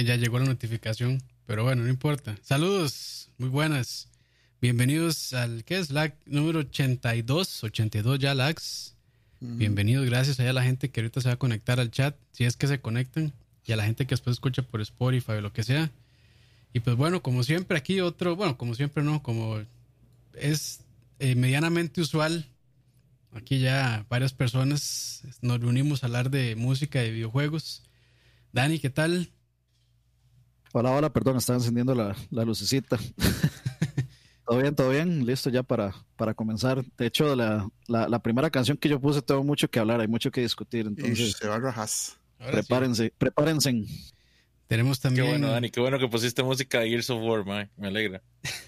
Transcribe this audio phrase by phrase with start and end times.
[0.00, 2.34] Eh, ya llegó la notificación, pero bueno, no importa.
[2.40, 4.08] Saludos, muy buenas.
[4.58, 5.90] Bienvenidos al, ¿qué es?
[5.90, 8.96] LAG número 82, 82 ya lags.
[9.40, 12.56] Bienvenidos, gracias a la gente que ahorita se va a conectar al chat, si es
[12.56, 13.34] que se conectan,
[13.66, 15.90] y a la gente que después escucha por Spotify o lo que sea.
[16.72, 19.60] Y pues bueno, como siempre aquí otro, bueno, como siempre no, como
[20.32, 20.80] es
[21.18, 22.46] eh, medianamente usual,
[23.34, 27.82] aquí ya varias personas nos reunimos a hablar de música, de videojuegos.
[28.52, 29.30] Dani, ¿qué tal?
[30.72, 32.96] Hola, hola, perdón, estaba encendiendo la, la lucecita.
[34.46, 36.84] todo bien, todo bien, listo ya para, para comenzar.
[36.96, 40.30] De hecho, la, la, primera canción que yo puse tengo mucho que hablar, hay mucho
[40.30, 40.86] que discutir.
[40.86, 42.20] Entonces, se va a rajas.
[42.38, 43.84] Prepárense, prepárense.
[44.68, 45.24] Tenemos también.
[45.24, 47.68] Qué bueno, Dani, qué bueno que pusiste música de Gears of War, man.
[47.76, 48.22] me alegra.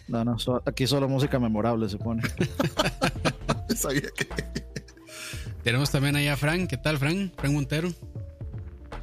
[0.09, 2.23] No, no, aquí solo música memorable se pone.
[3.77, 4.27] Sabía que.
[5.63, 7.33] Tenemos también ahí a Frank, ¿qué tal, Frank?
[7.37, 7.93] Frank Montero.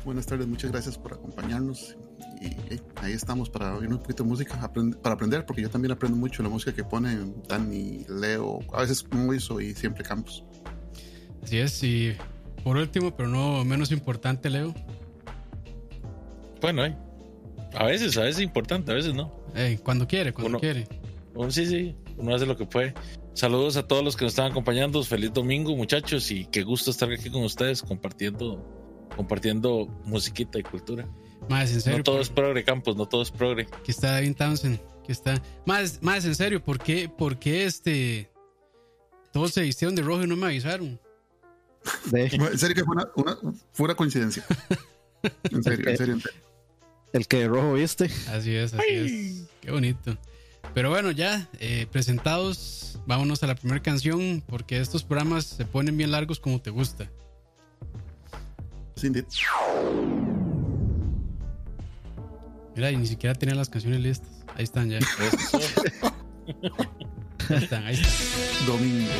[0.04, 1.95] Buenas tardes, muchas gracias por acompañarnos
[2.42, 2.56] y
[3.02, 6.42] ahí estamos para oír un poquito de música, para aprender, porque yo también aprendo mucho
[6.42, 10.44] la música que ponen Dani, Leo, a veces Moiso y siempre Campos.
[11.44, 12.16] Así es, y
[12.64, 14.73] por último, pero no menos importante, Leo.
[16.62, 16.95] Bueno, eh,
[17.73, 19.34] a veces, a veces es importante, a veces no.
[19.84, 20.88] cuando quiere, cuando quiere.
[21.50, 22.94] sí, sí, uno hace lo que puede.
[23.34, 25.02] Saludos a todos los que nos están acompañando.
[25.04, 28.66] Feliz domingo, muchachos, y qué gusto estar aquí con ustedes compartiendo,
[29.16, 31.08] compartiendo musiquita y cultura.
[31.50, 31.97] Más en serio.
[31.97, 33.67] No todo es progre, Campos, no todo es progre.
[33.83, 35.42] Que está David Townsend, que está.
[35.66, 38.31] Más, más en serio, ¿por qué, por qué este.
[39.33, 41.00] Todos se vistieron de rojo y no me avisaron?
[42.11, 43.09] En serio que fue una,
[43.77, 44.45] una, coincidencia.
[45.52, 46.17] En serio, en serio,
[47.11, 48.09] El que de rojo viste.
[48.30, 49.50] Así es, así es.
[49.59, 50.17] Qué bonito.
[50.73, 55.97] Pero bueno, ya eh, presentados, vámonos a la primera canción porque estos programas se ponen
[55.97, 57.09] bien largos como te gusta.
[58.98, 59.26] Cindy.
[62.80, 64.30] Mira, y ni siquiera tenía las canciones listas.
[64.56, 65.00] Ahí están ya.
[67.50, 68.67] ahí están, ahí están.
[68.67, 69.12] Domingo.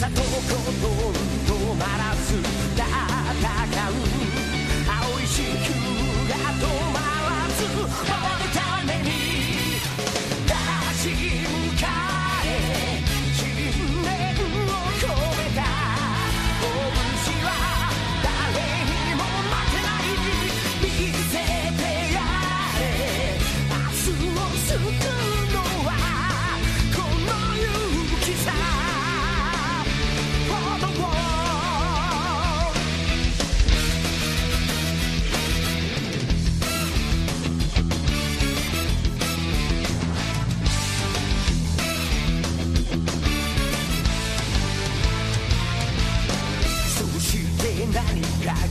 [0.00, 1.12] さとことん
[1.46, 2.19] 止まらず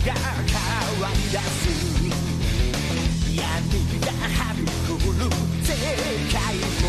[0.06, 1.68] が変わり出す
[3.28, 3.44] 闇
[4.00, 5.28] がはびこる
[5.62, 5.68] 世
[6.32, 6.88] 界も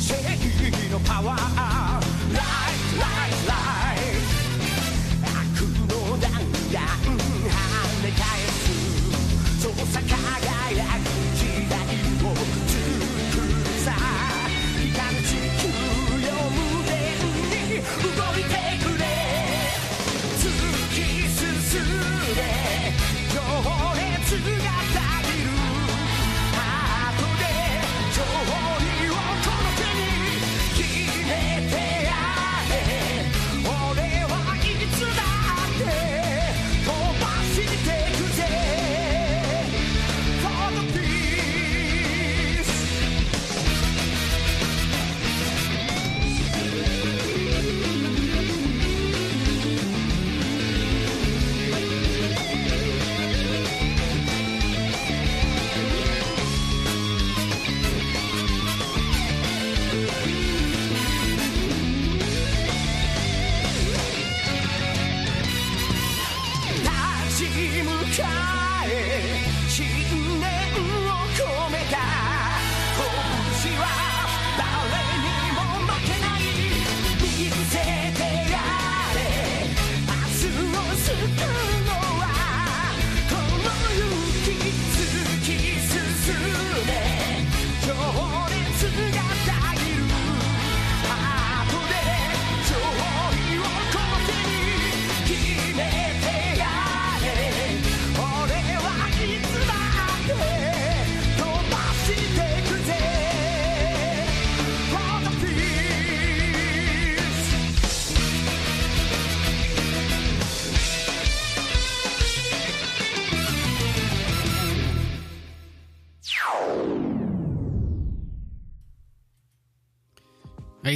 [0.00, 0.14] 正
[0.70, 1.93] 義のパワー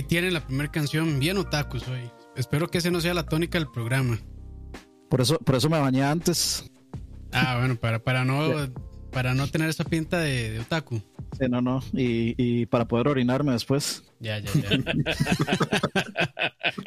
[0.09, 2.11] tienen la primera canción, bien otakus hoy.
[2.37, 4.19] Espero que ese no sea la tónica del programa.
[5.11, 6.71] Por eso, por eso me bañé antes.
[7.33, 8.53] Ah, bueno, para, para no
[9.11, 11.01] para no tener esa pinta de, de otaku.
[11.39, 11.83] Sí, no, no.
[11.93, 14.05] Y, y para poder orinarme después.
[14.21, 14.69] Ya, ya, ya.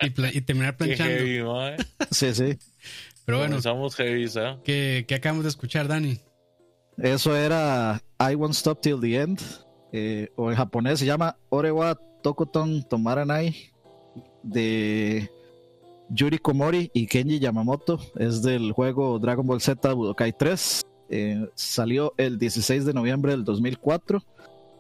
[0.34, 1.14] y, terminar Qué planchando.
[1.16, 1.78] heavy, mae.
[2.12, 2.58] Sí, sí.
[3.26, 4.58] Pero bueno, Comenzamos heavy, ¿sabes?
[4.64, 6.20] ¿qué, qué acabamos de escuchar, Dani?
[6.98, 9.42] Eso era I Won't Stop Till the End.
[9.94, 13.56] eh, o en japonés se llama Orewa Tokoton Tomaranai.
[14.44, 15.32] De
[16.10, 18.00] Yuri Komori y Kenji Yamamoto.
[18.16, 20.82] Es del juego Dragon Ball Z Budokai 3.
[21.10, 24.24] eh, salió el 16 de noviembre del 2004.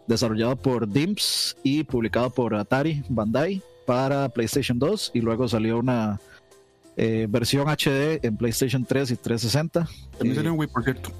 [0.07, 5.11] Desarrollado por Dimps y publicado por Atari Bandai para PlayStation 2.
[5.13, 6.19] Y luego salió una
[6.97, 9.87] eh, versión HD en PlayStation 3 y 360.
[10.17, 11.11] También Eh, salió un Wii, por cierto.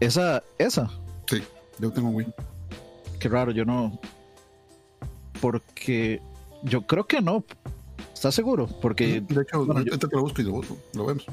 [0.00, 0.90] esa, esa,
[1.26, 1.42] Sí,
[1.78, 2.26] yo tengo un Wii.
[3.18, 3.98] Qué raro, yo no.
[5.42, 6.22] Porque
[6.62, 7.44] yo creo que no.
[8.14, 8.66] ¿Estás seguro?
[8.80, 10.60] Porque de hecho, bueno, yo- ahorita que lo busco y lo,
[10.94, 11.26] lo vemos.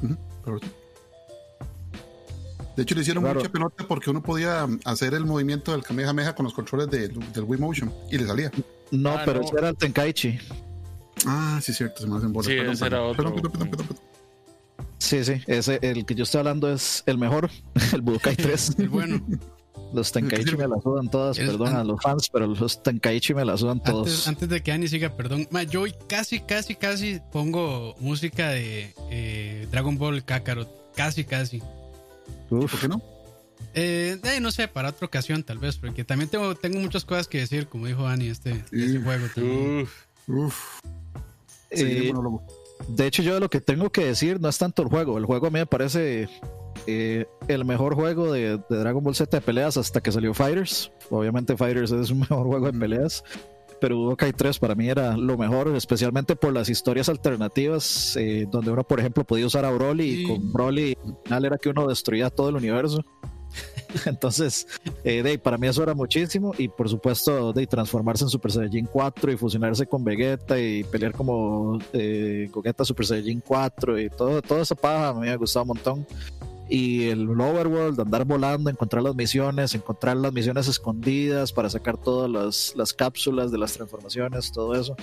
[2.76, 3.40] De hecho, le hicieron Claro.
[3.40, 7.44] mucha pelota porque uno podía hacer el movimiento del Kamehameha con los controles de- del
[7.44, 8.50] Wii Motion y le salía.
[8.90, 9.46] no, Ah, pero no.
[9.46, 10.38] ese era el Tenkaichi.
[11.26, 12.46] Ah, sí, cierto, se me hacen bolas.
[12.50, 13.22] Sí, Perdón, ese era perdón, otro.
[13.32, 14.04] perdón, perdón, perdón, perdón.
[14.98, 17.50] Sí, sí, ese, el que yo estoy hablando es el mejor,
[17.94, 18.74] el Budokai 3.
[18.78, 19.20] El bueno.
[19.92, 23.56] Los Tenkaichi me la sudan todas, perdón a los fans, pero los Tenkaichi me la
[23.56, 24.28] sudan Antes, todos.
[24.28, 25.48] antes de que Ani siga, perdón.
[25.50, 30.68] Ma, yo hoy casi, casi, casi pongo música de eh, Dragon Ball Kakarot.
[30.94, 31.62] Casi, casi.
[32.50, 33.02] Uf, ¿Por qué no?
[33.74, 37.28] Eh, eh, no sé, para otra ocasión tal vez, porque también tengo, tengo muchas cosas
[37.28, 38.98] que decir, como dijo Ani, este, Sí.
[39.02, 39.26] juego.
[39.34, 39.80] también.
[39.82, 39.92] Uf,
[40.28, 40.78] Uf,
[41.70, 42.42] eh, seguimos monólogo.
[42.88, 45.18] de hecho, yo lo que tengo que decir no es tanto el juego.
[45.18, 46.28] El juego a mí me parece
[46.86, 50.90] eh, el mejor juego de, de Dragon Ball Z de peleas hasta que salió Fighters.
[51.10, 53.22] Obviamente Fighters es un mejor juego de peleas.
[53.80, 58.70] Pero Budokai 3 para mí era lo mejor, especialmente por las historias alternativas, eh, donde
[58.70, 60.24] uno, por ejemplo, podía usar a Broly y Sí.
[60.26, 63.02] con Broly al final era que uno destruía todo el universo.
[64.06, 64.66] Entonces,
[65.02, 68.86] eh, de, para mí eso era muchísimo y por supuesto de transformarse en Super Saiyajin
[68.86, 74.42] 4 y fusionarse con Vegeta y pelear como eh, Gogeta Super Saiyajin 4 y todo,
[74.42, 76.06] toda esa paja me gustaba un montón.
[76.70, 82.30] Y el Overworld, andar volando, encontrar las misiones, encontrar las misiones escondidas para sacar todas
[82.30, 84.94] las, las cápsulas de las transformaciones, todo eso.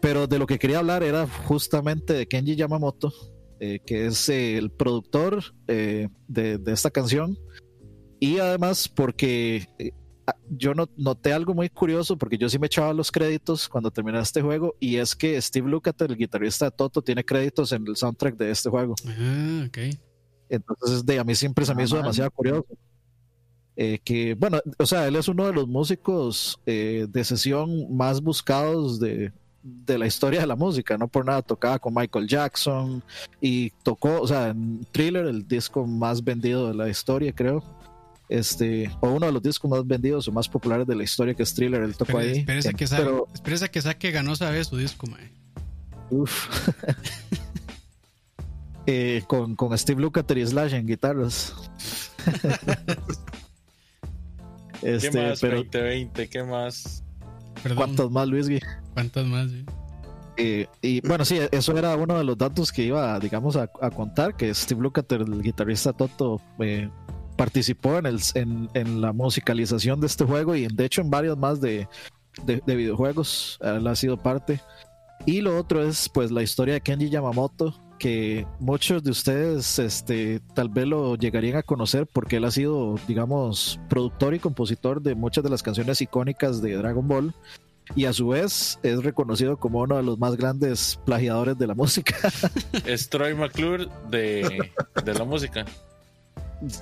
[0.00, 3.12] Pero de lo que quería hablar era justamente de Kenji Yamamoto,
[3.58, 7.36] eh, que es eh, el productor eh, de, de esta canción.
[8.20, 9.90] Y además porque eh,
[10.48, 14.20] yo no, noté algo muy curioso, porque yo sí me echaba los créditos cuando terminé
[14.20, 17.96] este juego, y es que Steve Lukather, el guitarrista de Toto, tiene créditos en el
[17.96, 18.94] soundtrack de este juego.
[19.06, 19.78] Ah, ok.
[20.48, 22.66] Entonces, de, a mí siempre se me Ah, hizo demasiado curioso.
[23.76, 28.20] Eh, que, bueno, o sea, él es uno de los músicos eh, de sesión más
[28.20, 29.32] buscados de,
[29.62, 33.02] de la historia de la música, no por nada tocaba con Michael Jackson
[33.40, 37.64] y tocó, o sea, en Thriller, el disco más vendido de la historia, creo.
[38.28, 41.42] Este, o uno de los discos más vendidos o más populares de la historia que
[41.42, 42.38] es Thriller, él tocó Espere- ahí.
[42.38, 45.30] Espérese que, saque, pero, espérese que saque ganó sabe su disco, mae.
[46.10, 46.48] uf.
[48.86, 51.54] Eh, con, con Steve Lukather y Slash en guitarras.
[54.80, 55.40] ¿Qué este, más?
[55.40, 57.02] pero 2020, ¿qué más?
[57.62, 57.76] Perdón.
[57.78, 58.48] ¿cuántos más, Luis?
[58.48, 58.60] Gui?
[58.92, 59.48] ¿Cuántos más?
[60.36, 63.90] Eh, y bueno, sí, eso era uno de los datos que iba, digamos, a, a
[63.90, 66.90] contar, que Steve Lukather, el guitarrista Toto, eh,
[67.36, 71.38] participó en, el, en, en la musicalización de este juego y de hecho en varios
[71.38, 71.88] más de,
[72.44, 74.60] de, de videojuegos, él ha sido parte.
[75.26, 80.40] Y lo otro es pues la historia de Kenji Yamamoto, que muchos de ustedes este,
[80.54, 85.14] tal vez lo llegarían a conocer porque él ha sido, digamos, productor y compositor de
[85.14, 87.34] muchas de las canciones icónicas de Dragon Ball.
[87.94, 91.74] y a su vez es reconocido como uno de los más grandes plagiadores de la
[91.74, 92.16] música.
[92.86, 94.70] Es Troy McClure de,
[95.04, 95.64] de la música.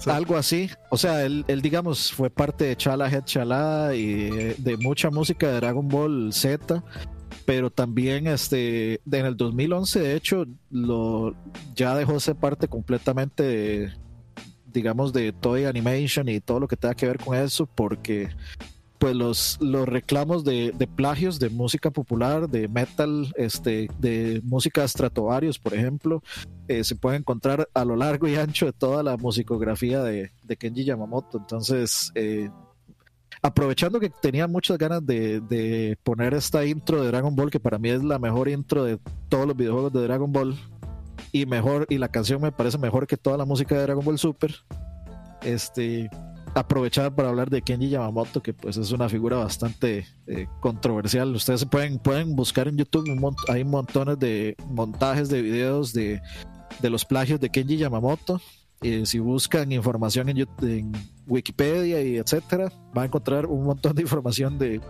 [0.06, 0.70] Algo así.
[0.90, 5.48] O sea, él, él, digamos, fue parte de Chala Head Chala y de mucha música
[5.48, 6.82] de Dragon Ball Z.
[7.44, 11.34] Pero también este, en el 2011, de hecho, lo,
[11.74, 13.92] ya dejó de ser parte completamente, de,
[14.72, 18.30] digamos, de Toy Animation y todo lo que tenga que ver con eso, porque
[19.02, 24.86] pues los, los reclamos de, de plagios de música popular, de metal, este, de música
[24.86, 26.22] Stratovarius, por ejemplo,
[26.68, 30.56] eh, se puede encontrar a lo largo y ancho de toda la musicografía de, de
[30.56, 31.38] Kenji Yamamoto.
[31.38, 32.48] Entonces, eh,
[33.42, 37.78] aprovechando que tenía muchas ganas de, de poner esta intro de Dragon Ball, que para
[37.78, 40.56] mí es la mejor intro de todos los videojuegos de Dragon Ball,
[41.32, 44.18] y mejor, y la canción me parece mejor que toda la música de Dragon Ball
[44.18, 44.54] Super.
[45.42, 46.08] Este,
[46.54, 51.34] aprovechar para hablar de Kenji Yamamoto, que pues es una figura bastante eh, controversial.
[51.34, 53.08] Ustedes pueden, pueden buscar en YouTube,
[53.48, 56.20] hay montones de montajes de videos de,
[56.80, 58.40] de los plagios de Kenji Yamamoto.
[58.82, 60.92] Y si buscan información en, en
[61.26, 64.80] Wikipedia y etcétera, van a encontrar un montón de información de,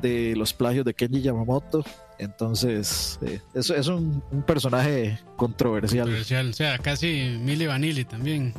[0.00, 1.84] de los plagios de Kenji Yamamoto.
[2.18, 6.04] Entonces, eh, es, es un, un personaje controversial.
[6.06, 6.50] Controversial.
[6.50, 8.52] O sea, casi Milli Vanilli también.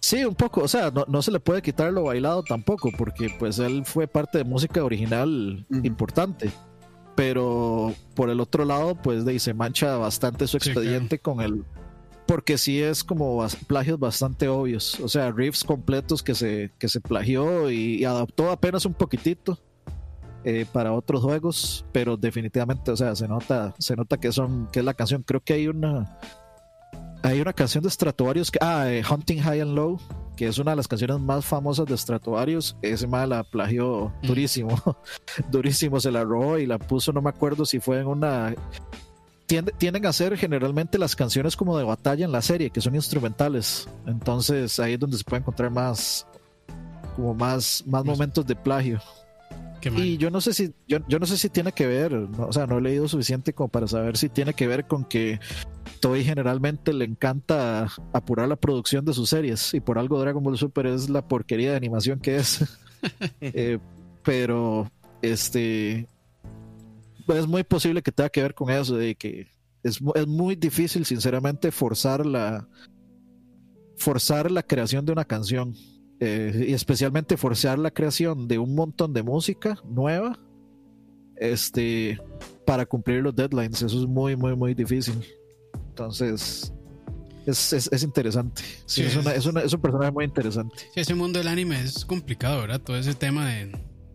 [0.00, 3.34] Sí, un poco, o sea, no, no se le puede quitar lo bailado tampoco, porque
[3.38, 6.50] pues él fue parte de música original importante.
[7.16, 11.40] Pero por el otro lado, pues de ahí se mancha bastante su Sí, expediente con
[11.40, 11.64] el.
[12.28, 15.00] Porque sí es como plagios bastante obvios.
[15.00, 19.58] O sea, riffs completos que se, que se plagió y, y adaptó apenas un poquitito
[20.44, 21.86] eh, para otros juegos.
[21.90, 25.22] Pero definitivamente, o sea, se nota, se nota que son, que es la canción.
[25.22, 26.18] Creo que hay una.
[27.22, 29.98] Hay una canción de Stratovarius que, ah, eh, Hunting High and Low,
[30.36, 32.76] que es una de las canciones más famosas de Stratovarius.
[32.80, 34.26] Ese mal la plagió Mm.
[34.28, 34.76] durísimo,
[35.50, 38.54] durísimo, se la robó y la puso, no me acuerdo si fue en una.
[39.48, 42.94] Tiende- tienden a ser generalmente las canciones como de batalla en la serie, que son
[42.94, 43.88] instrumentales.
[44.06, 46.26] Entonces ahí es donde se puede encontrar más,
[47.16, 49.00] como más, más momentos de plagio.
[50.02, 52.52] Y yo no sé si, yo, yo no sé si tiene que ver, no, o
[52.52, 55.38] sea, no he leído suficiente como para saber si tiene que ver con que
[56.00, 60.58] Toei generalmente le encanta apurar la producción de sus series y por algo Dragon Ball
[60.58, 62.64] Super es la porquería de animación que es.
[63.40, 63.78] Eh,
[64.24, 64.90] pero
[65.22, 66.08] este
[67.28, 69.48] es muy posible que tenga que ver con eso, de que
[69.82, 72.68] es, es muy difícil, sinceramente, forzar la
[73.96, 75.74] forzar la creación de una canción.
[76.20, 80.36] Eh, y especialmente forzar la creación de un montón de música nueva
[81.36, 82.18] este
[82.66, 83.82] para cumplir los deadlines.
[83.82, 85.14] Eso es muy muy muy difícil.
[85.90, 86.72] Entonces
[87.46, 88.62] es, es, es interesante.
[88.86, 90.74] Sí, Sí, es, una- es- es una- es un personaje muy interesante.
[90.92, 92.80] Sí, ese mundo del anime es complicado, ¿verdad?
[92.80, 93.72] Todo ese tema de,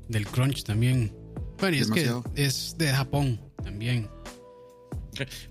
[0.10, 1.14] del crunch también.
[1.64, 4.10] Bueno, y es que es de Japón también.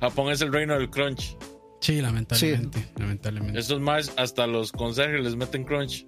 [0.00, 1.36] Japón es el reino del crunch.
[1.80, 2.86] Sí, lamentablemente.
[2.96, 3.58] Lamentablemente.
[3.58, 6.04] Estos más, hasta los conserjes les meten crunch.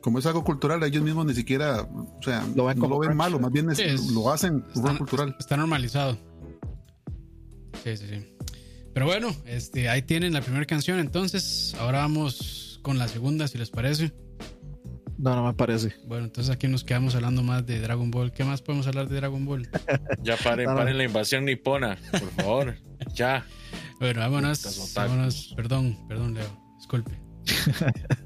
[0.00, 3.08] Como es algo cultural, ellos mismos ni siquiera, o sea, Lo ven no lo ven
[3.10, 3.16] crunch.
[3.18, 5.36] malo, más bien es- Sí, es- lo hacen está, cultural.
[5.38, 6.18] está normalizado.
[7.84, 8.34] Sí, sí, sí.
[8.94, 10.98] Pero bueno, este, ahí tienen la primera canción.
[10.98, 14.12] Entonces, ahora vamos con la segunda, si les parece.
[15.22, 18.32] No no me parece Bueno, entonces aquí nos quedamos hablando más de Dragon Ball.
[18.32, 19.68] ¿Qué más podemos hablar de Dragon Ball?
[20.22, 20.76] Ya paren, No, no.
[20.78, 22.76] paren la invasión nipona, por favor.
[23.14, 23.44] ya.
[23.98, 24.92] Bueno, vámonos.
[24.94, 25.52] Vámonos.
[25.56, 26.46] Perdón, perdón, Leo.
[26.76, 27.12] Disculpe.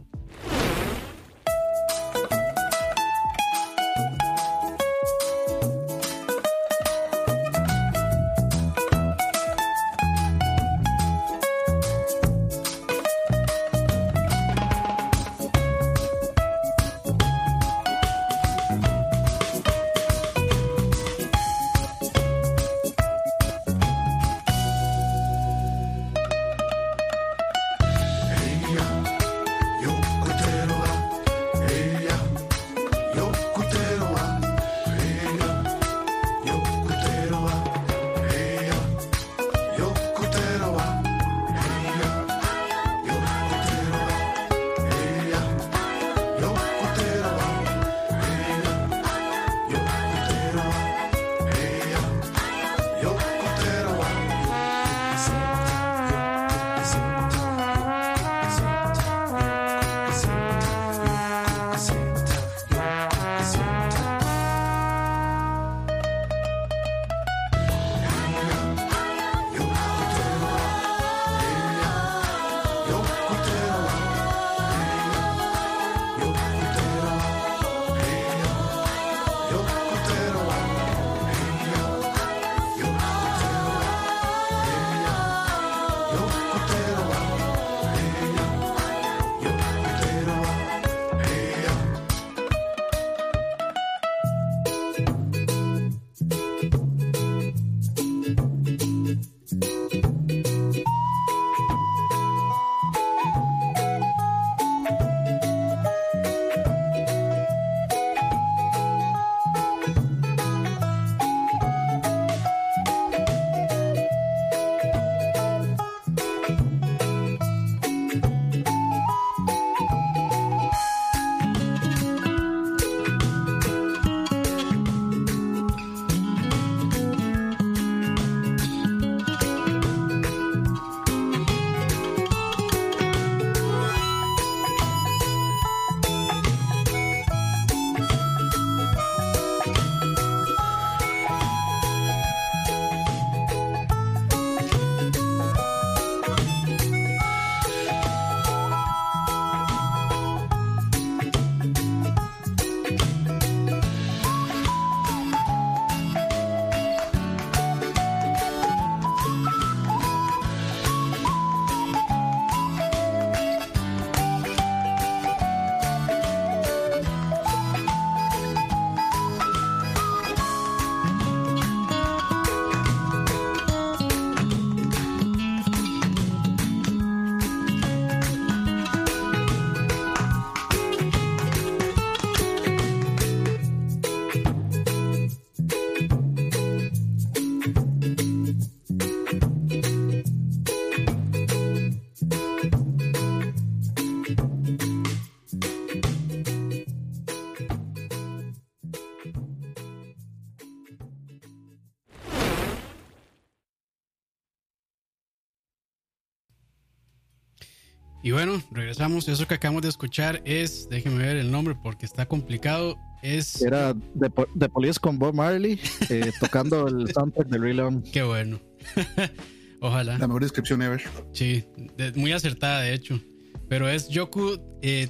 [208.27, 209.29] Y bueno, regresamos.
[209.29, 212.99] Eso que acabamos de escuchar es, déjenme ver el nombre porque está complicado.
[213.23, 213.63] Es.
[213.63, 215.79] Era de, Po- de Police con Bob Marley
[216.11, 218.03] eh, tocando el soundtrack de Real.
[218.13, 218.59] Qué bueno.
[219.81, 220.19] Ojalá.
[220.19, 221.03] La mejor descripción ever.
[221.33, 221.65] Sí,
[221.97, 223.21] de- muy acertada de hecho.
[223.69, 225.09] Pero es Yoku eh,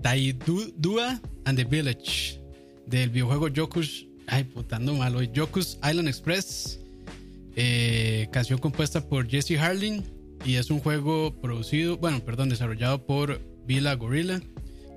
[0.00, 2.40] Taidua and the Village
[2.86, 4.06] del videojuego Yoku's.
[4.28, 5.28] Ay, putando mal hoy.
[5.34, 6.78] Yoku's Island Express.
[7.56, 10.04] eh, canción compuesta por Jesse Harling.
[10.44, 14.40] Y es un juego producido, bueno, perdón, desarrollado por Villa Gorilla.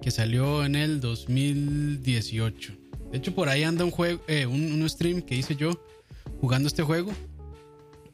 [0.01, 2.73] Que salió en el 2018.
[3.12, 5.71] De hecho, por ahí anda un juego, eh, un, un stream que hice yo
[6.41, 7.12] jugando este juego.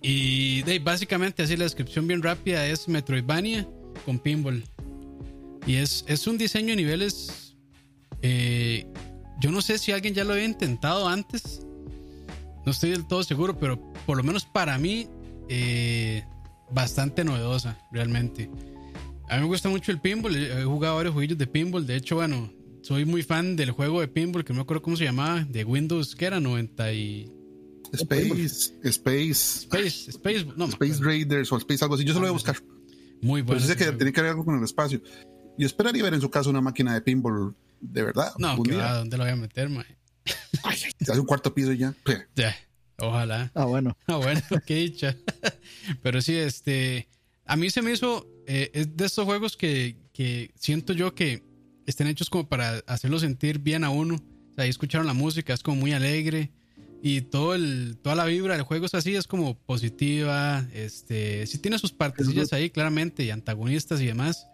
[0.02, 3.68] Y básicamente, así la descripción bien rápida es Metroidvania
[4.06, 4.64] con pinball.
[5.68, 7.56] Y es, es un diseño de niveles.
[8.22, 8.86] eh,
[9.42, 11.66] yo no sé si alguien ya lo había intentado antes.
[12.66, 15.08] No estoy del todo seguro, pero por lo menos para mí,
[15.50, 16.24] eh,
[16.74, 18.50] bastante novedosa, realmente.
[19.30, 20.36] A mí me gusta mucho el pinball.
[20.36, 21.88] He jugado varios juegos de pinball.
[21.88, 24.98] De hecho, bueno, soy muy fan del juego de pinball que no me acuerdo cómo
[24.98, 27.32] se llamaba, de Windows, que era 90 y.
[27.94, 31.04] Space, Space, Space, Space, no, Space.
[31.04, 32.06] Raiders o Space algo así.
[32.06, 32.56] Yo se lo voy a buscar.
[33.22, 33.60] Muy Pero bueno.
[33.66, 35.02] sé ese que tiene que ver algo con el espacio.
[35.58, 38.34] Yo esperaría ver en su caso una máquina de pinball de verdad.
[38.38, 39.98] No, que va, ¿dónde lo voy a meter, mae?
[41.00, 41.94] Se hace un cuarto piso ya.
[42.36, 42.56] Ya,
[43.02, 43.52] Ojalá.
[43.54, 43.98] Ah, bueno.
[44.08, 45.16] Ah, bueno, qué dicha.
[46.04, 47.08] Pero sí, este.
[47.46, 48.28] A mí se me hizo.
[48.48, 51.44] eh, es de estos juegos que, que siento yo que
[51.86, 54.16] están hechos como para hacerlo sentir bien a uno.
[54.16, 56.52] O sea, ahí escucharon la música, es como muy alegre.
[57.04, 60.68] Y todo el, toda la vibra del juego es así, es como positiva.
[60.74, 61.48] Este.
[61.48, 64.48] Sí tiene sus partecillas ahí, claramente, y antagonistas y demás.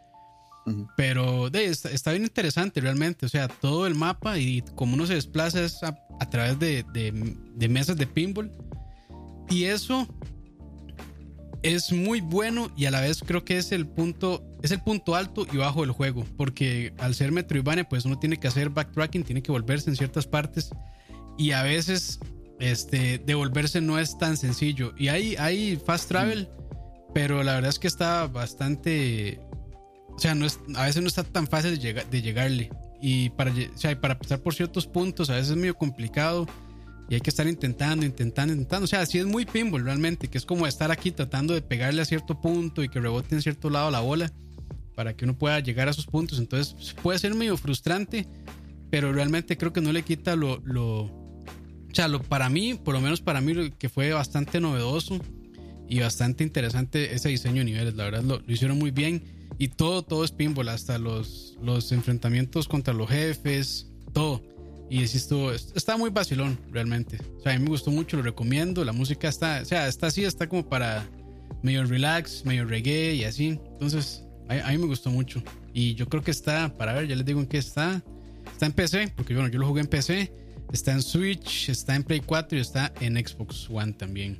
[0.97, 3.25] Pero de, está, está bien interesante realmente.
[3.25, 6.83] O sea, todo el mapa y como uno se desplaza es a, a través de,
[6.93, 8.51] de- de mesas de pinball.
[9.49, 10.07] Y eso
[11.63, 15.15] es muy bueno y a la vez creo que es el punto, es el punto
[15.15, 16.25] alto y bajo del juego.
[16.37, 20.27] Porque al ser Metroidvania, pues uno tiene que hacer backtracking, tiene que volverse en ciertas
[20.27, 20.69] partes.
[21.37, 22.19] Y a veces
[22.59, 24.93] este, devolverse no es tan sencillo.
[24.97, 26.49] Y hay, hay fast travel,
[27.13, 29.39] pero la verdad es que está bastante
[30.17, 32.71] o sea, no es, a veces no está tan fácil de, de llegarle.
[32.99, 36.47] Y para, o sea, para pasar por ciertos puntos, a veces es medio complicado.
[37.07, 38.85] Y hay que estar intentando, intentando, intentando.
[38.85, 42.01] O sea, sí es muy pinball realmente, que es como estar aquí tratando de pegarle
[42.01, 44.33] a cierto punto y que rebote en cierto lado la bola
[44.95, 46.39] para que uno pueda llegar a esos puntos.
[46.39, 48.27] Entonces puede ser medio frustrante,
[48.89, 50.59] pero realmente creo que no le quita lo...
[50.65, 55.19] lo o sea, lo, para mí, por lo menos para mí, que fue bastante novedoso
[55.87, 57.95] y bastante interesante ese diseño de niveles.
[57.95, 59.36] La verdad, lo, lo hicieron muy bien.
[59.57, 64.41] Y todo, todo es pinball, hasta los, los enfrentamientos contra los jefes, todo.
[64.89, 67.17] Y así estuvo, está muy vacilón, realmente.
[67.37, 68.85] O sea, a mí me gustó mucho, lo recomiendo.
[68.85, 71.09] La música está, o sea, está así, está como para
[71.61, 73.59] medio relax, medio reggae y así.
[73.73, 75.43] Entonces, a, a mí me gustó mucho.
[75.73, 78.03] Y yo creo que está, para ver, ya les digo en qué está.
[78.51, 80.31] Está en PC, porque bueno, yo lo jugué en PC.
[80.71, 84.39] Está en Switch, está en Play 4 y está en Xbox One también.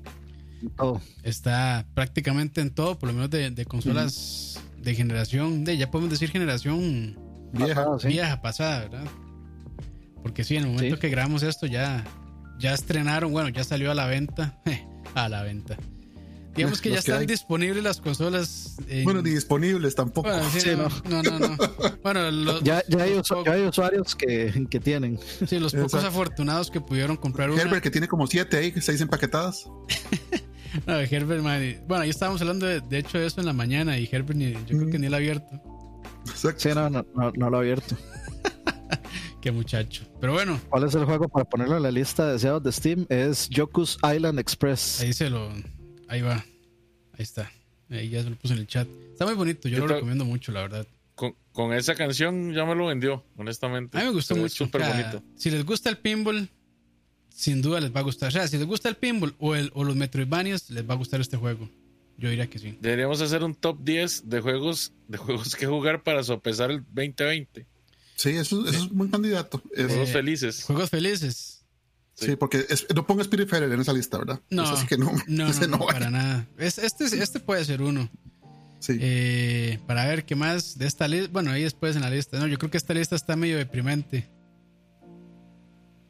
[0.75, 1.01] Todo.
[1.23, 6.11] Está prácticamente en todo, por lo menos de, de consolas de generación, de ya podemos
[6.11, 7.17] decir generación
[7.53, 7.85] Vieja.
[7.99, 8.07] Sí.
[8.09, 9.05] vieja, pasada, ¿verdad?
[10.21, 11.01] Porque sí, en el momento Sí.
[11.01, 12.03] que grabamos esto ya,
[12.59, 14.59] ya estrenaron, bueno, ya salió a la venta.
[15.15, 15.77] a la venta.
[16.55, 17.27] Digamos que ya Los que están hay.
[17.27, 18.77] disponibles las consolas.
[18.87, 20.27] en- Bueno, ni disponibles tampoco.
[20.27, 21.57] Bueno, sí, Sí, no, no, no, no.
[22.01, 25.19] Bueno, los, Ya, ya, hay, los ya hay usuarios que, que tienen.
[25.47, 26.07] sí, los pocos Exacto.
[26.07, 27.61] afortunados que pudieron comprar una.
[27.61, 29.69] Herbert, que tiene como siete ahí, seis empaquetadas.
[30.85, 33.97] No, Herbert, man, bueno, ahí estábamos hablando de, de hecho de eso en la mañana
[33.97, 35.47] y Herbert ni, yo creo que ni el abierto.
[36.29, 36.59] Exacto.
[36.59, 37.97] Sí, no, no, no, no lo he abierto.
[39.41, 40.03] Qué muchacho.
[40.19, 43.05] Pero bueno, ¿Cuál es el juego para ponerlo en la lista de deseados de Steam?
[43.09, 45.01] Es Yoku's Island Express.
[45.01, 45.51] ahí se lo.
[46.07, 46.35] Ahí va.
[47.13, 47.49] Ahí está.
[47.89, 48.87] Ahí ya se lo puse en el chat.
[49.11, 50.87] Está muy bonito, yo Yo lo recomiendo mucho, la verdad.
[51.15, 53.97] Con, con esa canción ya me lo vendió, honestamente.
[53.97, 54.65] A mí me gustó mucho.
[54.65, 55.23] Súper bonito.
[55.35, 56.49] Si les gusta el pinball,
[57.37, 58.29] sin duda les va a gustar.
[58.29, 60.97] O sea, si les gusta el pinball o, el, o los Metroidvanias, les va a
[60.97, 61.69] gustar este juego.
[62.17, 62.75] Yo diría que sí.
[62.81, 67.67] Deberíamos hacer un top 10 de juegos, de juegos que jugar para sopesar el 2020.
[68.15, 69.61] Sí, eso, eso es un buen candidato.
[69.75, 70.63] Es- Juegos Eh, felices.
[70.63, 71.63] Juegos felices.
[72.15, 74.41] sí, porque es- no ponga Spiritfarer en esa lista, ¿verdad?
[74.49, 75.45] No, Eso sí que no, no,
[75.87, 76.47] para nada.
[76.57, 78.09] Es- este, este puede ser uno.
[78.79, 78.97] Sí.
[78.99, 81.29] Eh, para ver qué más de esta lista.
[81.31, 82.39] Bueno, ahí después en la lista.
[82.39, 84.27] No, yo creo que esta lista está medio deprimente.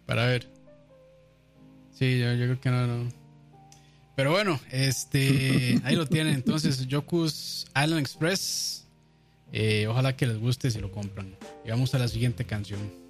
[0.05, 0.49] Para ver.
[1.97, 3.09] Sí, yo, yo creo que no, no.
[4.15, 5.79] Pero bueno, este.
[5.83, 6.35] ahí lo tienen.
[6.35, 8.85] Entonces, Yoku's Island Express.
[9.51, 11.35] Eh, ojalá que les guste si lo compran.
[11.65, 13.06] Y vamos a la siguiente canción.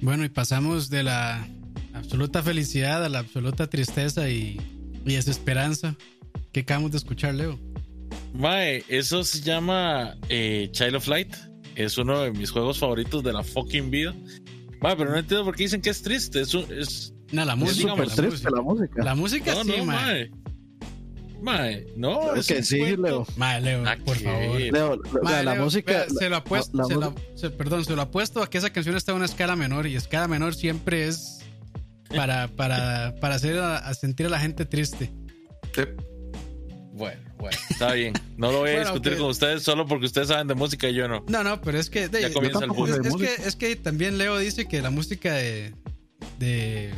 [0.00, 1.46] Bueno, y pasamos de la
[1.94, 4.60] absoluta felicidad a la absoluta tristeza y,
[5.04, 5.96] y desesperanza.
[6.52, 7.58] ¿Qué acabamos de escuchar, Leo?
[8.34, 11.34] Mae, eso se llama eh, Child of Light.
[11.74, 14.14] Es uno de mis juegos favoritos de la fucking vida.
[14.80, 16.40] Mae, pero no entiendo por qué dicen que es triste.
[16.42, 17.90] Es, un- es No, la Es música.
[17.90, 18.50] súper la triste música.
[18.54, 19.04] la música.
[19.04, 19.96] La música no, sí, no, mae.
[19.96, 20.30] mae.
[21.46, 23.02] Mae, no, Es es que sí, cuento.
[23.02, 23.26] Leo.
[23.36, 24.60] Mae, Leo, Ah, por favor.
[24.60, 25.92] Leo, la, Mae, la Leo, música.
[25.92, 28.50] vea, se lo apuesto, la- la se lo- música- se- perdón, se lo apuesto a
[28.50, 31.38] que esa canción está en una escala menor y escala menor siempre es
[32.14, 35.12] para, para, para hacer a, a sentir a la gente triste.
[36.92, 38.14] Bueno, bueno, está bien.
[38.36, 40.94] No lo voy a Bueno, discutir con ustedes solo porque ustedes saben de música y
[40.94, 41.24] yo no.
[41.28, 43.30] No, no, pero es que de- Ya comienza el es, es música.
[43.42, 45.74] que es que también Leo dice que la música de
[46.38, 46.92] de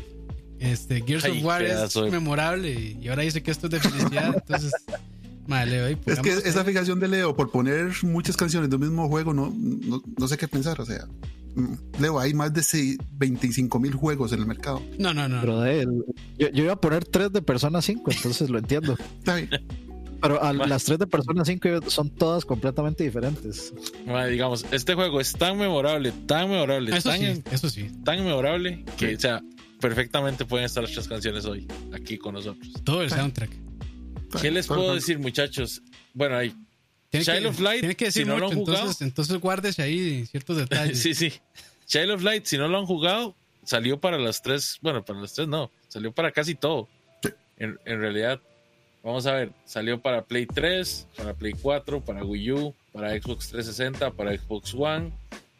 [0.61, 3.81] este Gears Ay, of War es de- memorable y, ahora dice que esto es de
[3.81, 4.73] felicidad, entonces
[5.47, 9.09] madre, Leo, Es que esa fijación de Leo por poner muchas canciones de un mismo
[9.09, 10.79] juego, no, no, no sé qué pensar.
[10.81, 11.07] O sea,
[11.55, 14.83] mm, Leo, hay más de seis- 25 mil juegos en el mercado.
[14.99, 15.41] No, no, no.
[15.41, 16.05] Pero de él,
[16.39, 18.95] yo, yo iba a poner tres de Persona 5, entonces lo entiendo.
[19.19, 19.49] Está bien.
[20.21, 23.73] Pero a- las tres de Persona 5 son todas completamente diferentes.
[24.29, 27.89] Digamos, este juego es tan memorable, tan memorable, Eso tan, sí, eso sí.
[28.05, 29.41] tan memorable que, o sea,
[29.81, 32.69] perfectamente pueden estar las tres canciones hoy aquí con nosotros.
[32.85, 33.51] Todo el soundtrack.
[34.41, 35.83] ¿Qué les puedo decir, muchachos?
[36.15, 36.55] Bueno, ahí.
[37.11, 39.37] Tiene Child que, of Light, tiene que decir si no lo han jugado- entonces, entonces
[39.39, 41.01] guárdese ahí ciertos detalles.
[41.01, 41.33] Sí, sí.
[41.87, 44.79] Child of Light, si no lo han jugado, salió para las tres.
[44.83, 45.71] Bueno, para las tres no.
[45.89, 46.89] Salió para casi todo.
[47.59, 48.41] En realidad,
[49.03, 49.53] vamos a ver.
[49.65, 54.75] Salió para Play 3, para Play 4, para Wii U, para Xbox 360, para Xbox
[54.75, 55.11] One.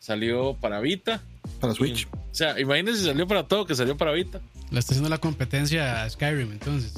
[0.01, 1.21] Salió para Vita.
[1.61, 2.03] Para Switch.
[2.03, 4.41] Y- o sea, imagínense si salió para todo, que salió para Vita.
[4.71, 6.95] Le está haciendo la competencia a Skyrim, entonces.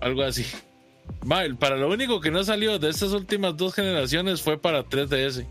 [0.00, 0.44] Algo así.
[1.24, 5.46] Mal, para lo único que no salió de estas últimas dos generaciones fue para 3DS.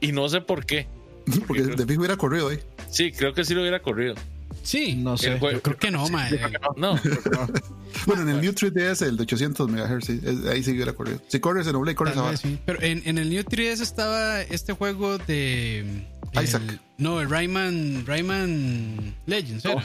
[0.00, 0.88] Y no sé por qué.
[1.46, 2.62] Porque de fijo hubiera corrido, ¿eh?
[2.90, 4.14] Sí, creo que sí lo hubiera corrido.
[4.62, 5.38] Sí, No sé.
[5.38, 6.38] juego- yo creo que no, mae.
[6.76, 6.98] No,
[8.06, 11.20] Bueno, en el New 3DS, el de 800 MHz, sí, ahí sí hubiera corrido.
[11.28, 12.36] Si corres en Oblay, corres ahora.
[12.36, 12.58] sí.
[12.64, 16.04] Pero en, en el New 3DS estaba este juego de.
[16.34, 16.62] El- Isaac.
[16.98, 19.84] no, el Rayman, Rayman Legends, ¿era?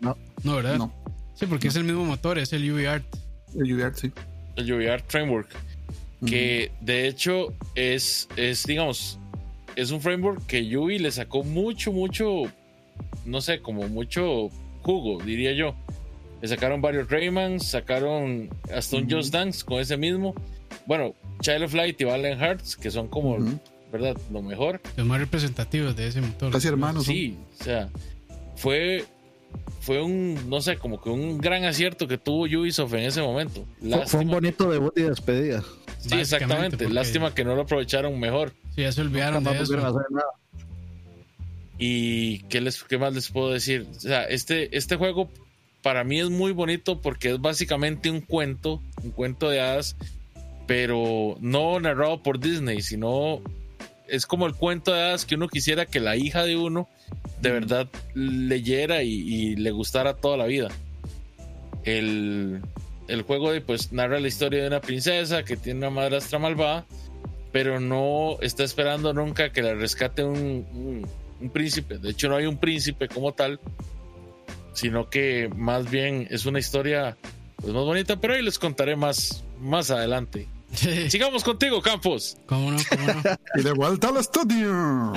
[0.00, 0.16] No.
[0.42, 0.78] No, ¿verdad?
[0.78, 0.92] No,
[1.34, 3.04] Sí, porque es el mismo motor, es el UV-Art.
[3.56, 4.10] el UVR, sí.
[4.56, 5.48] el UVR Framework.
[6.26, 9.18] Que de hecho es, es, digamos,
[9.74, 12.42] es un framework que Yubi le sacó mucho, mucho,
[13.24, 14.48] no sé, como mucho
[14.82, 15.74] jugo, diría yo.
[16.40, 20.32] Le sacaron varios Raymans, sacaron hasta un Just Dance con ese mismo.
[20.86, 23.38] Bueno, Child of Light y Valiant Hearts, que son como.
[23.92, 24.16] ¿Verdad?
[24.32, 24.80] Lo mejor.
[24.96, 26.50] Los más representativos de ese motor.
[26.50, 27.04] Casi hermanos.
[27.04, 27.88] Sí, o sea,
[28.56, 29.04] fue,
[29.80, 33.64] fue un, no sé, como que un gran acierto que tuvo Ubisoft en ese momento.
[33.80, 35.62] Fue, fue un bonito debut y despedida.
[36.00, 36.78] sí, exactamente.
[36.78, 38.52] porque- Lástima que no lo aprovecharon mejor.
[38.74, 39.74] Sí, ya se olvidaron No de eso.
[39.74, 40.26] hacer nada.
[41.78, 43.86] ¿Y qué, les, qué más les puedo decir?
[43.96, 45.28] O sea, este, este juego
[45.82, 49.96] para mí es muy bonito porque es básicamente un cuento, un cuento de hadas,
[50.66, 53.42] pero no narrado por Disney, sino
[54.12, 56.88] es como el cuento de hadas que uno quisiera que la hija de uno
[57.40, 60.68] de verdad leyera y, y le gustara toda la vida.
[61.84, 62.60] El,
[63.08, 66.86] el juego de, pues narra la historia de una princesa que tiene una madrastra malvada,
[67.50, 70.36] pero no está esperando nunca que la rescate un,
[70.72, 71.06] un-
[71.40, 71.98] un príncipe.
[71.98, 73.58] De hecho, no hay un príncipe como tal,
[74.74, 77.16] sino que más bien es una historia
[77.56, 80.46] pues, más bonita, pero ahí les contaré más, más adelante.
[81.08, 82.36] Sigamos contigo, Campos.
[82.46, 82.78] ¿Cómo no?
[82.88, 83.22] ¿Cómo no?
[83.56, 85.12] Y de vuelta al estudio.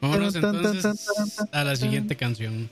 [0.00, 2.70] Vámonos entonces a la siguiente canción.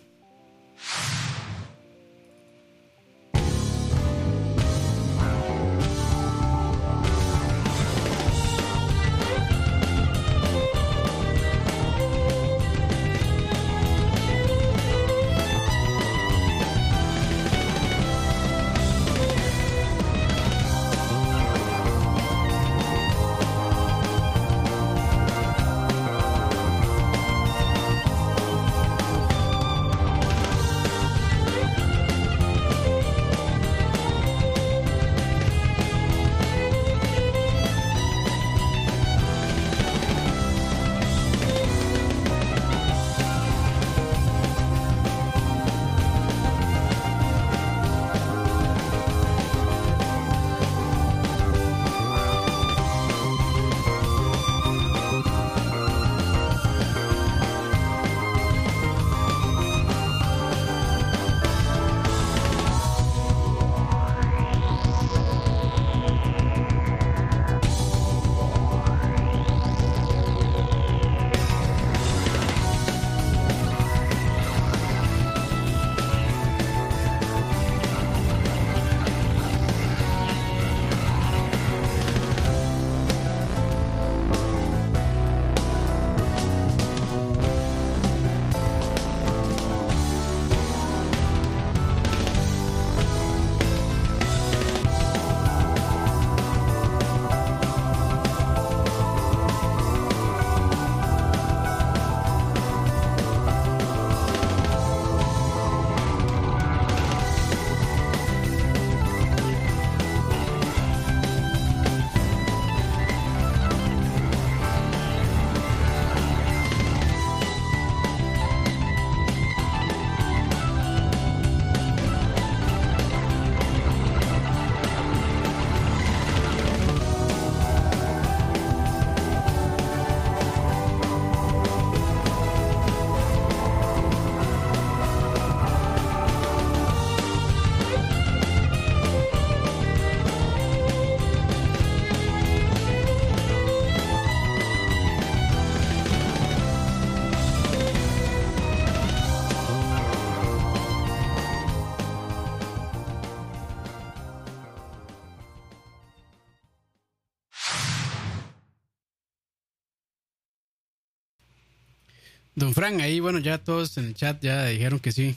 [162.89, 165.37] Fran, ahí, bueno, ya todos en el chat ya dijeron que sí,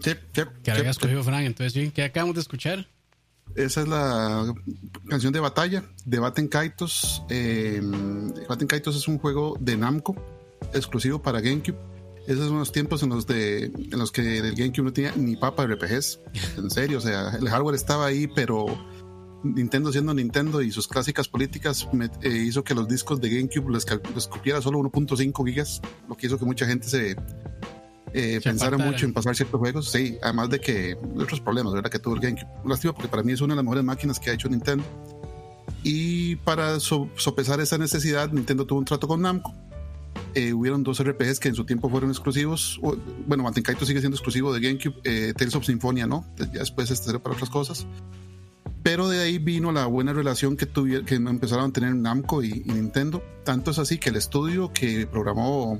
[0.00, 1.44] Sí, sí, que había escogido Fran.
[1.44, 2.86] Entonces, sí, que acabamos de escuchar.
[3.56, 4.54] Esa es la
[5.08, 7.22] canción de batalla de Baten Kaitos.
[7.30, 7.82] Eh,
[8.68, 10.14] Kaitos es un juego de Namco
[10.72, 11.76] exclusivo para GameCube.
[12.28, 15.34] Esos son los tiempos en los, de, en los que el GameCube no tenía ni
[15.34, 16.20] papa de RPGs.
[16.58, 18.66] En serio, o sea, el hardware estaba ahí, pero
[19.44, 23.70] Nintendo siendo Nintendo y sus clásicas políticas me- eh, hizo que los discos de GameCube
[23.72, 24.28] les, les
[24.62, 27.16] solo 1.5 gigas, lo que hizo que mucha gente se
[28.14, 29.90] eh, Se pensara mucho en pasar ciertos juegos.
[29.90, 31.90] Sí, además de que otros problemas, ¿verdad?
[31.90, 32.48] Que tuvo el GameCube.
[32.66, 34.82] Lástima porque para mí es una de las mejores máquinas que ha hecho Nintendo.
[35.84, 39.54] Y para so- sopesar esa necesidad, Nintendo tuvo un trato con Namco.
[40.34, 42.80] Eh, hubieron dos RPGs que en su tiempo fueron exclusivos.
[43.26, 44.96] Bueno, Mantenkaito sigue siendo exclusivo de GameCube.
[45.04, 46.24] Eh, Tales of Symphonia, ¿no?
[46.38, 47.86] Ya después este era para otras cosas.
[48.82, 52.62] Pero de ahí vino la buena relación que, tuvieron, que empezaron a tener Namco y,
[52.66, 53.22] Nintendo.
[53.44, 55.78] Tanto es así que el estudio que programó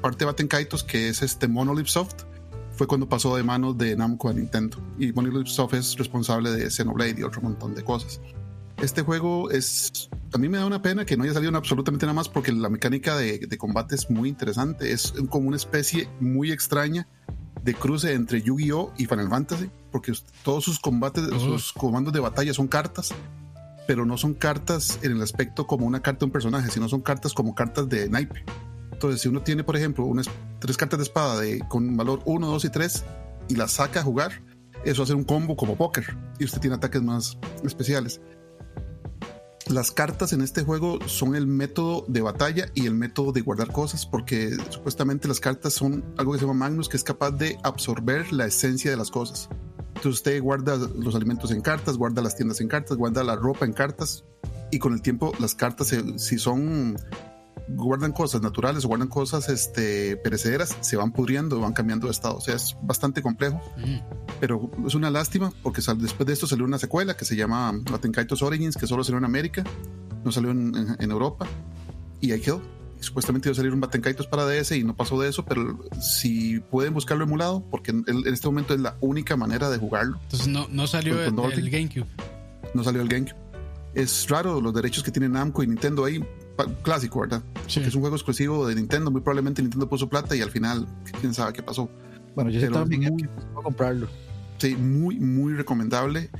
[0.00, 2.24] parte de Baten Kaitos, que es este Monolith Soft,
[2.72, 4.78] fue cuando pasó de manos de Namco a Nintendo.
[4.98, 8.20] Y Monolith Soft es responsable de Xenoblade y otro montón de cosas.
[8.82, 10.10] Este juego es.
[10.32, 12.68] A mí me da una pena que no haya salido absolutamente nada más porque la
[12.68, 14.90] mecánica de, de combate es muy interesante.
[14.90, 17.06] Es como una especie muy extraña
[17.64, 18.92] de cruce entre Yu-Gi-Oh!
[18.98, 21.40] y Final Fantasy, porque todos sus combates, Uf.
[21.40, 23.14] sus comandos de batalla son cartas,
[23.86, 27.00] pero no son cartas en el aspecto como una carta de un personaje, sino son
[27.00, 28.44] cartas como cartas de naipe.
[28.90, 30.28] Entonces, si uno tiene, por ejemplo, unas
[30.58, 33.04] tres cartas de espada de, con valor 1, 2 y 3
[33.50, 34.42] y las saca a jugar,
[34.84, 38.20] eso hace un combo como póker y usted tiene ataques más especiales.
[39.68, 43.70] Las cartas en este juego son el método de batalla y el método de guardar
[43.70, 47.58] cosas, porque supuestamente las cartas son algo que se llama Magnus, que es capaz de
[47.62, 49.48] absorber la esencia de las cosas.
[49.96, 53.64] Entonces usted guarda los alimentos en cartas, guarda las tiendas en cartas, guarda la ropa
[53.64, 54.24] en cartas,
[54.70, 56.96] y con el tiempo las cartas, se- si son
[57.68, 62.36] guardan cosas naturales o guardan cosas este, perecederas, se van pudriendo, van cambiando de estado.
[62.36, 64.00] O sea, es bastante complejo Mm.
[64.40, 68.42] pero es una lástima porque después de esto salió una secuela que se llama Batenkaitos
[68.42, 69.64] Origins, que solo salió en América,
[70.24, 71.46] no salió en, en- en Europa,
[72.20, 72.60] y ahí quedó.
[73.04, 76.60] Supuestamente iba a salir un Batenkaitos para DS y no pasó de eso, pero si
[76.60, 80.48] pueden buscarlo emulado, porque en, en este momento es la única manera de jugarlo, Entonces
[80.48, 81.70] no, no salió Con- con del Dolphin.
[81.70, 82.06] GameCube.
[82.74, 83.36] no salió el GameCube.
[83.94, 86.24] Es raro los derechos que tiene Namco y Nintendo ahí,
[86.82, 87.42] clásico, ¿verdad?
[87.68, 87.80] Sí.
[87.80, 90.86] Es un juego exclusivo de Nintendo, muy probablemente Nintendo puso plata y al final,
[91.20, 91.88] quién sabe qué pasó.
[92.34, 94.08] Bueno, yo sí Pero también es muy- voy a comprarlo.
[94.58, 96.30] Sí, muy, muy recomendable.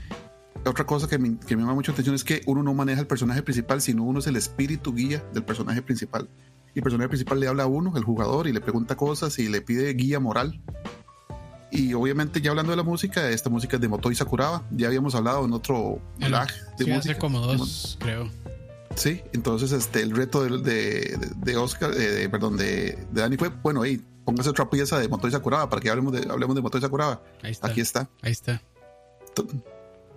[0.66, 3.00] Otra cosa que me, que me llama mucho la atención es que uno no maneja
[3.00, 6.28] el personaje principal, sino uno es el espíritu guía del personaje principal.
[6.74, 9.48] Y el personaje principal le habla a uno, el jugador, y le pregunta cosas y
[9.48, 10.60] le pide guía moral.
[11.70, 14.62] Y obviamente, ya hablando de la música, esta música es de Motoi Sakuraba.
[14.70, 16.48] Ya habíamos hablado en otro El- lag
[16.78, 17.12] de sí, música.
[17.12, 18.28] hace como dos, creo.
[18.96, 23.36] Sí, entonces este, el reto de, de, de Oscar, eh, de- perdón, de, de Dani
[23.36, 26.62] fue, bueno, hey, póngase otra pieza de Motoi Sakuraba para que hablemos de, hablemos de
[26.62, 27.20] Motoi Sakuraba.
[27.42, 27.66] Ahí está.
[27.68, 28.08] Aquí está.
[28.22, 28.62] Ahí está.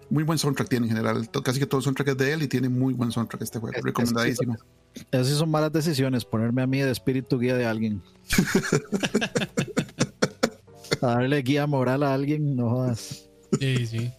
[0.09, 1.27] Muy buen soundtrack tiene en general.
[1.43, 3.73] Casi que todo el soundtrack es de él y tiene muy buen soundtrack este juego.
[3.73, 4.55] Es- es- Recomendadísimo.
[5.11, 8.01] Esas sí son malas decisiones, ponerme a mí de espíritu guía de alguien.
[11.01, 13.29] a darle guía moral a alguien, no jodas.
[13.59, 14.11] Sí, sí.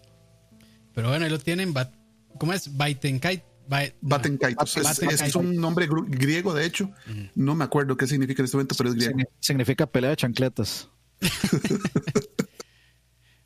[0.94, 1.74] Pero bueno, ahí lo tienen.
[1.74, 1.92] Bat-
[2.38, 2.76] ¿Cómo es?
[2.76, 3.42] Baitenkait.
[3.68, 3.76] No.
[4.00, 4.76] Batenkaitos.
[4.76, 5.28] Es, Batenkaitos.
[5.28, 6.90] es un nombre griego, de hecho.
[7.34, 9.18] No me acuerdo qué significa en este momento, pero es griego.
[9.18, 10.88] Signi- Significa pelea de chancletas.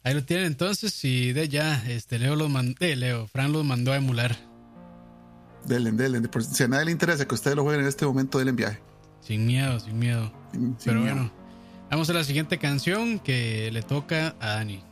[0.05, 1.03] Ahí lo tienen entonces.
[1.05, 2.75] Y de ya, este Leo los mandó.
[2.81, 4.37] Leo, Fran los mandó a emular.
[5.67, 6.23] Delen, delen.
[6.25, 8.57] Por- Si a nadie le interesa que ustedes lo jueguen en este momento, denle en
[8.57, 8.79] viaje.
[9.21, 10.33] Sin miedo, sin miedo.
[10.53, 11.15] Sin- sin Pero miedo.
[11.15, 11.33] bueno,
[11.91, 14.83] vamos a la siguiente canción que le toca a Dani.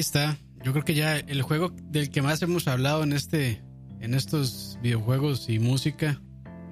[0.00, 0.38] Ahí está.
[0.64, 3.60] Yo creo que ya el juego del que más hemos hablado en este,
[4.00, 6.22] en estos videojuegos y música,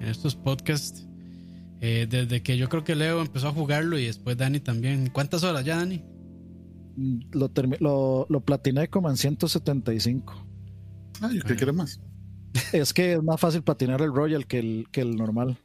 [0.01, 1.05] en estos podcasts,
[1.79, 5.11] eh, desde que yo creo que Leo empezó a jugarlo y después Dani también.
[5.13, 6.03] ¿Cuántas horas ya, Dani?
[7.31, 10.47] Lo, lo, lo platiné como en 175.
[11.21, 11.99] Ah, yo creí que era más.
[12.73, 15.59] Es que es más fácil platinar el Royal que el, que el normal.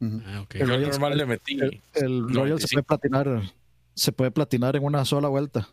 [0.00, 0.44] Ah.
[0.52, 1.60] El Royal normal se- le metí.
[1.60, 2.82] El, el Royal se 95.
[2.82, 3.42] puede platinar,
[3.94, 5.68] se puede platinar en una sola vuelta.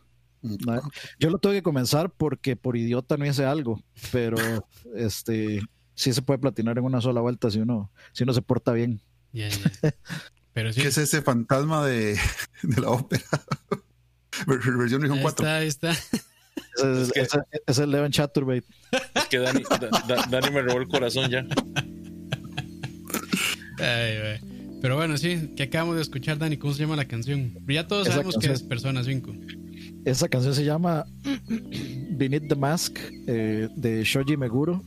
[1.18, 4.36] Yo lo tuve que comenzar porque por idiota no hice algo, pero
[4.96, 5.60] este
[5.94, 9.00] sí se puede platinar en una sola vuelta si uno, si uno se porta bien.
[10.54, 10.82] Pero sí.
[10.82, 12.18] ¿Qué es ese fantasma de,
[12.62, 13.22] de la ópera?
[14.46, 15.28] Ver- Versión Ahí 4.
[15.46, 15.90] está, ahí está.
[15.92, 18.64] Es, Es que- ese es el Levan Chaturbate.
[19.14, 21.46] Es que Dani, Da- Da- Dani me robó el corazón ya.
[23.78, 24.40] Ay.
[24.80, 27.54] Pero bueno, sí, que acabamos de escuchar, Dani, ¿cómo se llama la canción?
[27.68, 29.32] Ya todos Esa sabemos que es Persona 5.
[30.04, 31.04] Esa canción se llama
[32.10, 34.82] Beneath the Mask eh, de Shoji Meguro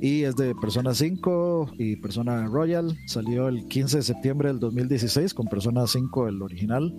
[0.00, 2.96] y es de Persona 5 y Persona Royal.
[3.06, 6.92] Salió el 15 de septiembre del 2016 con Persona 5 el original,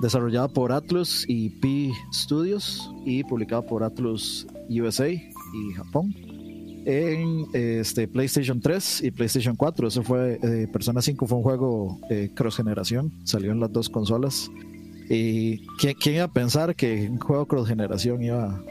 [0.00, 6.14] desarrollada por Atlus y P Studios y publicado por Atlus USA y Japón.
[6.88, 12.00] En este, PlayStation 3 y PlayStation 4, eso fue eh, Persona 5 fue un juego
[12.10, 14.48] eh, cross generación, salió en las dos consolas.
[15.08, 18.62] Y ¿quién, quién iba a pensar que un juego cross generación iba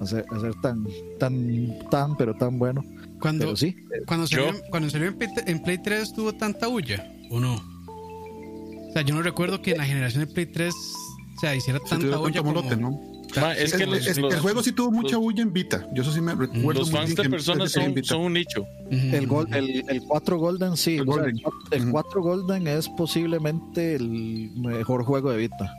[0.00, 0.86] a ser, a ser tan,
[1.18, 2.84] tan, tan, pero tan bueno?
[3.20, 3.74] Cuando, Pero sí,
[4.06, 7.54] cuando salió, Yo- cuando salió en, Play, en Play 3 tuvo tanta bulla, ¿o no?
[7.56, 11.78] O sea, yo no recuerdo que en la generación de Play 3 o sea, hiciera
[11.80, 12.54] tanta bulla como...
[12.54, 12.90] molote, ¿no?
[13.36, 15.86] Ma, es que El- los, el, los- el juego sí tuvo mucha bulla en Vita.
[15.94, 16.72] Yo eso sí me recuerdo.
[16.80, 18.66] los muy fans bien de que personas son, un nicho.
[18.90, 21.36] El, gol, el, el 4 Golden sí, El o sea, Golden.
[21.36, 21.90] el, cuatro- el Ujú.
[21.92, 25.74] 4 Golden es posiblemente el mejor juego de Vita.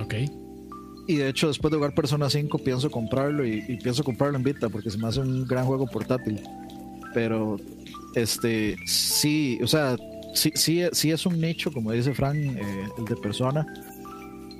[0.00, 0.14] Ok.
[1.08, 4.44] Y de hecho, después de jugar Persona 5, pienso comprarlo y, y pienso comprarlo en
[4.44, 6.40] Vita porque se me hace un gran juego portátil.
[7.14, 7.56] Pero,
[8.14, 9.96] este, sí, o sea,
[10.34, 13.66] sí, sí, sí es un nicho, como dice Frank, eh, el de Persona.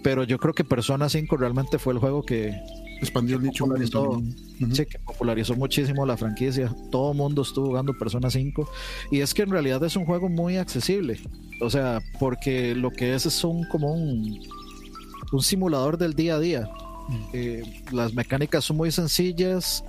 [0.03, 2.55] Pero yo creo que Persona 5 realmente fue el juego que,
[3.01, 3.65] Expandió el nicho.
[3.65, 4.03] popularizó.
[4.11, 4.75] Ujú.
[4.75, 6.75] sí, que popularizó muchísimo la franquicia.
[6.91, 8.69] Todo mundo estuvo jugando Persona 5.
[9.11, 11.21] Y es que en realidad es un juego muy accesible.
[11.61, 14.41] O sea, porque lo que es es un como un,
[15.33, 16.69] un simulador del día a día.
[17.33, 19.83] Eh, las mecánicas son muy sencillas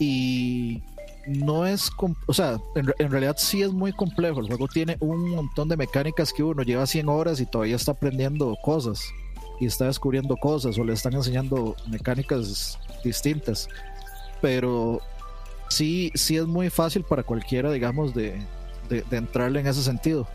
[0.00, 0.82] y
[1.28, 1.90] no es,
[2.26, 4.40] o sea, en, en realidad sí es muy complejo.
[4.40, 7.92] El juego tiene un montón de mecánicas que uno lleva 100 horas y todavía está
[7.92, 9.00] aprendiendo cosas
[9.60, 13.68] y está descubriendo cosas o le están enseñando mecánicas distintas.
[14.40, 15.00] Pero
[15.68, 18.38] sí, sí es muy fácil para cualquiera, digamos, de,
[18.88, 20.26] de, entrarle en ese sentido.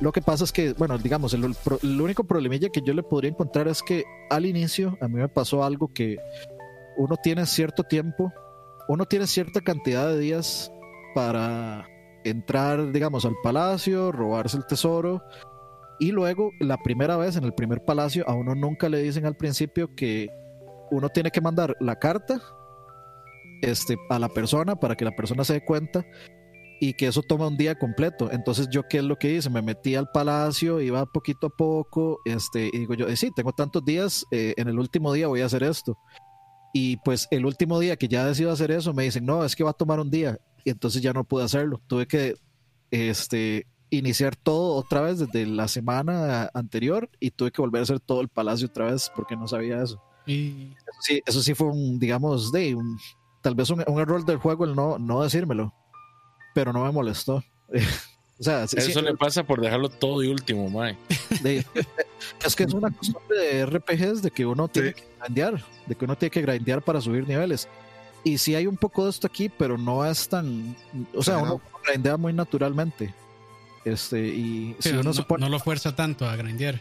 [0.00, 3.30] Lo que pasa es que, bueno, digamos, el, el único problemilla que yo le podría
[3.30, 6.16] encontrar es que al inicio a mí me pasó algo que
[6.96, 8.32] uno tiene cierto tiempo,
[8.88, 10.72] uno tiene cierta cantidad de días
[11.14, 11.86] para
[12.24, 15.22] entrar, digamos, al palacio, robarse el tesoro.
[16.02, 19.36] Y luego, la primera vez en el primer palacio, a uno nunca le dicen al
[19.36, 20.28] principio que
[20.90, 22.42] uno tiene que mandar la carta
[23.62, 26.04] este, a la persona para que la persona se dé cuenta.
[26.80, 28.32] y que eso toma un día completo.
[28.32, 32.18] Entonces yo qué es lo que hice, me metí al palacio, iba poquito a poco,
[32.24, 35.42] este, y digo yo, eh, sí, tengo tantos días, eh, en el último día voy
[35.42, 35.96] a hacer esto.
[36.74, 39.62] Y pues el último día que ya decido hacer eso, me dicen, no, es que
[39.62, 40.40] va a tomar un día.
[40.64, 41.80] Y entonces ya no pude hacerlo.
[41.86, 42.34] Tuve que
[42.90, 43.68] este,
[43.98, 48.20] iniciar todo otra vez desde la semana anterior y tuve que volver a hacer todo
[48.20, 50.02] el palacio otra vez porque no sabía eso.
[50.26, 52.98] Y Eso sí, eso sí fue un, digamos, de un,
[53.42, 55.74] tal vez un, un error del juego el no, no decírmelo,
[56.54, 57.42] pero no me molestó.
[58.38, 60.96] o sea, sí- Eso sí, le pasa por dejarlo todo de último, mae.
[61.42, 61.64] de-
[62.44, 64.94] es que es una costumbre de RPGs de que uno tiene Sí.
[64.94, 67.68] que grindear, de que uno tiene que grindear para subir niveles.
[68.24, 70.76] Y sí hay un poco de esto aquí, pero no es tan,
[71.14, 71.82] o sea, uno Exagerado.
[71.84, 73.12] grindea muy naturalmente.
[73.84, 76.80] Este, y sí, si uno no, se pone no lo fuerza tanto a grindear.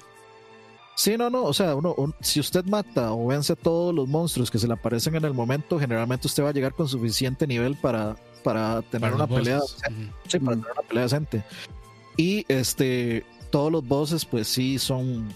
[0.95, 4.07] Sí, no, no, o sea, uno, un- si usted mata o vence a todos los
[4.07, 7.47] monstruos que se le aparecen en el momento, generalmente usted va a llegar con suficiente
[7.47, 9.59] nivel para, para tener para una pelea,
[10.27, 11.43] sí, para tener una pelea decente.
[12.17, 15.29] Y este, todos los bosses, pues sí son,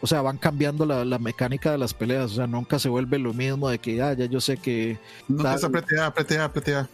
[0.00, 3.18] o sea, van cambiando la, la mecánica de las peleas, o sea, nunca se vuelve
[3.18, 4.98] lo mismo de que, ah, ya yo sé que
[5.28, 6.88] No te apretea, apretea, apretea.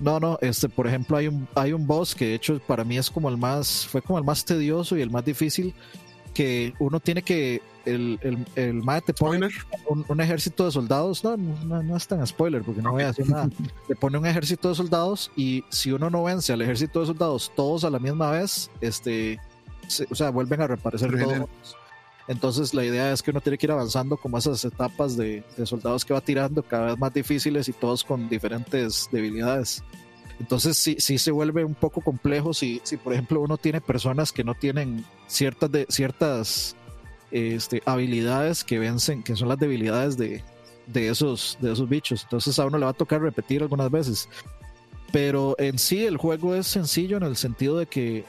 [0.00, 2.96] No, no, este, por ejemplo, hay un, hay un boss que de hecho para mí
[2.98, 5.74] es como el más, fue como el más tedioso y el más difícil,
[6.34, 9.48] que uno tiene que, el, el, el mae te pone
[9.88, 13.06] un, un ejército de soldados, no, no, no es tan spoiler porque no voy a
[13.08, 13.48] decir nada,
[13.88, 17.52] le pone un ejército de soldados y si uno no vence al ejército de soldados
[17.56, 19.38] todos a la misma vez, este,
[19.88, 21.46] se- o sea, vuelven a reaparecer Regeneran.
[21.46, 21.76] todos.
[22.28, 25.66] Entonces la idea es que uno tiene que ir avanzando como esas etapas de, de
[25.66, 29.82] soldados que va tirando cada vez más difíciles y todos con diferentes debilidades.
[30.40, 34.32] Entonces sí, sí se vuelve un poco complejo si, si por ejemplo uno tiene personas
[34.32, 36.76] que no tienen ciertas, ciertas
[37.30, 40.42] este, habilidades que vencen, que son las debilidades de,
[40.86, 42.24] de, esos, de esos bichos.
[42.24, 44.28] Entonces a uno le va a tocar repetir algunas veces.
[45.12, 48.24] Pero en sí el juego es sencillo en el sentido de que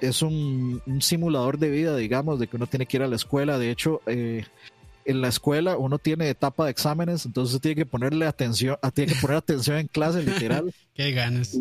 [0.00, 3.16] es un, un simulador de vida, digamos, de que uno tiene que ir a la
[3.16, 3.58] escuela.
[3.58, 4.44] De hecho, eh,
[5.04, 9.12] en la escuela uno tiene etapa de exámenes, entonces tiene que ponerle atención, ah, tiene
[9.14, 11.58] que poner atención en clase, literal, Qué ganas.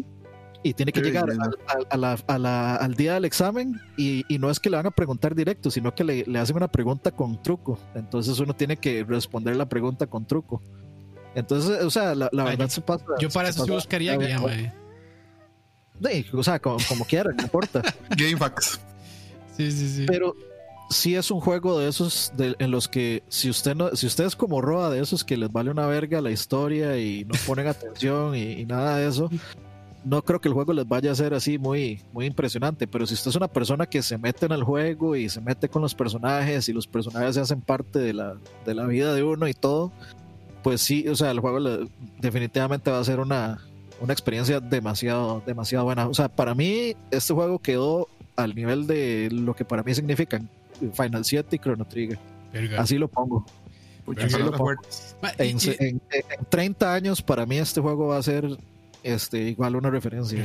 [0.64, 3.80] y tiene que Qué llegar al, al- a la- a la- al día del examen
[3.96, 6.58] y, y no es que le van a preguntar directo, sino que le, le hacen
[6.58, 7.80] una pregunta con truco.
[7.96, 10.62] Entonces uno tiene que responder la pregunta con truco.
[11.36, 13.06] Entonces, o sea, la, la verdad yo- se pasa.
[13.20, 14.40] Yo para eso sí buscaría guía,
[16.04, 17.82] Sí, o sea, como, como quiera, no importa.
[18.18, 18.80] GameFAQs.
[19.56, 20.06] Sí, sí, sí.
[20.08, 20.36] Pero
[20.90, 24.26] sí es un juego de esos de- en los que si usted no, si usted
[24.26, 27.68] es como Roa de esos que les vale una verga la historia y no ponen
[27.68, 29.30] atención y, y nada de eso,
[30.06, 32.88] no creo que el juego les vaya a ser así muy, muy impresionante.
[32.88, 35.68] Pero si usted es una persona que se mete en el juego y se mete
[35.68, 38.36] con los personajes y los personajes se hacen parte de la,
[38.66, 39.92] de la vida de uno y todo,
[40.64, 41.90] pues sí, o sea, el juego le-
[42.22, 43.60] definitivamente va a ser una,
[44.00, 46.08] una experiencia demasiado, demasiado buena.
[46.08, 50.50] O sea, para mí este juego quedó al nivel de lo que para mí significan
[50.94, 52.20] Final 7 y Chrono Trigger.
[52.54, 52.82] Verga.
[52.82, 53.46] Así lo pongo.
[54.24, 54.72] Así lo pongo.
[55.38, 58.46] En, en- en 30 años para mí este juego va a ser
[59.04, 60.38] este, igual una referencia.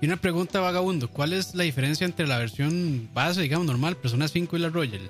[0.00, 4.26] Y una pregunta vagabundo, ¿cuál es la diferencia entre la versión base, digamos, normal, Persona
[4.28, 5.00] 5 y la Royal?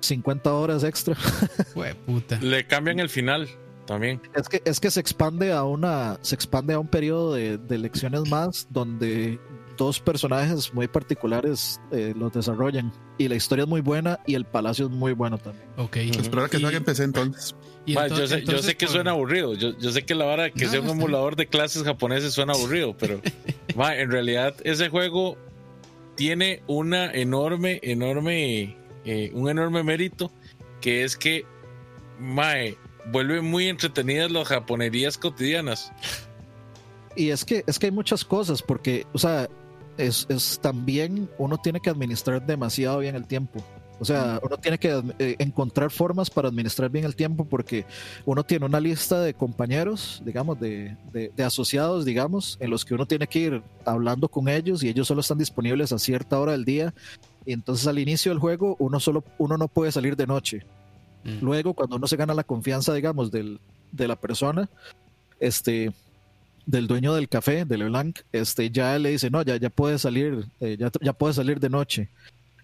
[0.00, 1.16] 50 horas extra.
[2.06, 2.38] Puta.
[2.40, 3.48] Le cambian el final
[3.86, 4.20] también.
[4.34, 7.78] Es que, es que se expande a una, se expande a un periodo de, de
[7.78, 9.38] lecciones más donde
[9.76, 12.92] dos personajes muy particulares eh, los desarrollan.
[13.18, 15.66] Y la historia es muy buena y el palacio es muy bueno también.
[15.76, 15.96] Ok.
[15.96, 17.54] Esperar a que Y- en PC entonces.
[17.84, 19.54] y Ma, yo, sé, yo entonces, sé que suena aburrido.
[19.54, 20.98] Yo, yo sé que la hora de que No, sea un bien.
[20.98, 23.20] emulador de clases japoneses suena aburrido, pero
[23.76, 25.36] ma, en realidad ese juego
[26.14, 30.32] tiene una enorme, enorme, eh, un enorme mérito
[30.80, 31.44] que es que
[32.18, 32.76] mae,
[33.12, 35.92] vuelve muy entretenidas las japonerías cotidianas.
[37.14, 39.48] Y es que, es que hay muchas cosas, porque, o sea,
[39.96, 43.64] es, es también uno tiene que administrar demasiado bien el tiempo.
[43.98, 47.86] O sea, uno tiene que eh, encontrar formas para administrar bien el tiempo porque
[48.26, 52.92] uno tiene una lista de compañeros, digamos, de, de- de asociados, digamos, en los que
[52.92, 56.52] uno tiene que ir hablando con ellos y ellos solo están disponibles a cierta hora
[56.52, 56.92] del día.
[57.46, 60.66] Y entonces al inicio del juego uno solo uno no puede salir de noche.
[61.26, 61.44] Mm.
[61.44, 63.58] Luego, cuando uno se gana la confianza, digamos, del,
[63.92, 64.68] de la persona,
[65.40, 65.92] este,
[66.66, 70.46] del dueño del café, de LeBlanc, este, ya le dice, no, ya, ya puedes salir,
[70.60, 72.08] eh, ya, ya puedes salir de noche.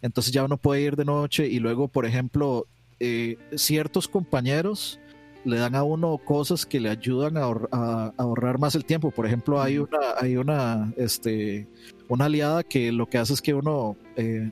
[0.01, 2.67] Entonces ya uno puede ir de noche y luego, por ejemplo,
[2.99, 4.99] eh, ciertos compañeros
[5.45, 8.85] le dan a uno cosas que le ayudan a, ahor- a- a ahorrar más el
[8.85, 9.11] tiempo.
[9.11, 11.67] Por ejemplo, hay una, hay una, este,
[12.09, 14.51] una aliada que lo que hace es que uno, eh,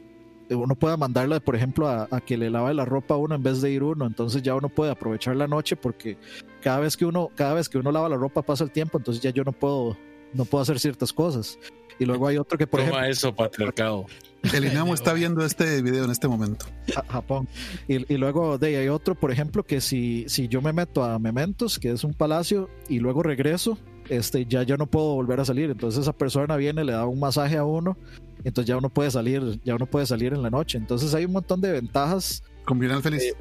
[0.55, 3.43] uno pueda mandarla, por ejemplo, a, a que le lave la ropa a uno en
[3.43, 4.07] vez de ir uno.
[4.07, 6.17] Entonces ya uno puede aprovechar la noche porque
[6.63, 9.23] cada vez que uno, cada vez que uno lava la ropa pasa el tiempo, entonces
[9.23, 9.97] ya yo no puedo
[10.33, 11.59] no puedo hacer ciertas cosas.
[11.99, 14.07] Y luego hay otro que, por Toma ejemplo, eso, patriarcado.
[14.55, 16.65] El INAMO está viendo este video en este momento.
[16.95, 17.47] Ja- Japón.
[17.89, 21.05] Y, y luego de ahí hay otro, por ejemplo, que si, si yo me meto
[21.05, 23.77] a Mementos, que es un palacio, y luego regreso,
[24.11, 25.71] este, ya yo no puedo volver a salir.
[25.71, 27.97] Entonces esa persona viene, le da un masaje a uno,
[28.45, 30.77] entonces ya uno puede salir, ya uno puede salir en la noche.
[30.77, 32.43] Entonces hay un montón de ventajas.
[32.67, 33.23] Con final feliz.
[33.23, 33.35] Eh,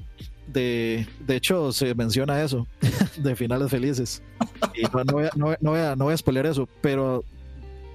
[0.48, 2.66] De, de hecho, se menciona eso,
[3.22, 4.24] de finales felices.
[4.74, 6.68] Y no, no voy, a, no, voy- no voy a, no voy a spoiler eso,
[6.82, 7.24] pero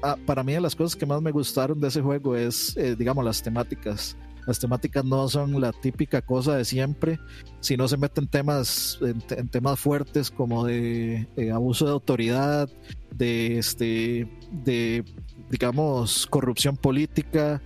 [0.03, 2.95] ah, para mí de las cosas que más me gustaron de ese juego es, eh,
[2.97, 4.17] digamos, las temáticas.
[4.47, 7.19] Las temáticas no son la típica cosa de siempre,
[7.61, 12.69] sino se meten temas, en, te- en temas fuertes como de, eh, abuso de autoridad,
[13.15, 14.29] de este,
[14.65, 15.05] de
[15.51, 17.63] digamos corrupción política,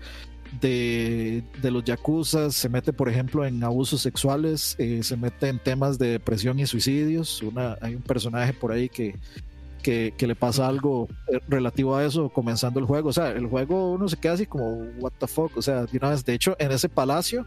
[0.60, 5.58] de, de los yakuza, se mete por ejemplo en abusos sexuales, eh, se mete en
[5.58, 7.42] temas de depresión y suicidios.
[7.80, 9.14] Hay un personaje por ahí que,
[9.82, 13.08] que, que le pasa algo eh, relativo a eso comenzando el juego.
[13.08, 15.56] O sea, el juego uno se queda así como, what the fuck.
[15.56, 17.46] O sea, de una vez, de hecho, en ese palacio,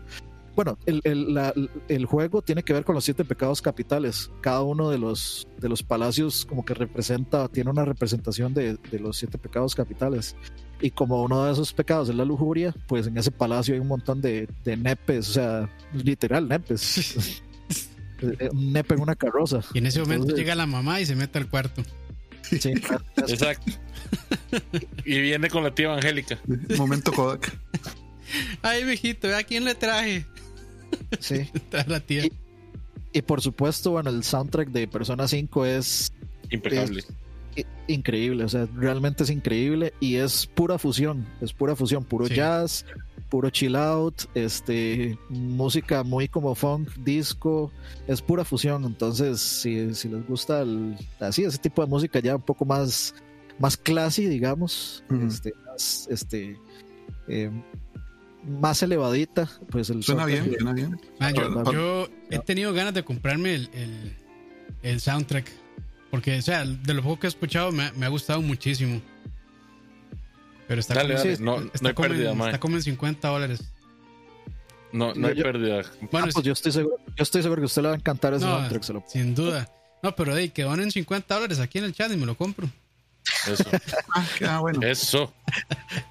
[0.56, 1.54] bueno, el, el, la-
[1.88, 4.30] el juego tiene que ver con los siete pecados capitales.
[4.42, 9.00] Cada uno de los, de los palacios como que representa, tiene una representación de, de
[9.00, 10.36] los siete pecados capitales.
[10.82, 13.88] Y como uno de esos pecados es la lujuria, pues en ese palacio hay un
[13.88, 17.42] montón de, de nepes, o sea, literal nepes.
[18.52, 19.62] un nepe en una carroza.
[19.74, 21.82] Y en ese momento Entonces- llega la mamá y se mete al cuarto.
[22.60, 22.74] Sí,
[23.18, 23.72] Exacto.
[25.06, 26.40] y viene con la tía evangélica.
[26.78, 27.58] Momento Kodak.
[28.62, 30.26] Ay, viejito, ¿a quién le traje?
[31.20, 31.50] sí.
[31.70, 32.26] Trae la tía.
[32.26, 32.32] Y-
[33.14, 36.14] Y por supuesto, bueno, el soundtrack de Persona 5 es
[36.50, 37.04] Impecable.
[37.88, 42.36] increíble, o sea, realmente es increíble y es pura fusión, es pura fusión, puro Sí.
[42.36, 42.86] jazz,
[43.32, 47.72] puro chill out, este, música muy como funk, disco,
[48.08, 52.36] es pura fusión, entonces si, si les gusta el- así ese tipo de música ya
[52.36, 53.16] un poco más
[53.58, 56.60] más classy, digamos, este, más, este,
[57.28, 57.50] eh,
[58.60, 61.00] más elevadita, pues el Suena bien, de- suena bien.
[61.20, 61.32] Ah,
[61.72, 64.18] yo, he tenido ganas de comprarme el, el,
[64.82, 65.48] el soundtrack.
[66.10, 69.00] Porque, o sea, de lo poco que he escuchado me, me ha gustado muchísimo.
[70.72, 71.38] Pero está, Dale, como, dale.
[71.40, 73.60] No, está no hay como pérdida, en, está como en 50 dólares.
[74.94, 75.82] No, no hay Yo- pérdida.
[76.10, 77.98] Bueno, Ah, pues yo estoy seguro, yo estoy seguro que a usted le va a
[77.98, 79.70] encantar ese No, soundtrack, se lo sin duda.
[80.02, 82.70] No, pero hey, que donen 50 dólares aquí en el chat y me lo compro.
[83.48, 83.66] Eso.
[84.16, 84.80] Ah, ah, bueno.
[84.88, 85.34] Eso.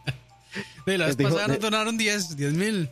[0.85, 2.91] De la vez Les dijo- pasada nos de- donaron 10, 10 mil.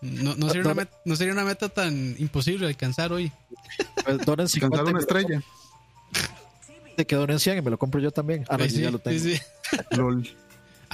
[0.00, 3.30] No, no, sería una met- no sería una meta tan imposible de alcanzar hoy.
[4.04, 5.42] Pues donen 50 Cantar una y me lo estrella.
[6.12, 8.44] compro, de que donen 100 y me lo compro yo también.
[8.48, 9.16] Ah, no, sí, ya lo tengo.
[9.18, 9.42] sí, sí.
[9.92, 10.28] LOL.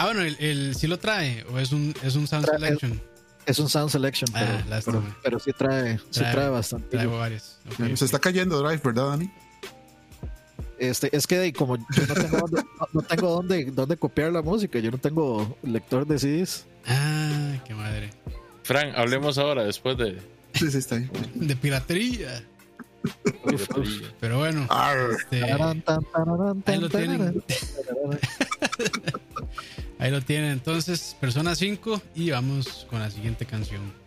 [0.00, 3.02] Ah, bueno, el, el sí lo trae o es un, es un sound Trae- selection.
[3.44, 5.00] Es un sound selection, Ah, pero, lástima.
[5.00, 6.88] pero, pero sí trae, sí Trae- trae bastante.
[6.88, 7.58] Traigo varios.
[7.94, 9.30] Se está cayendo Drive, ¿verdad, Dani?
[10.78, 14.40] Este, es que como yo no tengo, dónde, no- no tengo dónde, dónde copiar la
[14.40, 16.64] música, yo no tengo lector de CDs.
[16.86, 18.08] Ah, qué madre.
[18.62, 20.18] Fran, hablemos ahora después de.
[20.54, 21.10] Sí, sí, está ahí.
[21.34, 22.42] De piratería.
[24.20, 24.66] Pero bueno,
[25.18, 27.42] este, ahí lo tienen.
[30.00, 30.50] Ahí lo tienen.
[30.52, 34.00] Entonces, Persona 5 y vamos con la siguiente canción.「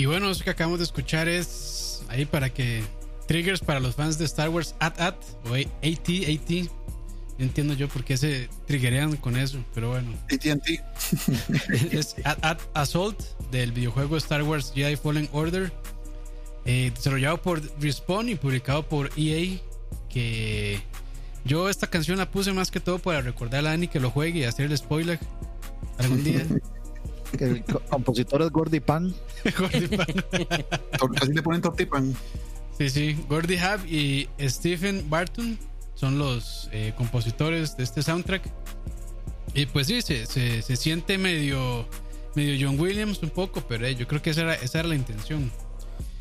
[0.00, 2.82] Y bueno, eso que acabamos de escuchar es ahí para que
[3.28, 6.70] triggers para los fans de Star Wars AT-AT o AT-AT.
[7.36, 10.14] No entiendo yo por qué se triggerean con eso, pero bueno.
[10.32, 11.92] ATT.
[11.92, 13.20] es AT-AT Assault
[13.50, 15.70] del videojuego Star Wars Jedi Fallen Order,
[16.64, 19.58] eh, desarrollado por Respawn y publicado por EA.
[20.08, 20.80] Que
[21.44, 24.38] yo esta canción la puse más que todo para recordar a Dani que lo juegue
[24.38, 25.18] y hacer el spoiler
[25.98, 26.46] algún día.
[27.36, 29.14] Que el co- compositor es Gordy Pan.
[29.58, 30.06] Gordy Pan.
[31.20, 32.14] Así le ponen Tortipan.
[32.78, 33.24] Sí, sí.
[33.28, 35.58] Gordy Hab y Stephen Barton
[35.94, 38.42] son los eh, compositores de este soundtrack.
[39.54, 41.86] Y pues sí, se, se, se siente medio,
[42.34, 44.94] medio John Williams un poco, pero eh, yo creo que esa era, esa era la
[44.94, 45.50] intención.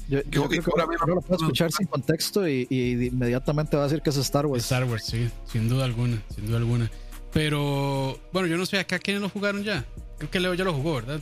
[0.10, 3.78] Yo, yo Yo- creo que ahora mismo- lo puede escuchar sin contexto y, y inmediatamente
[3.78, 4.64] va a decir que es Star Wars.
[4.64, 6.90] Star Wars, sí, sin duda alguna, sin duda alguna.
[7.32, 9.86] Pero bueno, yo no sé acá quiénes lo jugaron ya.
[10.20, 11.20] Creo que Leo ya lo jugó, ¿verdad?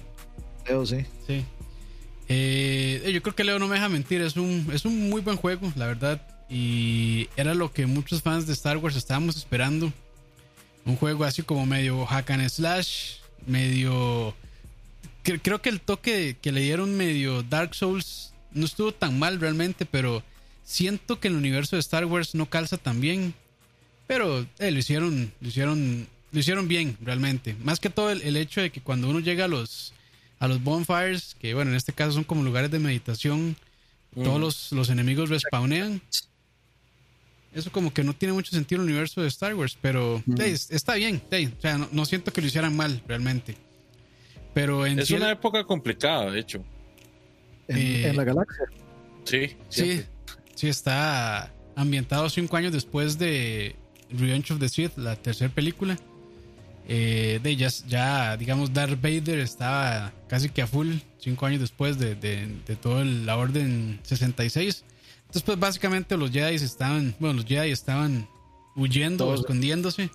[0.68, 1.06] Leo, sí.
[1.26, 1.46] Sí.
[2.30, 5.38] Eh, yo creo que Leo no me deja mentir, es un, es un muy buen
[5.38, 6.22] juego, la verdad.
[6.50, 9.92] Y era lo que muchos fans de Star Wars estábamos esperando.
[10.86, 14.34] Un juego así como medio hack and slash, medio...
[15.24, 19.40] cre- Creo que el toque que le dieron medio Dark Souls no estuvo tan mal
[19.40, 20.24] realmente, pero
[20.64, 23.34] siento que el universo de Star Wars no calza tan bien.
[24.08, 27.56] Pero eh, lo hicieron, lo hicieron, lo hicieron bien realmente.
[27.64, 29.94] Más que todo el, el hecho de que cuando uno llega a los
[30.40, 33.56] a los bonfires, que bueno, en este caso son como lugares de meditación,
[34.14, 36.02] todos los, los enemigos respawnean.
[37.54, 40.70] Eso como que no tiene mucho sentido en el universo de Star Wars, pero es-
[40.70, 41.22] está bien.
[41.58, 43.58] o sea, no, no siento que lo hicieran mal realmente.
[44.54, 46.64] Pero en Es una época complicada, de hecho.
[47.68, 48.66] En, Eh, en la galaxia.
[49.24, 50.04] Sí, Sí,
[50.56, 53.76] sí, está ambientado cinco años después de
[54.10, 55.98] Revenge of the Sith, la tercera película.
[56.90, 62.00] Eh, de ya, ya, digamos, Darth Vader estaba casi que a full cinco años después
[62.00, 64.86] de, de, de toda la Orden 66.
[65.20, 68.28] Entonces, pues básicamente los Jedi estaban, bueno, los Jedi estaban
[68.78, 70.10] huyendo o escondiéndose.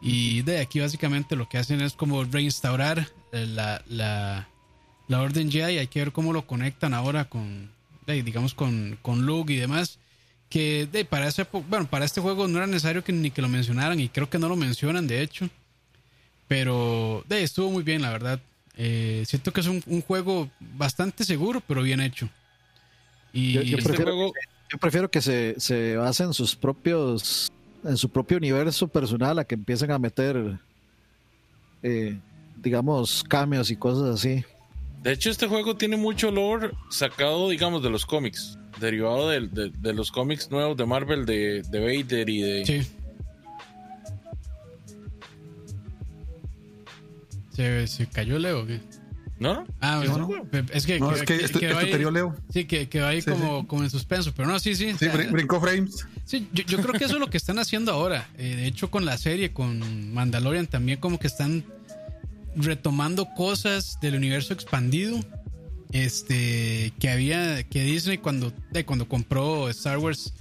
[0.00, 4.48] Y de aquí básicamente lo que hacen es como reinstaurar eh, la, la,
[5.06, 5.78] la Orden Jedi.
[5.78, 7.70] Hay que ver cómo lo conectan ahora con,
[8.06, 10.00] digamos, con, con Luke y demás.
[10.48, 13.48] Que de, para, ese, bueno, para este juego no era necesario que ni que lo
[13.48, 15.48] mencionaran y creo que no lo mencionan de hecho.
[16.48, 18.40] Pero de, estuvo muy bien, la verdad.
[18.76, 22.28] Eh, siento que es un, un juego bastante seguro, pero bien hecho.
[23.32, 24.32] Y Yo- yo Este prefiero- juego,
[24.70, 27.50] Yo prefiero que se, se base en sus propios,
[27.84, 30.58] en su propio universo personal a que empiecen a meter,
[31.82, 32.18] eh,
[32.56, 34.44] digamos, cambios y cosas así.
[35.02, 39.70] de hecho, este juego tiene mucho lore sacado, digamos, de los cómics, derivado del- de,
[39.70, 42.66] de los cómics nuevos de Marvel, de, de Vader y de...
[42.66, 42.90] Sí.
[47.58, 48.64] ¿Se, se cayó Leo?
[48.68, 48.78] qué?
[49.40, 49.66] ¿No?
[49.80, 50.02] Ah, No,
[50.72, 52.36] es que, No, que- es que que- Leo.
[52.52, 54.92] Sí, que quedó ahí Sí, como, como en suspenso, pero no, sí, sí.
[54.96, 56.06] Sí, brin- brincó frames.
[56.24, 58.28] Sí, yo, yo creo que eso es lo que están haciendo ahora.
[58.38, 61.64] Eh, de hecho, con la serie, con Mandalorian, también como que están
[62.54, 65.18] retomando cosas del universo expandido.
[65.92, 70.34] Este, que había, que Disney cuando, de, cuando compró Star Wars,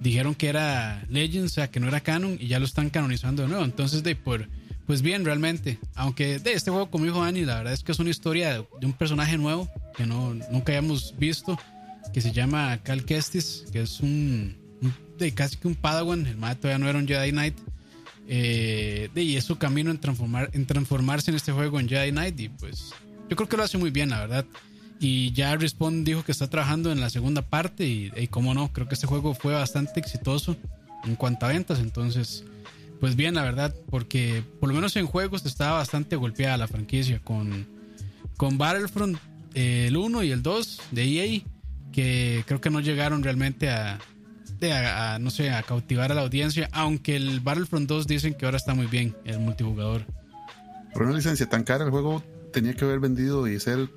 [0.00, 3.42] dijeron que era Legends, o sea, que no era canon, y ya lo están canonizando
[3.42, 3.64] de nuevo.
[3.64, 4.48] Entonces, de por,
[4.86, 5.78] pues bien, realmente.
[5.94, 8.86] Aunque de este juego, como dijo Dani, la verdad es que es una historia de,
[8.86, 11.58] un personaje nuevo que no, nunca habíamos visto,
[12.12, 14.56] que se llama Cal Kestis, que es un,
[15.18, 17.58] de casi que un Padawan, el mae todavía no era un Jedi Knight.
[18.28, 22.12] Eh, de, y es su camino en, transformar, en transformarse en este juego en Jedi
[22.12, 22.38] Knight.
[22.38, 22.92] Y pues
[23.28, 24.46] yo creo que lo hace muy bien, la verdad.
[25.00, 27.86] Y ya Respawn dijo que está trabajando en la segunda parte.
[27.86, 30.56] Y, y como no, creo que este juego fue bastante exitoso
[31.04, 31.80] en cuanto a ventas.
[31.80, 32.44] Entonces,
[33.00, 37.20] pues bien, la verdad, porque por lo menos en juegos estaba bastante golpeada la franquicia
[37.20, 37.66] con,
[38.36, 39.18] con Battlefront
[39.54, 41.42] eh, el 1 y el 2 de EA,
[41.92, 43.98] que creo que no llegaron realmente a,
[44.60, 48.34] de a, a, no sé, a cautivar a la audiencia, aunque el Battlefront 2 dicen
[48.34, 50.04] que ahora está muy bien, el multijugador.
[50.92, 52.22] Por una licencia tan cara, el juego
[52.52, 53.88] tenía que haber vendido y ser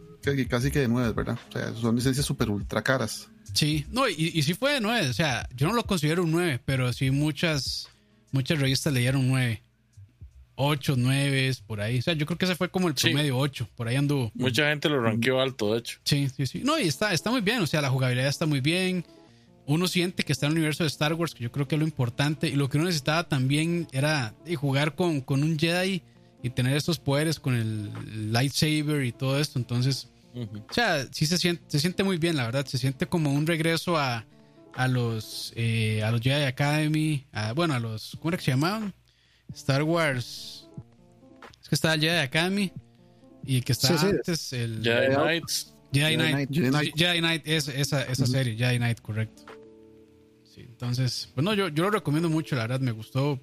[0.49, 1.39] casi que de nueve, ¿verdad?
[1.49, 3.29] O sea, son licencias súper ultra caras.
[3.53, 6.31] Sí, no, y, y sí fue de 9, o sea, yo no lo considero un
[6.31, 7.88] 9, pero sí muchas,
[8.31, 9.63] muchas revistas le dieron 9.
[10.61, 11.99] 8, 9, por ahí.
[11.99, 13.07] O sea, yo creo que ese fue como el Sí.
[13.07, 14.29] promedio 8, por ahí anduvo.
[14.35, 15.99] Mucha gente lo ranqueó alto, de hecho.
[16.03, 16.61] Sí, sí, sí.
[16.65, 19.05] No, y está, está muy bien, o sea, la jugabilidad está muy bien.
[19.67, 21.79] Uno siente que está en el universo de Star Wars, que yo creo que es
[21.79, 22.49] lo importante.
[22.49, 26.01] Y lo que uno necesitaba también era jugar con, con un Jedi
[26.43, 29.59] y tener estos poderes con el lightsaber y todo esto.
[29.59, 32.65] Entonces, o sea, sí se siente, se siente muy bien, la verdad.
[32.65, 34.25] Se siente como un regreso a,
[34.73, 38.51] a los eh, a los Jedi Academy, a- bueno, a los, ¿cómo era que se
[38.51, 38.93] llamaban?
[39.53, 40.67] Star Wars.
[41.61, 42.71] Es que estaba el Jedi Academy
[43.45, 44.15] y el que estaba Sí, sí.
[44.15, 45.75] antes, el Jedi Knights.
[45.93, 46.31] Jedi Jedi Knight.
[46.33, 46.49] Knight.
[46.53, 46.95] Jedi Knight.
[46.95, 49.43] Jedi Knight es esa, esa serie, Jedi Knight, correcto.
[50.43, 53.39] Sí, entonces, bueno, yo, yo lo recomiendo mucho, la verdad, me gustó,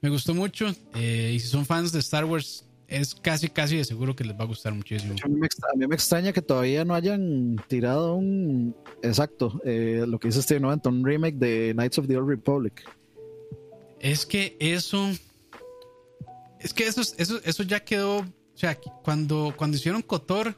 [0.00, 0.74] me gustó mucho.
[0.94, 2.66] eh, y si son fans de Star Wars,
[3.00, 5.14] es casi, casi de seguro que les va a gustar muchísimo.
[5.24, 8.74] A mí, me extra- a mí me extraña que todavía no hayan tirado un.
[9.02, 12.84] Exacto, eh, lo que dice Steve Noventa, un remake de Knights of the Old Republic.
[14.00, 15.08] Es que eso.
[16.60, 18.18] Es que eso, eso, eso ya quedó.
[18.18, 18.24] O
[18.62, 20.54] sea, cuando, cuando hicieron Kotor,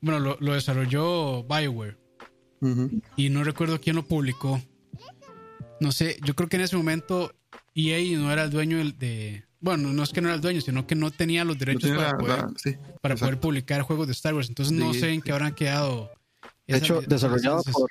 [0.00, 1.96] bueno, lo, lo desarrolló Bioware.
[3.16, 4.60] Y no recuerdo quién lo publicó.
[5.80, 7.32] No sé, yo creo que en ese momento
[7.74, 9.44] EA no era el dueño de.
[9.60, 11.90] Bueno, no es que no era el dueño, sino que no tenía los No derechos
[11.90, 14.48] para, la- poder, la- sí, para poder publicar juegos de Star Wars.
[14.48, 15.22] Entonces no Sí, sé en sí.
[15.22, 16.10] qué habrán quedado.
[16.66, 17.88] De hecho, desarrollado por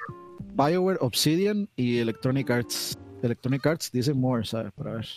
[0.55, 2.97] BioWare, Obsidian y Electronic Arts.
[3.23, 4.71] Electronic Arts dice more, ¿sabes?
[4.73, 5.07] Para ver.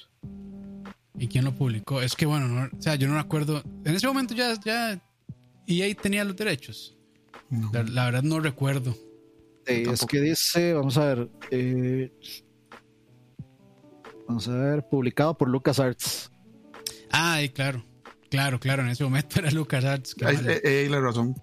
[1.18, 2.00] ¿Y quién lo publicó?
[2.00, 3.62] Es que bueno, no- o sea, yo no me acuerdo.
[3.84, 5.00] En ese momento ya, ya
[5.66, 6.96] EA tenía los derechos.
[7.50, 7.70] No.
[7.72, 8.96] La, la verdad no recuerdo.
[9.66, 11.28] Es que dice, vamos a ver.
[11.50, 12.10] eh,
[14.26, 16.30] vamos a ver, publicado por LucasArts.
[17.10, 17.84] Ah, y claro.
[18.30, 20.14] Claro, claro, en ese momento era LucasArts.
[20.24, 20.50] Ahí mal.
[20.50, 21.34] eh, eh, la razón.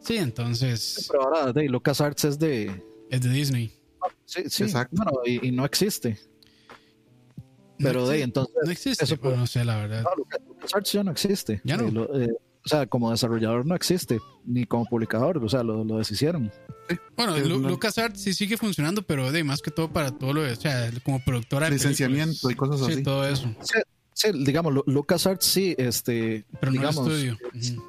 [0.00, 2.82] Sí, entonces Pero ahora, de LucasArts es de.
[3.10, 3.72] es de Disney.
[4.24, 4.62] Sí, sí.
[4.64, 4.96] Exacto.
[4.96, 6.18] Bueno, y, y no existe.
[7.78, 8.56] Pero no de ahí, existe- entonces.
[8.64, 9.04] No existe.
[9.04, 10.02] eso Bueno, no sé, la verdad.
[10.04, 11.60] No, Lucas- LucasArts ya no existe.
[11.64, 11.88] Ya no.
[11.88, 12.28] Eh, lo- eh,
[12.64, 16.52] o sea, como desarrollador no existe, ni como publicador, o sea, lo, lo deshicieron.
[17.16, 17.68] Bueno, Sí, Lu- no.
[17.68, 20.90] LucasArts sí sigue funcionando, pero de más que todo para todo lo de, o sea,
[21.04, 23.02] como productora de Licenciamiento y cosas Sí, así.
[23.02, 23.52] todo eso.
[23.62, 23.78] Sí,
[24.14, 27.38] sí, digamos, Lu- LucasArts sí, este, Pero no el digamos, estudio.
[27.54, 27.82] Ujú.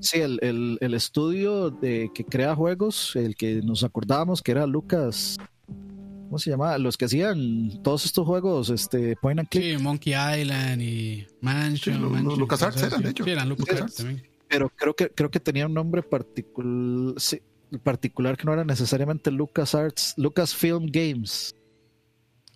[0.00, 4.66] sí, el, el- el estudio de que crea juegos, el que nos acordábamos que era
[4.66, 6.78] Lucas, ¿cómo se llamaba?
[6.78, 11.96] Los que hacían todos estos juegos, este, point and click, Sí, Monkey Island y Mansion.
[11.96, 13.24] Sí, lo- Mansion, LucasArts eran, de hecho.
[13.24, 13.96] Sí, eran LucasArts LucasArts.
[13.96, 14.26] también.
[14.48, 17.40] pero creo que creo que tenía un nombre particular, sí,
[17.84, 21.54] particular que no era necesariamente LucasArts, Lucasfilm Games.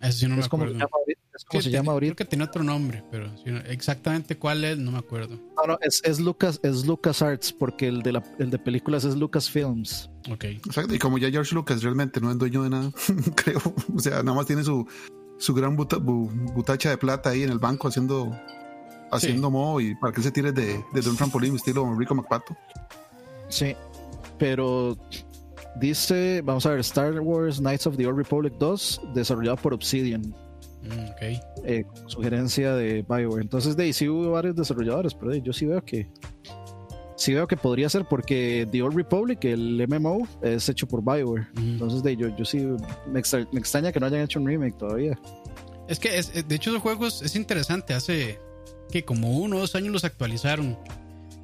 [0.01, 0.79] Eso sí no me es como, se acuerdo.
[0.85, 2.15] llama, ahorita- es como Sí, se llama ahorita.
[2.15, 5.35] Creo que tiene otro nombre, pero sí, no- exactamente cuál es, no me acuerdo.
[5.57, 9.15] No, no, es, es Lucas, es LucasArts, porque el de la, el de películas es
[9.15, 10.09] Lucasfilms.
[10.31, 10.43] Ok.
[10.45, 10.93] Exacto.
[10.93, 12.91] Y como ya George Lucas realmente no es dueño de nada,
[13.35, 13.61] creo.
[13.95, 14.85] O sea, nada más tiene su,
[15.37, 18.31] su gran buta- bu- butacha de plata ahí en el banco haciendo
[19.11, 22.55] haciendo mo y para que él se tire de, de un trampolín estilo Rico McPato.
[23.47, 23.75] Sí,
[24.37, 24.97] pero
[25.79, 30.21] dice, vamos a ver, Star Wars Knights of the Old Republic 2, desarrollado por Obsidian,
[30.83, 31.21] Mm, ok.
[31.65, 33.41] eh, sugerencia de BioWare.
[33.41, 36.07] Entonces, de ahí sí hubo varios desarrolladores, pero yo sí veo que
[37.17, 41.47] sí veo que podría ser porque The Old Republic, el MMO, es hecho por BioWare.
[41.57, 42.59] Entonces, de ahí yo, yo sí
[43.07, 45.17] me, extra- me extraña que no hayan hecho un remake todavía.
[45.87, 47.93] Es que, es- de hecho, los juegos es interesante.
[47.93, 48.39] Hace
[48.91, 50.77] que como uno o dos años los actualizaron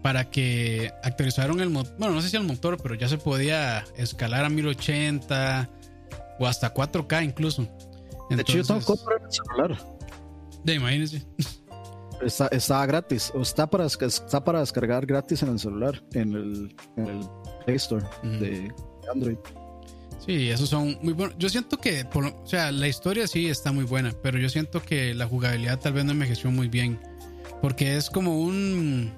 [0.02, 1.96] para que actualizaron el motor.
[1.98, 5.70] Bueno, no sé si el motor, pero ya se podía escalar a 1080
[6.40, 7.68] o hasta 4K incluso.
[8.30, 9.88] De hecho, yo tengo Entonces, compra en el celular.
[10.64, 11.26] de, imagínense.
[12.22, 16.76] Está, está gratis, o está para, está para descargar gratis en el celular, en el,
[16.98, 17.30] en el
[17.66, 18.72] Play Store de
[19.12, 19.38] Android.
[20.26, 21.36] Sí, esos son muy buenos.
[21.40, 24.82] Yo siento que, por o sea, la historia sí está muy buena, pero yo siento
[24.82, 27.00] que la jugabilidad tal vez no envejeció muy bien.
[27.62, 29.12] Porque es como un.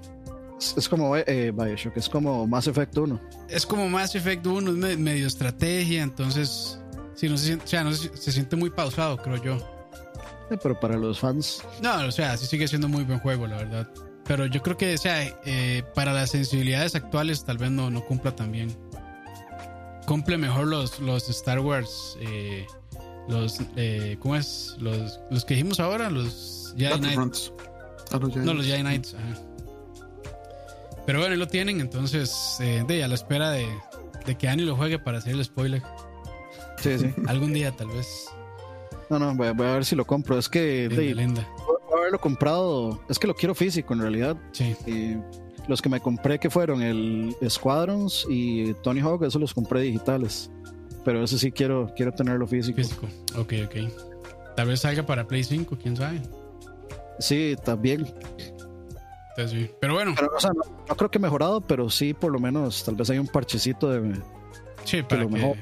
[0.78, 3.20] Es, como eh, Bioshock, es como Mass Effect 1.
[3.50, 6.80] Es como Mass Effect 1, es me- medio estrategia, entonces.
[7.16, 9.56] Sí, no se siente, o sea, no se, se siente muy pausado, creo yo.
[10.50, 13.58] Eh, pero para los fans, No, o sea, sí sigue siendo muy buen juego, la
[13.58, 13.90] verdad.
[14.26, 18.04] Pero yo creo que, o sea, eh, para las sensibilidades actuales tal vez no, no
[18.06, 18.76] cumpla tan bien.
[20.06, 22.66] Cumple mejor los, los Star Wars, eh,
[23.30, 24.76] los, eh, ¿cómo es?
[24.80, 27.02] Los, los que dijimos ahora, los Jedi Knight.
[27.18, 27.54] Battlefronts.
[28.12, 29.14] Ah, No, los Jedi Knights.
[29.14, 29.40] ajá.
[31.06, 33.68] Pero bueno, ahí lo tienen, entonces, eh, de, a la espera de,
[34.26, 35.82] de que Annie lo juegue para hacer el spoiler.
[36.78, 37.14] sí, sí.
[37.28, 38.30] Algún día, tal vez.
[39.10, 40.38] No, no, voy, a- voy a ver si lo compro.
[40.38, 41.50] Es que Linda, de, linda.
[41.68, 44.38] voy a haberlo comprado, es que lo quiero físico en realidad.
[44.54, 44.76] Sí.
[44.88, 45.18] Y
[45.68, 50.50] los que me compré que fueron el Squadrons y Tony Hawk, esos los compré digitales.
[51.04, 52.78] Pero ese sí quiero, quiero tenerlo físico.
[52.78, 53.08] Físico.
[53.38, 53.76] Ok, ok.
[54.56, 56.22] Tal vez salga para Play 5, quién sabe.
[57.20, 58.08] Sí, también.
[59.36, 59.72] Entonces, sí.
[59.80, 62.84] Pero bueno, Pero, o sea, no, no creo que mejorado, pero sí, por lo menos,
[62.84, 64.22] tal vez hay un parchecito de.
[64.86, 65.58] sí, para lo que, mejor.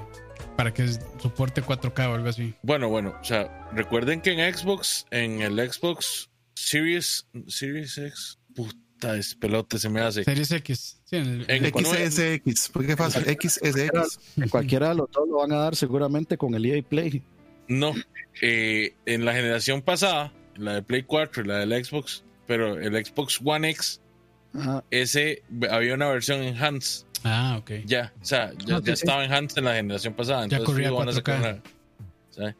[0.58, 0.88] para que
[1.20, 2.54] soporte 4K o algo así.
[2.64, 9.16] Bueno, bueno, o sea, recuerden que en Xbox, en el Xbox Series, Series X, puta,
[9.18, 10.24] es pelote se me hace.
[10.24, 11.02] Series X.
[11.06, 12.94] Sí, en el- En- XSX, ¿por qué?
[12.94, 14.20] XSX.
[14.38, 17.24] En cualquiera de los dos lo van a dar seguramente con el EA Play.
[17.68, 17.94] No,
[18.42, 22.78] eh, en la generación pasada, en la de Play 4 y la del Xbox, pero
[22.78, 24.02] el Xbox One X,
[24.54, 24.84] Ajá.
[24.92, 27.72] ese había una versión enhanced Ah, ok.
[27.86, 30.40] Ya, o sea, ya, Ah, ya estaba en Hans en la generación pasada.
[30.40, 31.62] Ya Entonces corría fijo van a sacar 4K.
[32.38, 32.56] una.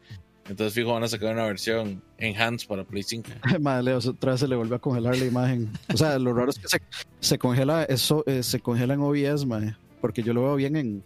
[0.48, 3.28] Entonces fijo van a sacar una versión en Hans para Play 5.
[3.60, 5.70] Madre, Leo, otra vez se le volvió a congelar la imagen.
[5.92, 6.80] O sea, lo raro es que se,
[7.20, 11.04] se congela eso, eh, se congela en OBS, madre, porque yo lo veo bien en.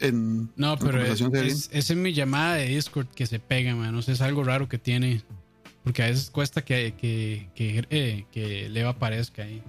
[0.00, 3.92] En No, pero es, es, es en mi llamada de Discord que se pega, man.
[3.94, 5.22] No sé, es algo raro que tiene.
[5.88, 9.62] Porque a veces cuesta que, que, que, eh, que Leo aparezca ahí.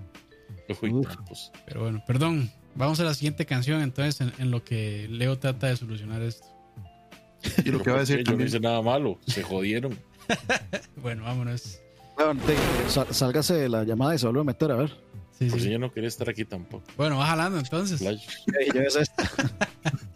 [1.66, 2.52] Pero bueno, perdón.
[2.76, 6.46] Vamos a la siguiente canción entonces en, en lo que Leo trata de solucionar esto.
[7.64, 8.48] Y lo que va a decir Yo no también.
[8.50, 9.98] hice nada malo, se jodieron.
[10.98, 11.80] Bueno, vámonos.
[12.18, 12.38] Bueno,
[12.90, 14.90] sal- sálgase de la llamada y se vuelve a meter, a ver.
[15.40, 15.66] Sí, Por sí.
[15.68, 16.84] si yo no quería estar aquí tampoco.
[16.98, 18.00] Bueno, va jalando entonces.
[18.00, 18.28] Flash.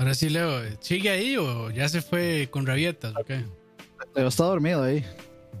[0.00, 3.14] Ahora sí, Leo, ¿sigue ahí o ya se fue con rabietas?
[3.14, 3.44] ¿O qué?
[4.16, 5.04] Leo está dormido ahí.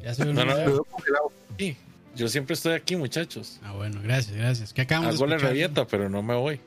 [0.02, 1.30] Ya se No, no, congelado.
[1.58, 1.76] Sí,
[2.16, 3.60] yo siempre estoy aquí, muchachos.
[3.62, 4.72] Ah, bueno, gracias, gracias.
[4.72, 6.58] ¿Qué acabamos Hago de la rabieta, pero no me voy.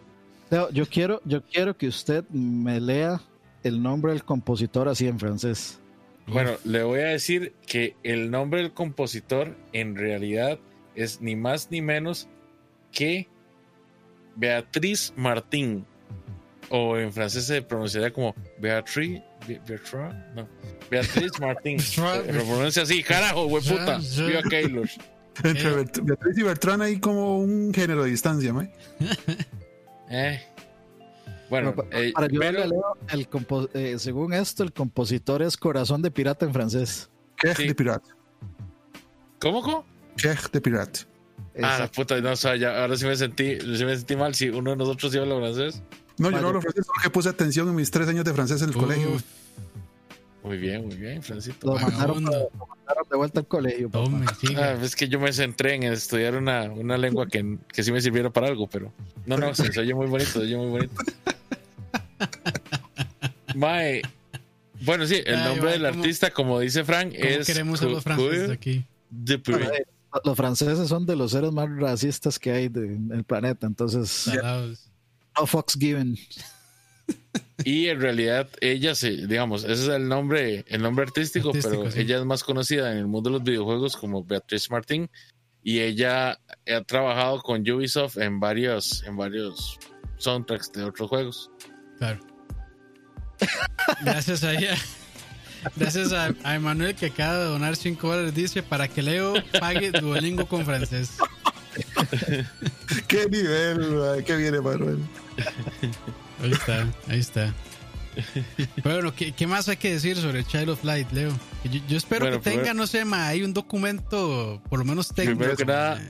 [0.51, 3.19] Leo, yo quiero, yo quiero que usted me lea
[3.63, 5.79] el nombre del compositor así en francés.
[6.27, 10.59] Uf, Bueno, le voy a decir que el nombre del compositor en realidad
[10.93, 12.27] es ni más ni menos
[12.91, 13.27] que
[14.35, 15.87] Beatriz Martín.
[16.75, 19.21] O en francés se pronunciaría como Beatriz.
[19.47, 20.49] Be- Bertrand, no.
[20.89, 21.79] Beatriz Martín.
[21.79, 22.35] se Bertrand.
[22.35, 23.99] lo pronuncia así, carajo, hueputa.
[24.01, 24.25] Ya, ya.
[24.25, 24.89] Viva Keylor.
[25.43, 25.85] Entre Eh.
[26.01, 28.71] Beatriz y Bertrán hay como un género de distancia, ¿me?
[30.09, 30.41] Eh.
[31.49, 35.41] Bueno, Pero pa- eh, para pero- a Leo, el compo- eh, según esto, el compositor
[35.43, 37.09] es Corazón de Pirata en francés.
[37.37, 37.67] Quej Sí.
[37.67, 38.09] de pirate.
[39.39, 39.85] ¿Cómo, cómo?
[40.17, 41.01] Quej de pirate.
[41.61, 44.33] Ah, la puta, no, o sea, ya, ahora sí me sentí, sí me sentí mal
[44.33, 45.83] si uno de nosotros sí habla francés.
[46.17, 48.69] No, yo no hablo francés porque puse atención en mis tres años de francés en
[48.69, 49.09] el uf, colegio.
[50.43, 51.67] Muy bien, muy bien, Francito.
[51.67, 52.49] Lo mandaron, vagabundo.
[52.59, 53.89] lo mandaron de vuelta al colegio.
[53.89, 54.25] Tome.
[54.57, 58.01] Ah, es que yo me centré en estudiar una, una lengua que, que sí me
[58.01, 58.91] sirviera para algo, pero
[59.25, 60.93] no, no, se, se oye muy bonito, se oye muy bonito.
[63.55, 64.01] Mae,
[64.81, 67.85] bueno, sí, el Ay, nombre del ¿cómo- artista, como dice Frank, ¿Cómo es queremos a
[67.85, 68.85] los franceses aquí?
[69.27, 69.85] Eh,
[70.25, 74.29] Los franceses son de los seres más racistas que hay de- en el planeta, entonces.
[75.37, 76.17] No fucks given.
[77.65, 81.91] Y en realidad ella se, digamos, ese es el nombre, el nombre artístico, Artístico, pero
[81.91, 82.01] sí.
[82.01, 85.09] ella es más conocida en el mundo de los videojuegos como Beatriz Martín
[85.63, 89.79] y ella ha trabajado con Ubisoft en varios, en varios
[90.17, 91.51] soundtracks de otros juegos.
[91.99, 92.19] Claro.
[94.03, 94.75] Gracias a ella.
[95.77, 98.35] Gracias a, a Emanuel que acaba de donar 5 dólares.
[98.35, 101.17] Dice para que Leo pague Duolingo con francés.
[103.07, 104.99] Qué nivel, qué viene, Manuel.
[106.41, 107.53] Ahí está, ahí está.
[108.83, 111.31] Pero bueno, ¿qué, qué más hay que decir sobre Child of Light, Leo?
[111.63, 114.85] Yo, yo espero Bueno, que tenga, primero- no sé, ma, hay un documento, por lo
[114.85, 115.37] menos técnico.
[115.39, 116.01] Primero que nada.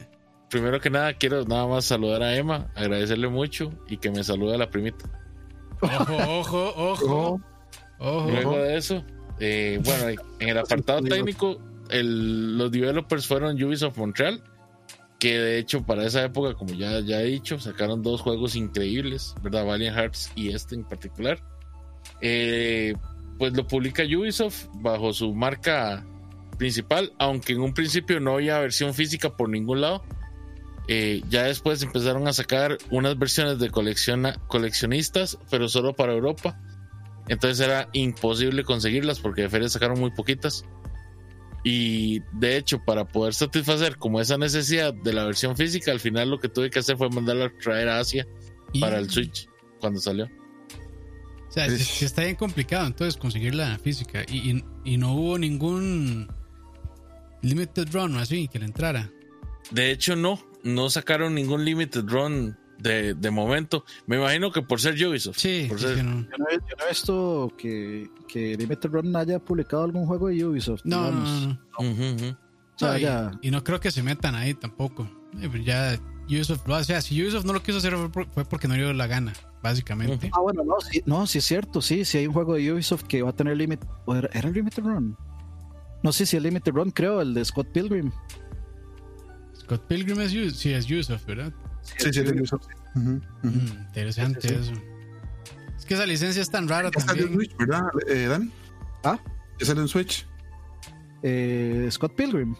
[0.49, 4.53] Primero que nada, quiero nada más saludar a Emma, agradecerle mucho y que me salude
[4.55, 5.05] a la primita.
[5.81, 7.41] Ojo, ojo, ojo.
[7.99, 8.29] Ojo.
[8.29, 9.03] Luego de eso,
[9.39, 11.59] eh, bueno, en el apartado técnico,
[11.89, 14.43] el- los developers fueron Ubisoft Montreal,
[15.23, 19.33] que de hecho para esa época, como ya, ya he dicho, sacaron dos juegos increíbles,
[19.41, 19.65] ¿verdad?
[19.65, 21.41] Valiant Hearts y este en particular.
[22.19, 22.93] Eh,
[23.39, 26.05] pues lo publica Ubisoft bajo su marca
[26.57, 30.03] principal, aunque en un principio no había versión física por ningún lado.
[30.89, 36.59] Eh, ya después empezaron a sacar unas versiones de colecciona- coleccionistas, pero solo para Europa.
[37.29, 40.65] Entonces era imposible conseguirlas porque de feria sacaron muy poquitas.
[41.63, 46.29] Y de hecho, para poder satisfacer como esa necesidad de la versión física, al final
[46.29, 48.27] lo que tuve que hacer fue mandarla a traer a Asia
[48.73, 49.47] Y- para el Switch
[49.79, 50.25] cuando salió.
[51.47, 54.23] O sea, si, si está bien complicado entonces conseguir la física.
[54.27, 56.27] Y, y- y no hubo ningún
[57.41, 59.11] limited run así que le entrara.
[59.71, 63.83] De hecho, no, no sacaron ningún limited run de, de momento.
[64.05, 65.37] Me imagino que por ser Ubisoft.
[65.37, 66.21] Sí, por ser- que no.
[66.21, 70.27] Yo no, he, yo no he visto que, que Limited Run haya publicado algún juego
[70.27, 70.81] de Ubisoft.
[70.83, 71.47] No, no, digamos.
[71.47, 71.91] no, no.
[71.91, 72.35] Ujú, ujú.
[72.75, 75.09] O sea, No, y- ya- y, no creo que se metan ahí tampoco.
[75.41, 75.97] Eh, ya
[76.27, 76.83] Ubisoft lo hace.
[76.83, 78.93] O sea, si Ubisoft no lo quiso hacer fue, por- fue porque no le dio
[78.93, 80.29] la gana, básicamente.
[80.33, 83.03] Ah, bueno, no, sí, no, sí es cierto, sí, sí hay un juego de Ubisoft
[83.03, 83.83] que va a tener Limit.
[84.05, 85.15] ¿o ¿Era, era Limited Run?
[86.03, 88.11] No sé si el Limited Run, creo, el de Scott Pilgrim.
[89.57, 91.53] Scott Pilgrim es, sí, es Ubisoft, ¿verdad?
[91.83, 93.21] Sí, sí, ujú.
[93.43, 94.73] Mm, interesante Sí, sí, eso.
[95.77, 97.49] Es que esa licencia es tan rara Ya salió en también.
[97.49, 98.51] Switch, ¿verdad, eh, Dani?
[99.03, 99.19] ¿Ah?
[99.59, 100.25] Ya salió en Switch.
[101.23, 102.55] Eh, Scott Pilgrim.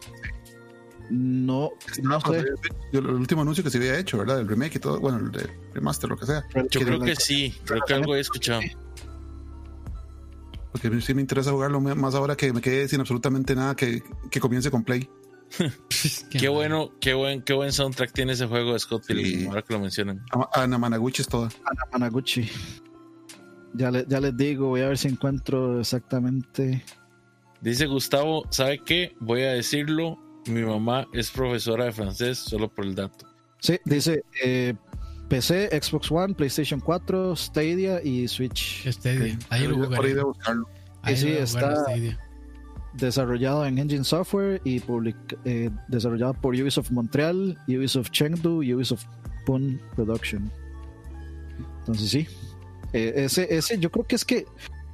[1.10, 1.72] No,
[2.02, 2.44] no sé.
[2.92, 4.40] El último anuncio que se había hecho, ¿verdad?
[4.40, 6.44] El remake y todo, bueno, el de remaster, lo que sea.
[6.70, 8.62] Yo creo que sí, creo que algo he escuchado.
[10.72, 13.76] Porque a mí sí me interesa jugarlo más ahora que me quedé sin absolutamente nada
[13.76, 14.02] que,
[14.32, 15.08] que comience con Play.
[16.32, 19.46] Qué bueno, qué buen, qué buen soundtrack tiene ese juego de Scott Pilgrim, Sí.
[19.48, 20.24] ahora que lo mencionan.
[20.32, 21.50] A- Ana Managuchi es toda.
[21.66, 22.50] Ana Managuchi.
[23.76, 26.84] Ya, le- ya les digo, voy a ver si encuentro exactamente.
[27.62, 29.16] Dice Gustavo, ¿sabe qué?
[29.20, 30.18] Voy a decirlo,
[30.48, 33.26] mi mamá es profesora de francés, solo por el dato.
[33.60, 34.74] Sí, dice eh,
[35.30, 38.88] PC, Xbox One, PlayStation 4, Stadia y Switch.
[38.90, 39.38] Stadia.
[39.50, 40.14] Ahí lo jugaré.
[40.14, 40.68] de buscarlo.
[41.02, 42.20] Ahí Sí, voy a está- Stadia.
[42.94, 49.06] Desarrollado en Engine Software y public- eh, desarrollado por Ubisoft Montreal, Ubisoft Chengdu y Ubisoft
[49.46, 50.52] Pun Production.
[51.80, 52.28] Entonces sí.
[52.94, 54.46] Eh, ese, ese, yo creo que es que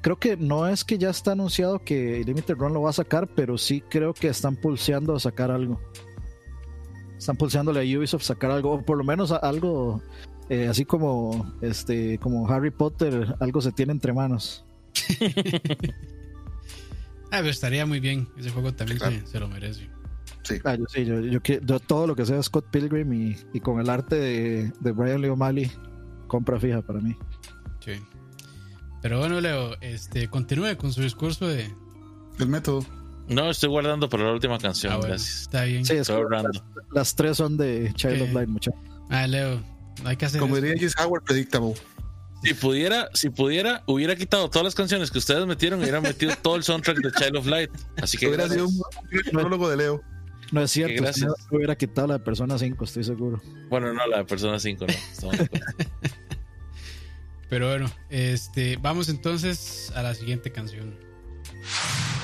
[0.02, 3.28] creo que no es que ya está anunciado que Limited Run lo va a sacar,
[3.28, 5.80] pero sí creo que están pulseando a sacar algo.
[7.18, 10.02] Están pulseándole a Ubisoft sacar algo, o por lo menos algo
[10.48, 14.64] eh, así como este, como Harry Potter, algo se tiene entre manos.
[17.32, 18.28] Ah, pero estaría muy bien.
[18.38, 19.16] Ese juego también Claro.
[19.20, 19.90] se, se lo merece.
[20.44, 20.56] Sí.
[20.64, 23.60] Ah, yo sí, yo, yo que- yo todo lo que sea Scott Pilgrim y, y
[23.60, 25.72] con el arte de, de Brian Lee O'Malley,
[26.28, 27.16] compra fija para mí.
[27.82, 27.92] Sí.
[29.02, 31.72] Pero bueno, Leo, este, continúe con su discurso de.
[32.40, 32.84] El método.
[33.28, 35.42] No, estoy guardando para la última canción, Ah, bueno, gracias.
[35.42, 35.86] está bien.
[35.86, 36.50] Sí, es Estoy que ahorrando.
[36.52, 38.34] las, las tres son de Child of.
[38.34, 38.82] Light, muchachos.
[39.12, 39.62] Ah, Leo,
[40.04, 40.66] hay que hacer Como eso.
[40.66, 41.76] diría Howard, predictable.
[42.44, 46.34] Si pudiera, si pudiera, hubiera quitado todas las canciones que ustedes metieron y hubiera metido
[46.42, 47.72] todo el soundtrack de Child of Light.
[48.02, 48.82] Así que Hubiera sido un
[49.34, 50.02] monólogo de Leo.
[50.52, 51.32] No es cierto, gracias.
[51.50, 53.42] si hubiera quitado la de Persona 5, estoy seguro.
[53.70, 54.94] Bueno, no, la de Persona 5, no.
[54.94, 55.66] estamos de acuerdo.
[57.50, 62.19] Pero bueno, este, vamos entonces a la siguiente canción.「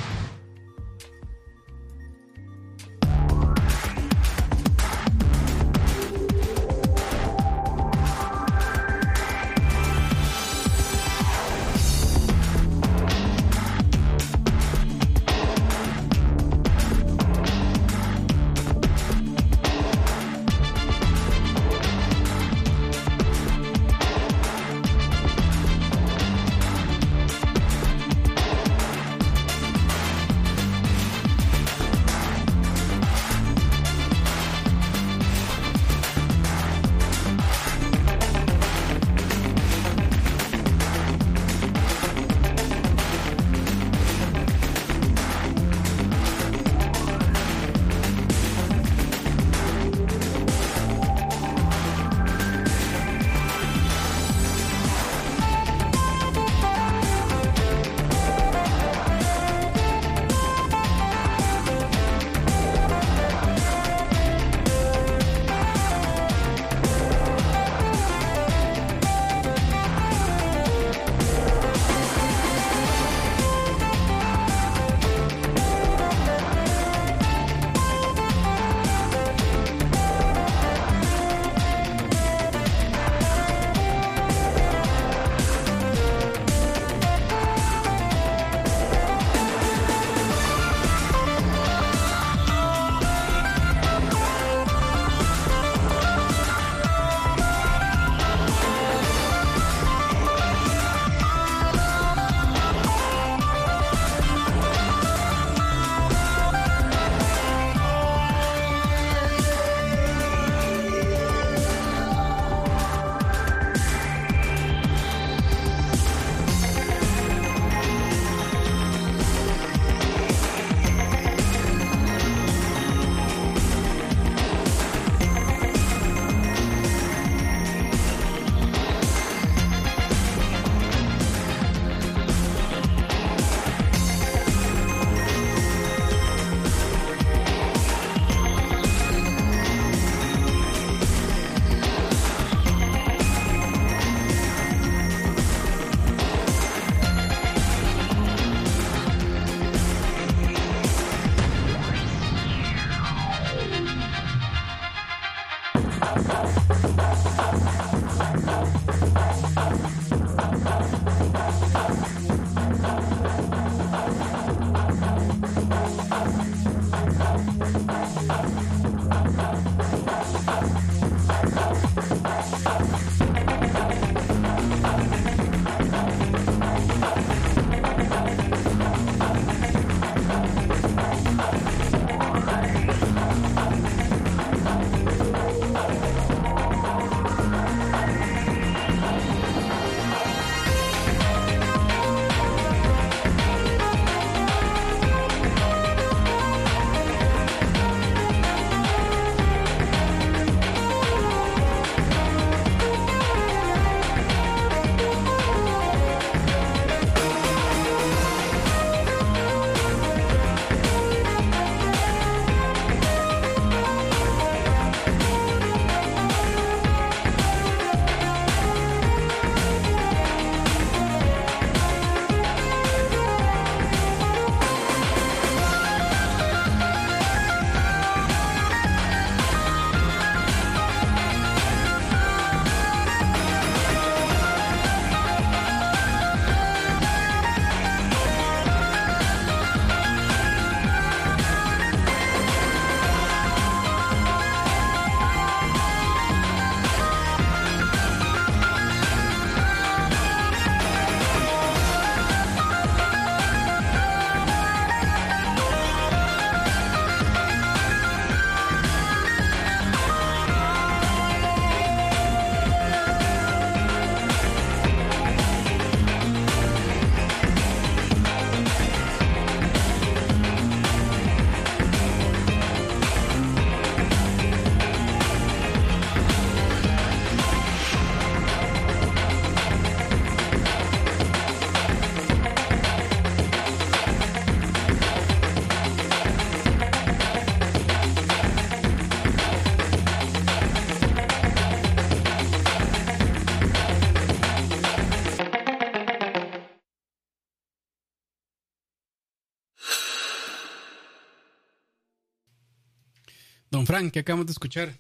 [303.95, 304.99] Frank, ¿qué acabamos de escuchar?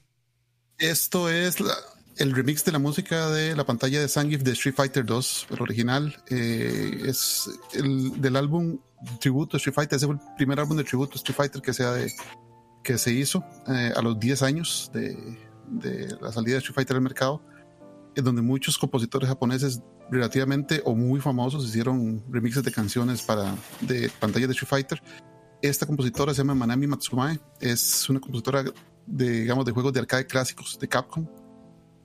[0.77, 1.75] Esto es la-
[2.15, 5.61] el remix de la música de la pantalla de Zangief de Street Fighter 2, el
[5.61, 6.15] original.
[6.29, 8.79] eh, es el del álbum
[9.19, 9.97] tributo Street Fighter.
[9.97, 12.09] Ese fue el primer álbum de tributo Street Fighter que, sea de,
[12.85, 15.13] que se hizo eh, a los 10 años de,
[15.67, 17.41] de la salida de Street Fighter al mercado,
[18.15, 24.09] en donde muchos compositores japoneses relativamente o muy famosos hicieron remixes de canciones para de
[24.21, 25.03] pantallas de Street Fighter.
[25.61, 28.63] Esta compositora se llama Manami Matsumae, es una compositora
[29.05, 31.25] de, digamos, de juegos de arcade clásicos de Capcom.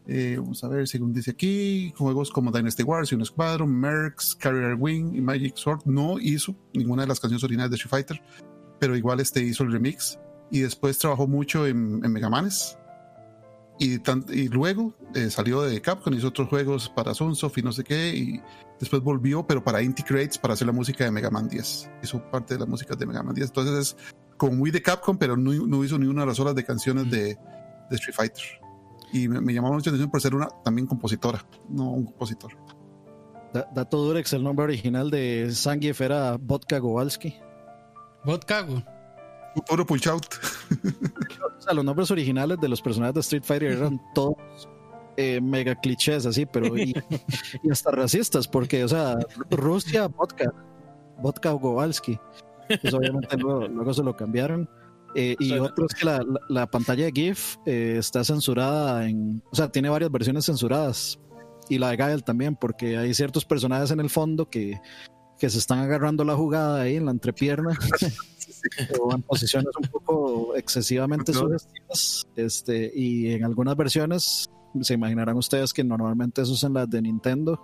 [0.06, 4.74] Eh, vamos a ver, según dice aquí, juegos como Dynasty Wars, Union Squadron, Mercs, Carrier
[4.78, 8.22] Wing y Magic Sword no hizo ninguna de las canciones originales de Street Fighter,
[8.78, 10.18] pero igual este hizo el remix
[10.50, 12.76] y después trabajó mucho en, en Mega Manes.
[13.82, 17.72] Y, tan- y luego eh, salió de Capcom, hizo otros juegos para Sunsoft y no
[17.72, 18.40] sé qué, y
[18.78, 21.90] después volvió, pero para Inti Creates para hacer la música de Mega Man 10.
[22.02, 23.48] Hizo parte de la música de Mega Man 10.
[23.48, 23.96] Entonces es
[24.36, 27.10] como muy de Capcom, pero no, no hizo ni una de las horas de canciones
[27.10, 27.36] de,
[27.88, 28.44] de Street Fighter.
[29.14, 32.52] Y me, me llamó mucho la atención por ser una también compositora, no un compositor.
[33.54, 37.34] Da- dato Durex, el nombre original de Zangief era Vodka Gowalski.
[38.24, 38.82] Vodkago.
[39.68, 40.26] Puro punch out.
[41.58, 44.36] O sea, los nombres originales de los personajes de Street Fighter eran todos
[45.16, 46.94] eh, mega clichés así, pero y,
[47.62, 49.18] y hasta racistas, porque, o sea,
[49.50, 50.52] Rusia, vodka,
[51.20, 52.18] vodka Gowalski.
[52.80, 54.68] Pues obviamente luego, luego se lo cambiaron.
[55.16, 59.42] Eh, y otro es que la, la- la pantalla de GIF eh, está censurada en.
[59.50, 61.18] O sea, tiene varias versiones censuradas.
[61.68, 64.80] Y la de Gael también, porque hay ciertos personajes en el fondo que,
[65.40, 67.70] que se están agarrando la jugada ahí en la entrepierna
[69.00, 72.26] o en posiciones un poco excesivamente sugestivas.
[72.36, 74.50] Este, y en algunas versiones,
[74.82, 77.58] se imaginarán ustedes que normalmente eso es en las de Nintendo,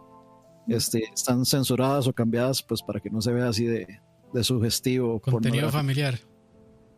[0.69, 4.01] este, están censuradas o cambiadas pues para que no se vea así de,
[4.33, 5.21] de sugestivo.
[5.21, 6.19] Contenido familiar.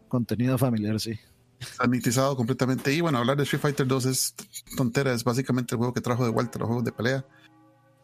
[0.07, 1.19] Contenido familiar, sí.
[1.59, 2.95] sanitizado completamente.
[2.95, 4.35] Y bueno, hablar de Street Fighter 2 es
[4.77, 7.27] tontera, es básicamente el juego que trajo de vuelta los juegos de pelea.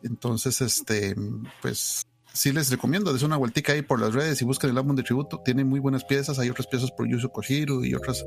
[0.03, 1.15] Entonces, este,
[1.63, 2.05] pues
[2.35, 5.03] sí les recomiendo, es una vueltica ahí por las redes y busquen el álbum de
[5.03, 5.41] tributo.
[5.45, 8.25] Tiene muy buenas piezas, hay otras piezas por Yuzo Koshiro y otros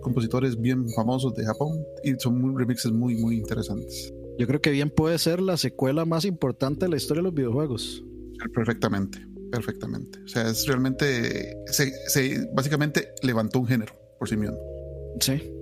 [0.00, 4.12] compositores bien famosos de Japón y son muy, remixes muy, muy interesantes.
[4.38, 7.34] Yo creo que bien puede ser la secuela más importante de la historia de los
[7.34, 8.04] videojuegos.
[8.54, 9.18] Perfectamente,
[9.50, 10.20] perfectamente.
[10.24, 14.56] O sea, es realmente, se, se- básicamente levantó un género por sí mismo.
[15.20, 15.52] Sí.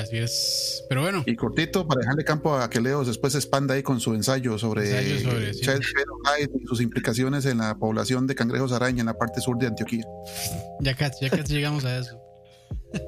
[0.00, 0.84] Así es.
[0.88, 4.00] Pero bueno, Y cortito, para dejarle campo a que Leo después se expanda ahí con
[4.00, 5.60] su ensayo sobre, Ensayo sobre, sí.
[5.62, 10.04] Y sus implicaciones en la población de cangrejos araña en la parte sur de Antioquía.
[10.80, 12.18] ya casi, ya casi llegamos a eso.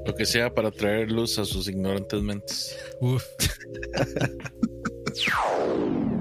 [0.06, 2.76] Lo que sea para traer luz a sus ignorantes mentes.
[3.00, 3.00] Uf.「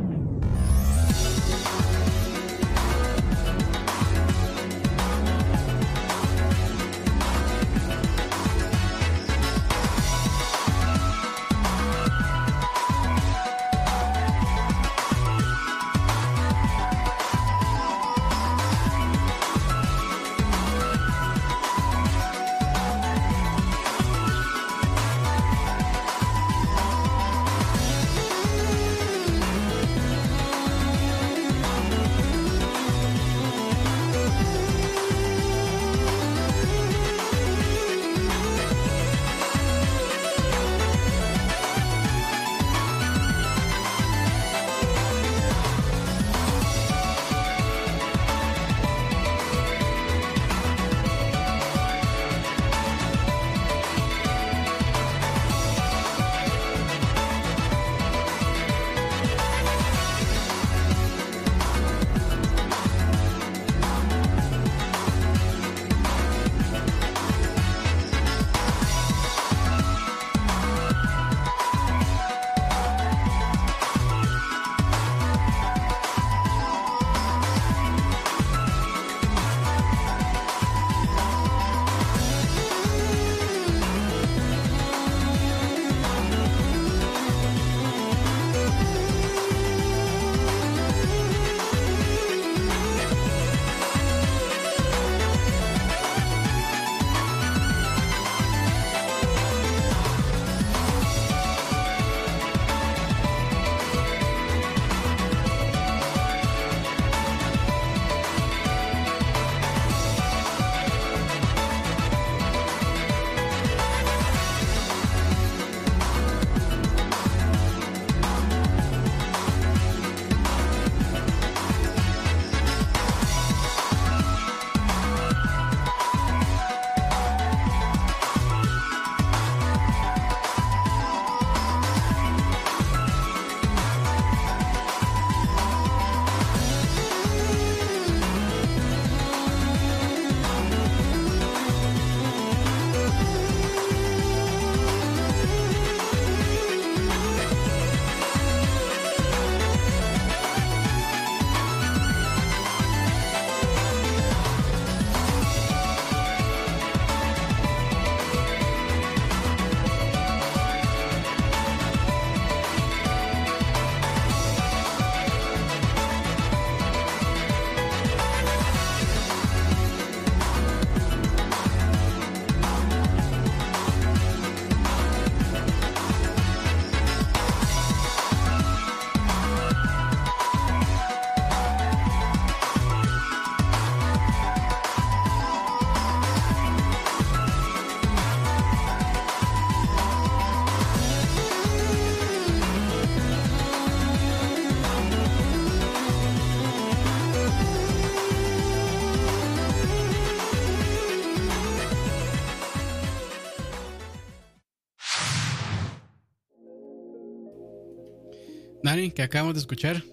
[209.13, 210.03] Que acabamos de escuchar.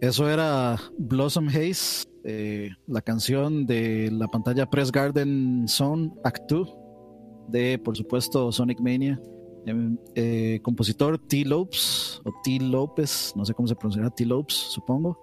[0.00, 6.76] Eso era Blossom Haze, eh, la canción de la pantalla Press Garden Zone Act 2
[7.48, 9.20] de, por supuesto, Sonic Mania.
[9.66, 11.44] Em, eh, compositor T.
[11.44, 12.58] Lopes o T.
[12.60, 14.24] López, no sé cómo se pronunciará, T.
[14.24, 15.18] Lopes, supongo.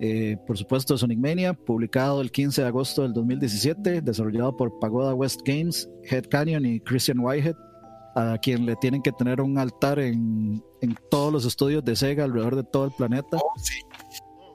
[0.00, 5.14] Eh, por supuesto, Sonic Mania, publicado el 15 de agosto del 2017, desarrollado por Pagoda
[5.14, 7.54] West Games, Head Canyon y Christian Whitehead,
[8.14, 12.24] a quien le tienen que tener un altar en, en todos los estudios de Sega
[12.24, 13.36] alrededor de todo el planeta.
[13.38, 13.80] Oh, sí.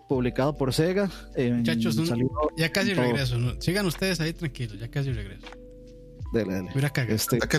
[0.08, 1.10] Publicado por Sega.
[1.36, 3.38] en- Muchachos, un- salió- ya casi regreso.
[3.38, 3.60] ¿no?
[3.62, 5.46] Sigan ustedes ahí tranquilos, ya casi regreso.
[6.34, 6.70] Dele, dele.
[6.76, 6.92] Mira.
[7.10, 7.38] Este,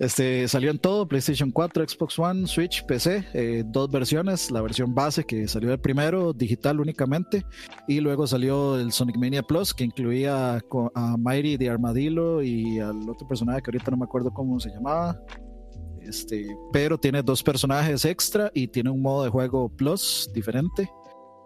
[0.00, 4.94] Este salió en todo, PlayStation 4, Xbox One, Switch, PC, eh, dos versiones, la versión
[4.94, 7.44] base que salió el primero, digital únicamente,
[7.86, 10.58] y luego salió el Sonic Mania Plus, que incluía
[10.94, 14.70] a Mighty de Armadillo y al otro personaje que ahorita no me acuerdo cómo se
[14.70, 15.20] llamaba.
[16.00, 20.90] Este, pero tiene dos personajes extra y tiene un modo de juego Plus diferente,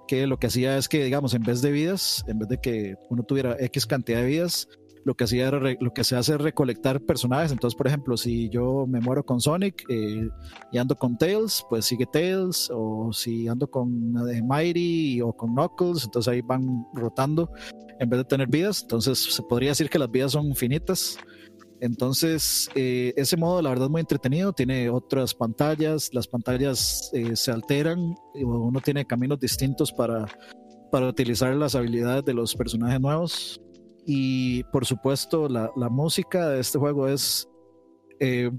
[0.07, 2.95] que lo que hacía es que, digamos, en vez de vidas, en vez de que
[3.11, 4.69] uno tuviera X cantidad de vidas,
[5.05, 7.53] lo que era lo que se hace es recolectar personajes.
[7.53, 10.29] Entonces, por ejemplo, si yo me muero con Sonic eh,
[10.73, 12.71] y ando con Tails, pues sigue Tails.
[12.75, 17.51] O si ando con eh, Mighty o con Knuckles, entonces ahí van rotando
[18.01, 18.83] en vez de tener vidas.
[18.83, 21.19] Entonces, se podría decir que las vidas son finitas.
[21.81, 27.37] Entonces, eh, ese modo la verdad es muy entretenido, tiene otras pantallas, las pantallas eh,
[27.37, 30.25] se alteran, uno tiene caminos distintos para,
[30.91, 33.61] para utilizar las habilidades de los personajes nuevos.
[34.07, 37.49] Y por supuesto, la, la música de este juego es.
[38.21, 38.51] eh,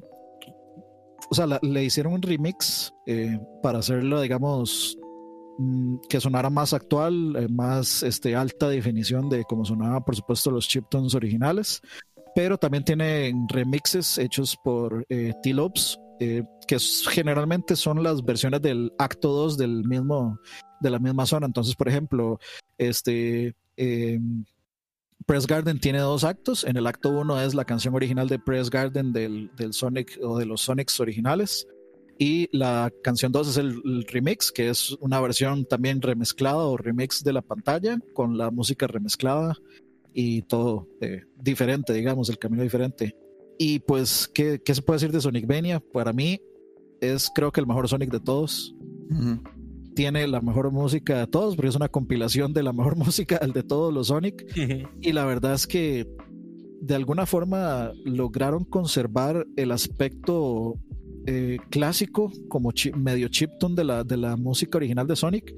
[1.29, 4.97] o sea, le hicieron un remix eh, para hacerlo, digamos,
[5.57, 10.51] mm, que sonara más actual, eh, más este, alta definición de cómo sonaban, por supuesto,
[10.51, 11.81] los chiptones originales.
[12.35, 16.77] Pero también tiene remixes hechos por T-Lopes, eh, que
[17.09, 20.39] generalmente son las versiones del acto 2 del mismo,
[20.81, 21.45] de la misma zona.
[21.45, 22.39] Entonces, por ejemplo,
[22.77, 23.55] este.
[23.77, 24.43] em,
[25.25, 26.63] Press Garden tiene dos actos.
[26.63, 30.37] En el acto uno es la canción original de Press Garden del, del Sonic o
[30.37, 31.67] de los Sonics originales.
[32.17, 37.23] Y la canción 2 es el, remix, que es una versión también remezclada o remix
[37.23, 39.57] de la pantalla con la música remezclada
[40.13, 43.17] y todo eh, diferente, digamos, el camino diferente.
[43.57, 45.81] Y pues, ¿qué, ¿qué se puede decir de Sonic Mania?
[45.81, 46.39] Para mí
[47.01, 48.73] es creo que el mejor Sonic de todos
[49.09, 49.41] Ujú.
[49.95, 53.63] Tiene la mejor música de todos, porque es una compilación de la mejor música de
[53.63, 54.45] todos los Sonic.
[55.01, 56.07] Y la verdad es que
[56.81, 60.75] de alguna forma lograron conservar el aspecto
[61.25, 65.53] eh, clásico, como medio chiptune de la, de la música original de Sonic,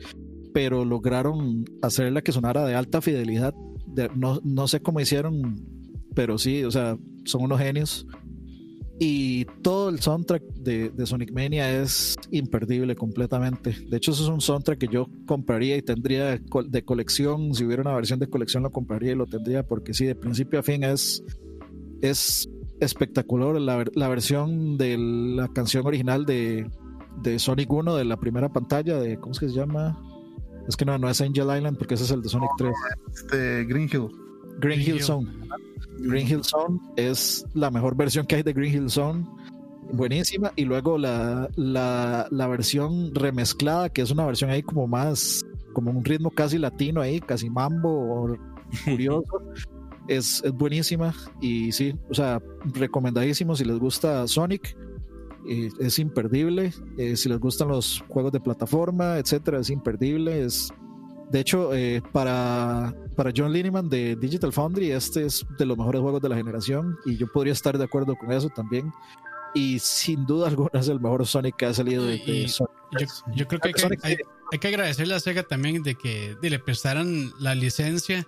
[0.54, 3.54] pero lograron hacerla que sonara de alta fidelidad.
[3.88, 5.56] De- no, no sé cómo hicieron,
[6.16, 8.08] pero sí, o sea, son unos genios.
[9.00, 13.76] Y todo el soundtrack de, Sonic Mania es imperdible completamente.
[13.88, 17.54] De hecho, eso es un soundtrack que yo compraría y tendría de colección.
[17.54, 20.60] Si hubiera una versión de colección, lo compraría y lo tendría porque sí, de principio
[20.60, 21.24] a fin es,
[22.02, 22.50] es
[22.80, 23.62] espectacular.
[23.62, 26.68] La, la versión de la canción original de,
[27.22, 30.02] de Sonic 1, de la primera pantalla, de ¿cómo es que se llama?
[30.68, 32.74] Es que no, no es Angel Island porque ese es el de Sonic 3.
[33.14, 34.27] Este Green Hill.
[34.60, 35.02] Green Hill Hill.
[35.04, 35.28] Zone.
[36.00, 39.26] Green Hill Zone es la mejor versión que hay de Green Hill Zone.
[39.94, 40.52] Buenísima.
[40.56, 45.92] Y luego la, la, la versión remezclada, que es una versión ahí como más, como
[45.92, 48.38] un ritmo casi latino ahí, casi mambo o
[48.86, 49.42] curioso.
[50.08, 51.14] es, es buenísima.
[51.42, 52.42] Y sí, o sea,
[52.74, 54.76] recomendadísimo si les gusta Sonic.
[55.50, 56.74] eh, es imperdible.
[56.98, 60.44] Eh, si les gustan los juegos de plataforma, etcétera, es imperdible.
[60.44, 60.70] Es
[61.32, 66.02] de hecho, eh, para, para John Lineman de Digital Foundry, este es de los mejores
[66.02, 68.92] juegos de la generación y yo podría estar de acuerdo con eso también.
[69.54, 72.72] Y sin duda alguna es el mejor Sonic que ha salido de, de Sonic.
[73.00, 74.18] Yo, yo creo que hay, que hay-
[74.52, 78.26] hay que agradecerle a Sega también de que de, le prestaran la licencia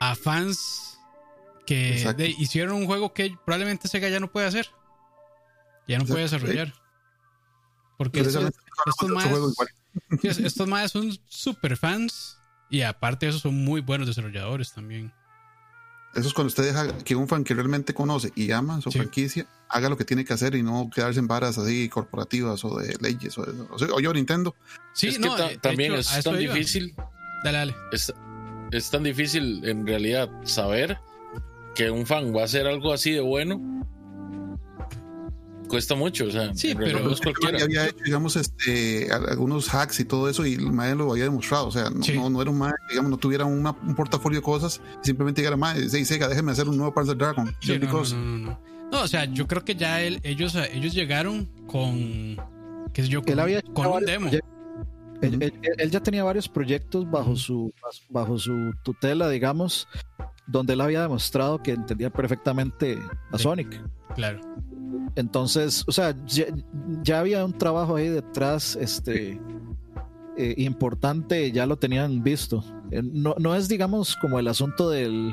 [0.00, 1.00] a fans
[1.66, 4.68] que de- hicieron un juego que probablemente Sega ya no puede hacer.
[5.88, 6.72] Ya no puede desarrollar.
[7.96, 8.44] Porque estos,
[8.86, 9.52] estos otro
[10.22, 12.38] estos maes son super fans
[12.70, 15.12] y aparte de eso son muy buenos desarrolladores también.
[16.14, 18.98] Eso es cuando usted deja que un fan que realmente conoce y ama su Sí.
[18.98, 22.78] franquicia haga lo que tiene que hacer y no quedarse en varas así corporativas o
[22.78, 24.56] de leyes o, de- o sea, o yo Nintendo.
[24.94, 26.54] Sí, es no, que ta- eh, también hecho, es tan iba.
[26.54, 26.94] difícil,
[27.44, 27.76] Dale, dale.
[27.92, 28.12] es,
[28.72, 30.98] es tan difícil en realidad saber
[31.74, 33.60] que un fan va a hacer algo así de bueno.
[35.68, 37.58] Cuesta mucho, o sea, Sí, pero- no es cualquiera.
[37.58, 41.24] Ya había hecho, digamos, este, algunos hacks y todo eso y el mae lo había
[41.24, 41.66] demostrado.
[41.66, 42.14] O sea, no, Sí.
[42.14, 45.56] no, no era un mae, digamos, no tuviera una- un portafolio de cosas, simplemente dijera,
[45.56, 47.46] mae, sí, Sega, déjeme hacer un nuevo Panzer Dragon.
[47.60, 48.60] Sí, Just no, no, no, no, no.
[48.90, 52.36] No, o sea, yo creo que ya él- ellos, ellos llegaron con,
[52.94, 54.30] qué sé yo, con, Él había con un demo.
[55.20, 57.74] Él, él- él ya tenía varios proyectos bajo su
[58.08, 59.86] bajo su tutela, digamos,
[60.46, 62.98] donde él había demostrado que entendía perfectamente
[63.32, 63.42] a Sí.
[63.42, 63.82] Sonic.
[64.14, 64.40] Claro.
[65.16, 66.46] Entonces, o sea, ya,
[67.02, 69.40] ya había un trabajo ahí detrás, este
[70.36, 72.62] eh, importante, ya lo tenían visto.
[72.90, 75.32] Eh, No, no es, digamos, como el asunto del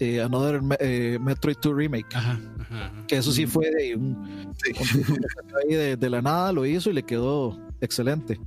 [0.00, 3.06] eh, Another Me- Metroid 2 Remake, Ajá, ajá, ajá.
[3.06, 5.74] que eso sí fue de un, Sí.
[5.74, 8.38] de, de la nada, lo hizo y le quedó excelente.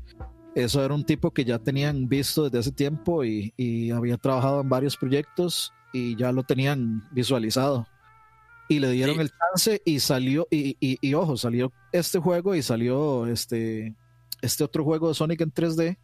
[0.55, 4.61] Eso era un tipo que ya tenían visto desde hace tiempo y, y había trabajado
[4.61, 7.87] en varios proyectos y ya lo tenían visualizado.
[8.69, 9.21] Y le dieron Sí.
[9.21, 13.95] el chance y salió, y, y- y ojo, salió este juego y salió este,
[14.41, 15.97] este otro juego de Sonic en 3D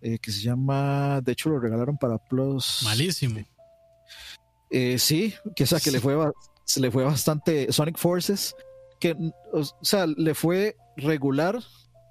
[0.00, 2.80] eh, que se llama, de hecho lo regalaron para Plus.
[2.84, 3.40] Malísimo.
[4.70, 6.16] Eh, sí, que, o sea, que le, fue,
[6.64, 8.54] se le fue bastante Sonic Forces,
[9.00, 9.16] que
[9.52, 11.58] o sea, le fue regular,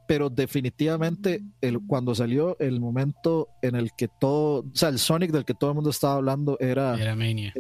[0.08, 5.32] pero definitivamente el, cuando salió el momento en el que todo, o sea, el Sonic
[5.32, 7.54] del que todo el mundo estaba hablando era, Era Mania.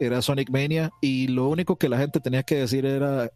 [0.00, 3.30] Era Sonic Mania y lo único que la gente tenía que decir era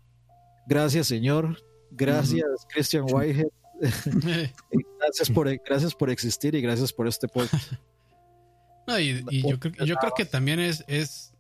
[0.67, 3.49] gracias señor, gracias Christian Whitehead,
[5.01, 7.51] gracias por, gracias por existir y gracias por este port.
[8.87, 11.33] No, y, y yo, creo, yo creo que también es, es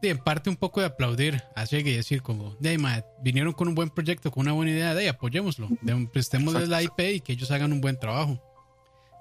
[0.00, 2.78] de, en parte un poco de aplaudir a Sega y decir como, de
[3.22, 6.82] vinieron con un buen proyecto, con una buena idea, de ahí, apoyémoslo, de, prestémosles la
[6.82, 8.42] IP y que ellos hagan un buen trabajo.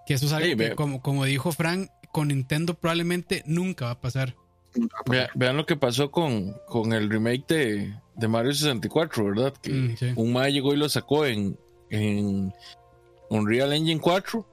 [0.06, 3.86] Que eso es algo Sí, que, ve- como, como dijo Frank, con Nintendo probablemente nunca
[3.86, 4.36] va a pasar.
[5.08, 9.54] Vea- vean lo que pasó con, con el remake de, de Mario 64, ¿verdad?
[9.62, 10.14] Que Mm, sí.
[10.16, 11.58] un mae llegó y lo sacó en,
[11.90, 12.54] en
[13.30, 14.46] Unreal Engine 4.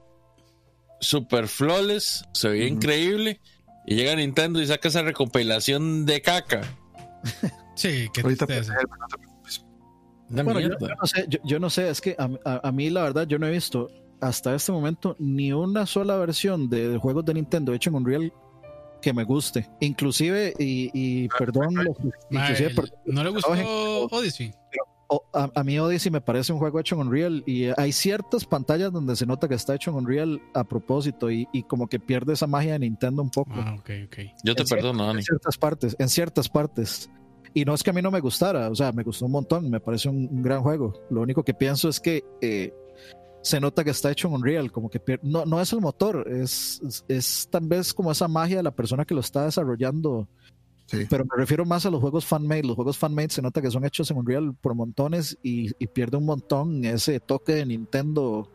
[0.99, 3.39] Super flawless, se veía increíble.
[3.85, 6.61] Y llega Nintendo y saca esa recompilación de caca.
[7.75, 8.61] Sí, qué Ahorita te
[10.29, 12.89] Bueno, yo, yo no sé, yo, yo no sé, es que a, a- a mí
[12.89, 13.89] la verdad yo no he visto
[14.21, 18.33] hasta este momento ni una sola versión de juegos de Nintendo hecho en Unreal
[19.05, 19.69] que me guste.
[19.81, 21.93] Inclusive, y, y perdón, lo-
[22.31, 22.71] Mae, inclusive,
[23.05, 24.51] el- ¿No le gustó Odyssey?
[25.07, 28.43] o- a, a mí Odyssey me parece un juego hecho en Unreal y hay ciertas
[28.45, 31.99] pantallas donde se nota que está hecho en Unreal a propósito y, y como que
[31.99, 33.51] pierde esa magia de Nintendo un poco.
[33.53, 34.17] Ah, ok, ok.
[34.43, 35.19] Yo te en perdono, Dani.
[35.19, 37.09] En ciertas partes, en ciertas partes.
[37.53, 39.69] Y no es que a mí no me gustara, o sea, me gustó un montón,
[39.69, 40.93] me parece un, un gran juego.
[41.11, 42.73] Lo único que pienso es que eh,
[43.45, 46.81] se nota que está hecho en Unreal, como que no, no es el motor, es,
[46.83, 50.27] es, es tal vez como esa magia de la persona que lo está desarrollando.
[50.87, 51.05] Sí.
[51.07, 52.63] Pero me refiero más a los juegos fan-made.
[52.63, 56.17] Los juegos fan-made se nota que son hechos en Unreal por montones y, y pierde
[56.17, 58.49] un montón ese toque de Nintendo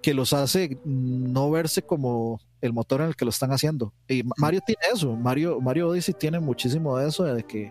[0.00, 3.92] que los hace no verse como el motor en el que lo están haciendo.
[4.08, 7.70] Y Ma- Mario tiene eso, Mario, Mario Odyssey tiene muchísimo de eso, de que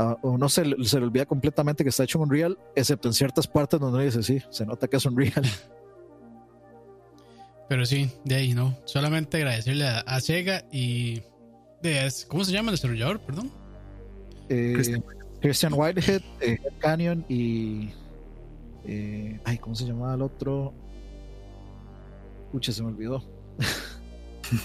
[0.00, 3.14] a uno se, le- se le olvida completamente que está hecho en Unreal, excepto en
[3.14, 5.42] ciertas partes donde uno dice, sí, se nota que es Unreal.
[7.68, 8.76] Pero sí, de ahí no.
[8.84, 11.22] Solamente agradecerle a, a Sega y.
[11.82, 13.20] De, es- ¿Cómo se llama el desarrollador?
[13.20, 13.50] Perdón.
[14.48, 15.04] Eh, Christian.
[15.40, 17.90] Christian Whitehead, eh, Canyon y...
[18.86, 20.72] eh, ay, ¿cómo se llamaba el otro?
[22.50, 23.22] Pucha, se me olvidó.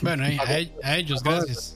[0.01, 0.23] Bueno,
[0.84, 1.76] a ellos, gracias.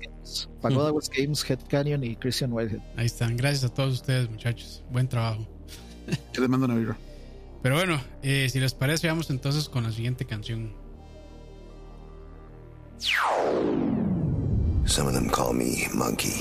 [0.62, 2.82] Pagoda West Games, Head Canyon y Christian Whitehead.
[2.96, 3.38] Ahí están.
[3.38, 4.84] Gracias a todos ustedes, muchachos.
[4.92, 5.48] Buen trabajo.
[6.34, 6.98] Yo les mando una vibra.
[7.62, 10.74] Pero bueno, eh, si les parece, vamos entonces con la siguiente canción.
[14.86, 16.34] Some of them call me Monkey.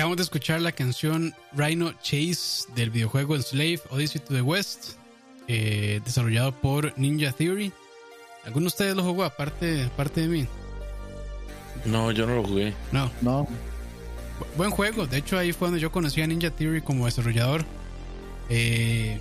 [0.00, 4.92] Acabamos de escuchar la canción Rhino Chase del videojuego Enslave Odyssey to the West,
[5.46, 7.70] eh, desarrollado por Ninja Theory.
[8.46, 10.46] ¿Alguno de ustedes lo jugó aparte, aparte de mí?
[11.84, 12.72] No, yo no lo jugué.
[12.92, 13.10] No.
[13.20, 15.06] No, Bu- Buen juego.
[15.06, 17.66] De hecho, ahí fue donde yo conocí a Ninja Theory como desarrollador.
[18.48, 19.20] Eh,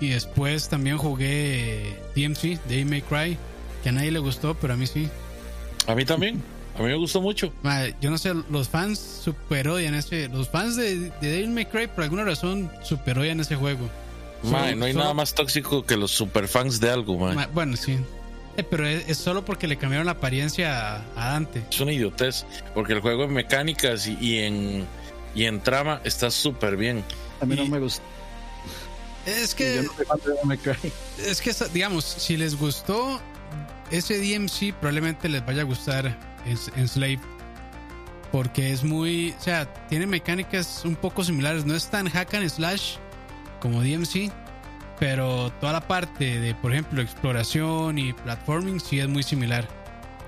[0.00, 3.36] y después también jugué DMC, Day May Cry,
[3.82, 5.06] que a nadie le gustó, pero a mí sí.
[5.86, 6.42] A mí también.
[6.78, 7.52] A mí me gustó mucho.
[7.62, 10.28] Madre, yo no sé, los fans super odian ese.
[10.28, 13.88] Los fans de, de Devil May Cry, por alguna razón, super odian ese juego.
[14.42, 17.34] Solo- no hay solo- nada más tóxico que los superfans de algo, mae.
[17.34, 17.98] Ma- Bueno, sí.
[18.56, 21.62] Eh, pero es, es solo porque le cambiaron la apariencia a, a Dante.
[21.70, 22.44] Es una idiotez.
[22.74, 24.86] Porque el juego en mecánicas y, y en,
[25.34, 27.02] y en trama está súper bien.
[27.40, 28.02] a mí no me gusta.
[29.26, 30.92] Es Yo que, no soy fan de Devil May Cry.
[31.26, 33.20] es que, digamos, si les gustó
[33.90, 36.16] ese DMC, probablemente les vaya a gustar
[36.48, 37.20] Es- Enslave.
[38.32, 39.34] Porque es muy.
[39.38, 41.64] O sea, tiene mecánicas un poco similares.
[41.64, 42.96] No es tan hack and slash
[43.60, 44.30] como DMC.
[44.98, 49.66] Pero toda la parte de, por ejemplo, exploración y platforming sí es muy similar.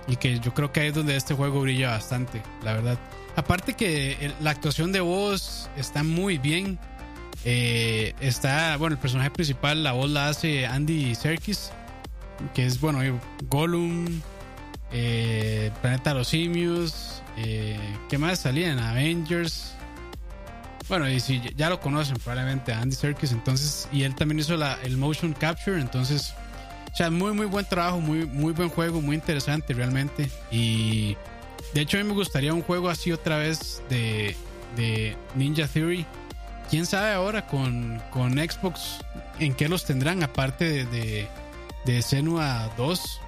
[0.06, 2.98] Y que yo creo que ahí es donde este juego brilla bastante, la verdad.
[3.36, 6.78] Aparte que la actuación de voz está muy bien.
[7.44, 11.70] Eh, está, bueno, el personaje principal, la voz la hace Andy Serkis,
[12.54, 13.00] que es, bueno,
[13.48, 14.20] Gollum,
[14.92, 18.78] eh, Planeta de los Simios, eh, ¿qué más salían?
[18.78, 19.74] Avengers.
[20.88, 24.96] Bueno, y si ya lo conocen probablemente Andy Serkis, entonces, y él también hizo el
[24.96, 26.34] motion capture, entonces,
[26.92, 30.28] o sea, muy, muy buen trabajo, muy, muy buen juego, muy interesante realmente.
[30.50, 31.16] Y
[31.74, 34.34] de hecho, a mí me gustaría un juego así otra vez de,
[34.76, 36.04] de Ninja Theory.
[36.68, 38.98] Quién sabe ahora con, con Xbox
[39.38, 41.28] en qué los tendrán, aparte de, de,
[41.84, 43.20] de Senua 2.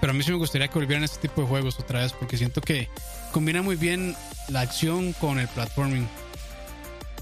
[0.00, 2.36] Pero a mí sí me gustaría que volvieran este tipo de juegos otra vez, porque
[2.36, 2.88] siento que
[3.32, 4.14] combina muy bien
[4.48, 6.06] la acción con el platforming.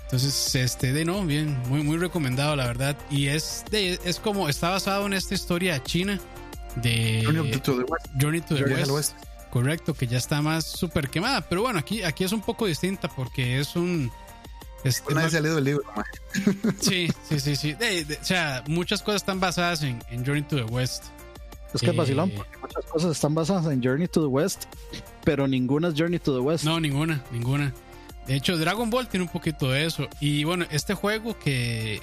[0.04, 2.96] Entonces, este, de no, bien, muy, muy recomendado, la verdad.
[3.10, 6.20] Y es, de, es como, está basado en esta historia china
[6.76, 8.06] de Journey to the West.
[8.20, 9.14] Journey to the Journey West.
[9.50, 11.40] Correcto, que ya está más súper quemada.
[11.48, 14.12] Pero bueno, aquí, aquí es un poco distinta porque es un.
[14.84, 16.04] es- es Nadie más- se ha leído el libro, mae.
[16.80, 17.72] sí, sí, sí, sí.
[17.72, 21.04] De- de- o sea, muchas cosas están basadas en, en Journey to the West.
[21.74, 24.64] Es que es Eh, vacilón, porque muchas cosas están basadas en Journey to the West,
[25.24, 26.64] pero ninguna es Journey to the West.
[26.64, 27.72] No, ninguna, ninguna.
[28.26, 30.09] De hecho, Dragon Ball tiene un poquito de eso.
[30.20, 32.01] Y bueno, este juego que,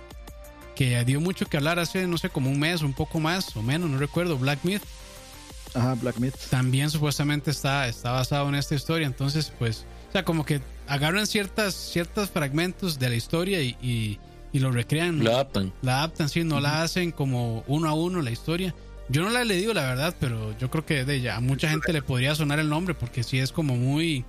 [0.76, 3.62] que dio mucho que hablar hace, no sé, como un mes, un poco más o
[3.64, 4.84] menos, no recuerdo, Black Myth,
[5.74, 6.36] Ajá, Black Myth.
[6.50, 9.08] también supuestamente está, está basado en esta historia.
[9.08, 14.20] Entonces, pues, o sea, como que agarran ciertas, ciertos fragmentos de la historia y, y,
[14.54, 15.24] y lo recrean.
[15.24, 15.74] Lo adaptan.
[15.82, 18.76] La adaptan, sí, no la hacen como uno a uno la historia.
[19.10, 21.70] Yo no la he leído, la verdad, pero yo creo que de ella a mucha
[21.70, 24.26] gente le podría sonar el nombre porque sí es como muy.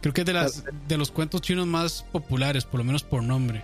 [0.00, 3.22] Creo que es de, las, de los cuentos chinos más populares, por lo menos por
[3.22, 3.62] nombre.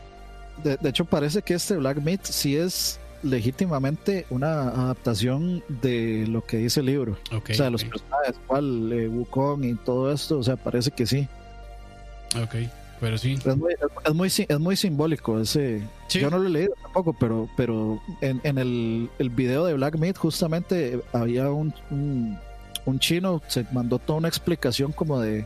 [0.63, 6.45] De, de hecho, parece que este Black Myth sí es legítimamente una adaptación de lo
[6.45, 7.19] que dice el libro.
[7.31, 11.07] O sea, los ok, personajes, cuál, eh, Wukong y todo esto, o sea, parece que
[11.07, 11.29] sí.
[12.43, 12.55] ok,
[13.03, 13.35] pero sí.
[13.45, 13.73] Es muy,
[14.07, 15.83] es muy, si- es muy simbólico ese.
[16.07, 16.21] Sí.
[16.21, 19.99] Yo no lo he leído tampoco, pero, pero en, en el, el video de Black
[19.99, 22.39] Myth justamente había un, un,
[22.87, 25.45] un chino, se mandó toda una explicación como de,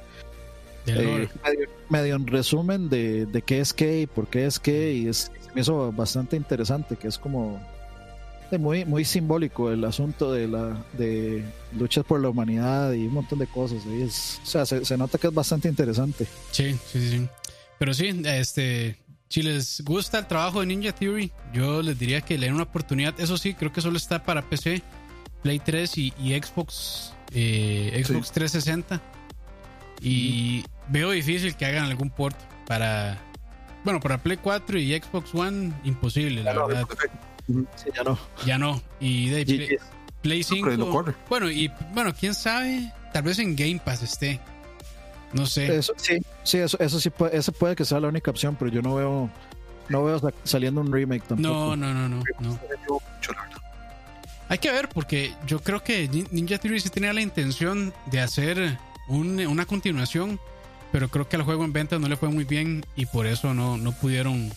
[0.86, 4.92] eh, medio, medio en resumen de, de qué es qué y por qué es qué,
[4.92, 7.58] y es, se me hizo bastante interesante, que es como
[8.52, 11.44] eh, muy, muy simbólico el asunto de la de
[11.76, 13.84] luchas por la humanidad y un montón de cosas.
[13.86, 16.26] es, o sea, se, se nota que es bastante interesante.
[16.52, 17.28] Sí, sí, sí.
[17.78, 18.96] Pero sí, este.
[19.28, 22.62] Si les gusta el trabajo de Ninja Theory, yo les diría que le den una
[22.62, 23.18] oportunidad.
[23.18, 24.82] Eso sí, creo que solo está para PC,
[25.42, 29.02] Play 3 y, y Xbox, eh, Xbox 360.
[30.00, 32.36] Y veo difícil que hagan algún port
[32.66, 33.18] para.
[33.82, 36.86] Bueno, para Play 4 y Xbox One, imposible, la No, verdad.
[37.76, 38.18] Sí, ya no.
[38.44, 38.82] Ya no.
[39.00, 39.76] Y de Play.
[40.22, 40.64] Play 5.
[40.64, 41.14] pero lo corre.
[41.28, 44.40] Bueno, y bueno, quién sabe, tal vez en Game Pass esté.
[45.36, 45.76] No sé.
[45.76, 48.70] Eso sí, sí, eso, eso sí puede, ese puede que sea la única opción, pero
[48.70, 49.30] yo no veo,
[49.88, 51.48] no veo sa- saliendo un remake tampoco.
[51.48, 52.08] No, no, no,
[52.40, 52.58] no.
[54.48, 58.20] Hay que ver, porque yo creo que Nin- Ninja Theory sí tenía la intención de
[58.20, 60.38] hacer un- una continuación,
[60.92, 63.54] pero creo que al juego en venta no le fue muy bien y por eso
[63.54, 64.50] no, no pudieron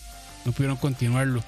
[0.44, 1.42] no pudieron continuarlo.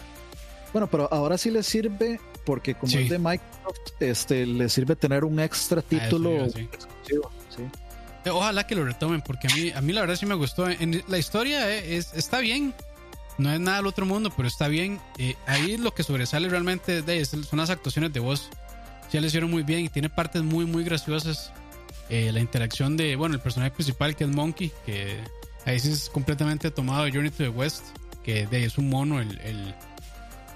[0.72, 2.98] Bueno, pero ahora sí le sirve porque como Sí.
[2.98, 6.60] es de Microsoft, este, le sirve tener un extra título iba, sí.
[6.60, 7.30] exclusivo.
[7.48, 7.62] sí.
[8.30, 10.68] Ojalá que lo retomen, porque a mí, a mí la verdad sí me gustó.
[10.68, 12.74] En, la historia eh, es, está bien,
[13.38, 15.00] no es nada del otro mundo, pero está bien.
[15.18, 18.50] Eh, ahí lo que sobresale realmente de, son las actuaciones de voz.
[19.12, 21.52] Ya le hicieron muy bien y tiene partes muy, muy graciosas.
[22.08, 25.18] Eh, la interacción de, bueno, el personaje principal que es Monkey, que
[25.64, 27.84] Ahí sí es completamente tomado de Journey to the West,
[28.24, 29.74] que de es un mono el, el,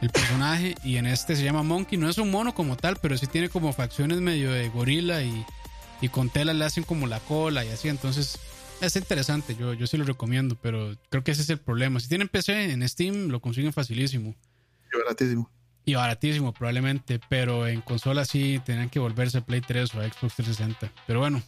[0.02, 0.74] el personaje.
[0.82, 1.98] Y en este se llama Monkey.
[1.98, 5.44] No es un mono como tal, pero sí tiene como facciones medio de gorila y,
[6.00, 7.88] y con tela le hacen como la cola y así.
[7.88, 8.38] Entonces
[8.80, 12.00] es interesante, yo, yo sí lo recomiendo, pero creo que ese es el problema.
[12.00, 14.34] Si tienen PC en Steam, lo consiguen facilísimo.
[14.92, 15.50] Y baratísimo.
[15.84, 20.04] Y baratísimo probablemente, pero en consola sí tenían que volverse a Play 3 o a
[20.04, 20.92] Xbox 360.
[21.06, 21.42] Pero bueno,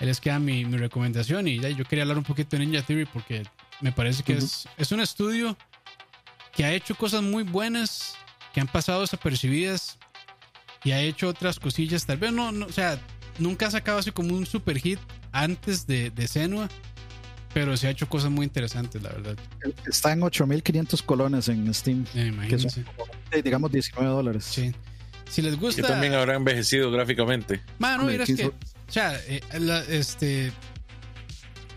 [0.00, 3.06] les queda mi, mi recomendación y ya yo quería hablar un poquito de Ninja Theory
[3.06, 3.42] porque
[3.80, 5.56] me parece que es, es un estudio
[6.54, 8.14] que ha hecho cosas muy buenas,
[8.54, 9.98] que han pasado desapercibidas
[10.84, 12.06] y ha hecho otras cosillas.
[12.06, 12.98] Tal vez no, no o sea,
[13.38, 14.98] nunca ha sacado así como un super hit
[15.32, 16.68] antes de, de Senua,
[17.54, 19.36] pero sí ha hecho cosas muy interesantes, la verdad.
[19.86, 22.84] Está en 8500 colones en Steam, Eh, que son
[23.42, 24.44] digamos 19 dólares.
[24.44, 24.72] Sí.
[25.28, 25.82] Si les Que gusta.
[25.82, 27.60] también habrá envejecido gráficamente.
[27.78, 28.48] Mano, mira, es 15 que.
[28.48, 30.52] O sea, eh, la- este.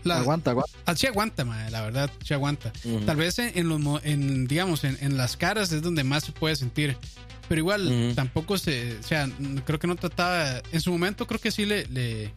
[0.04, 0.72] La, Aguanta, aguanta.
[0.86, 2.72] Ah, sí aguanta, madre, la verdad, sí aguanta.
[2.84, 3.00] Ujú.
[3.00, 6.24] Tal vez en, en los, mo- en, digamos, en, en las caras es donde más
[6.24, 6.96] se puede sentir.
[7.50, 9.28] Pero igual tampoco se, o sea,
[9.64, 12.32] creo que no trataba, en su momento creo que sí le, le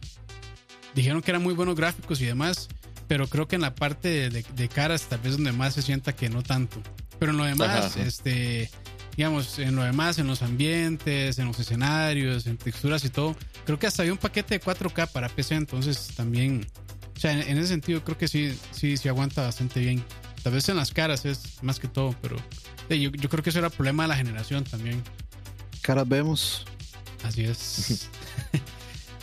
[0.92, 2.66] dijeron que eran muy buenos gráficos y demás,
[3.06, 5.82] pero creo que en la parte de, de- de caras tal vez donde más se
[5.82, 6.82] sienta que no tanto.
[7.20, 8.02] Pero en lo demás, Ajá, ajá.
[8.02, 8.68] este,
[9.16, 13.78] digamos, en lo demás, en los ambientes, en los escenarios, en texturas y todo, creo
[13.78, 16.66] que hasta había un paquete de 4K para PC, entonces también,
[17.16, 20.04] o sea, en, en ese sentido creo que sí, sí, sí aguanta bastante bien.
[20.42, 22.36] Tal vez en las caras es más que todo, pero
[22.88, 25.02] eh, yo, yo creo que eso era problema de la generación también.
[25.82, 26.64] Caras vemos.
[27.22, 28.08] Así es.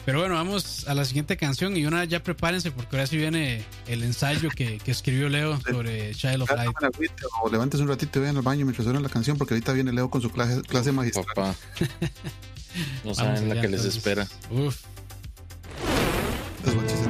[0.05, 3.63] Pero bueno, vamos a la siguiente canción y una ya prepárense porque ahora sí viene
[3.87, 6.71] el ensayo que, que escribió Leo sobre Child of Light.
[6.73, 9.53] Tomen agüita O levántese un ratito y vean al baño mientras suena la canción, porque
[9.53, 11.25] ahorita viene Leo con su clase, clase magistral.
[11.35, 11.55] Papá.
[13.03, 14.27] No saben la que les espera.
[14.49, 14.81] Uf.
[16.65, 17.07] Entonces,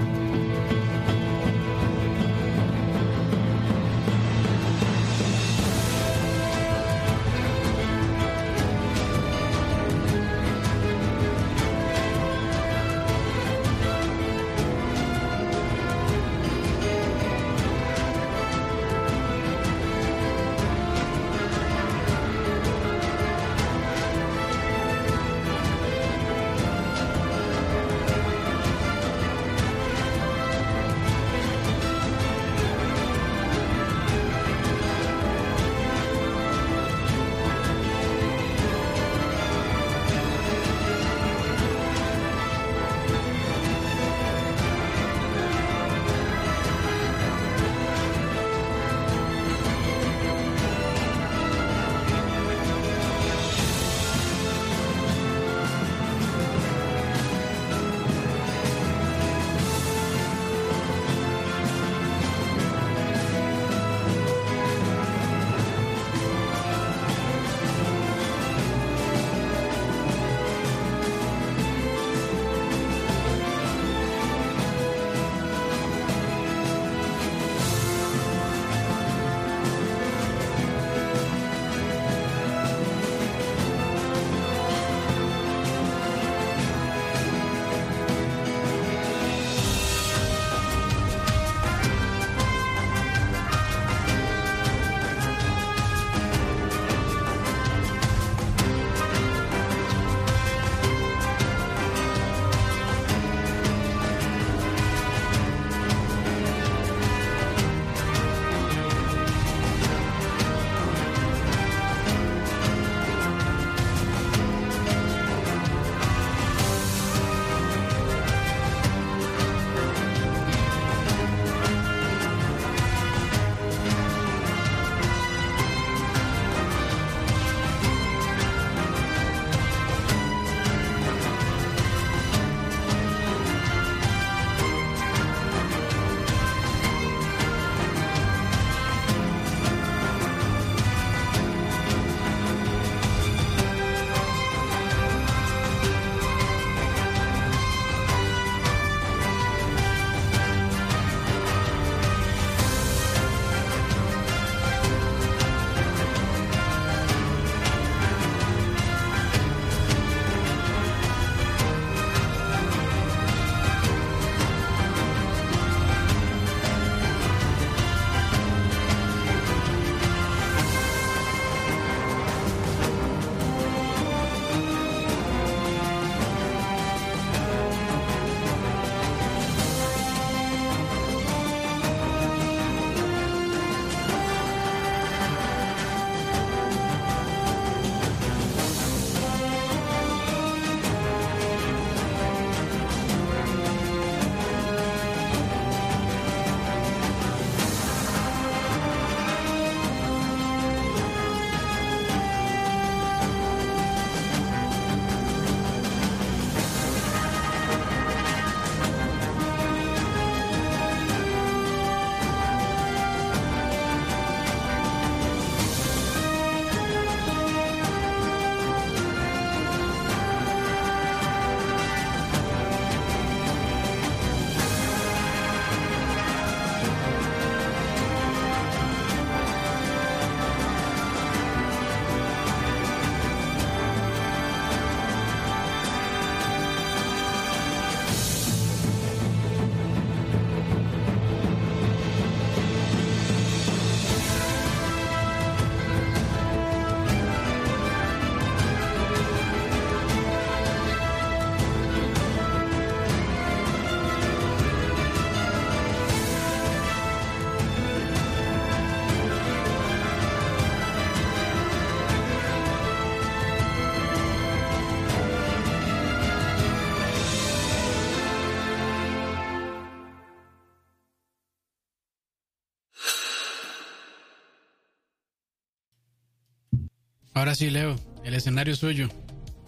[277.41, 279.09] Ahora sí, Leo, el escenario es suyo.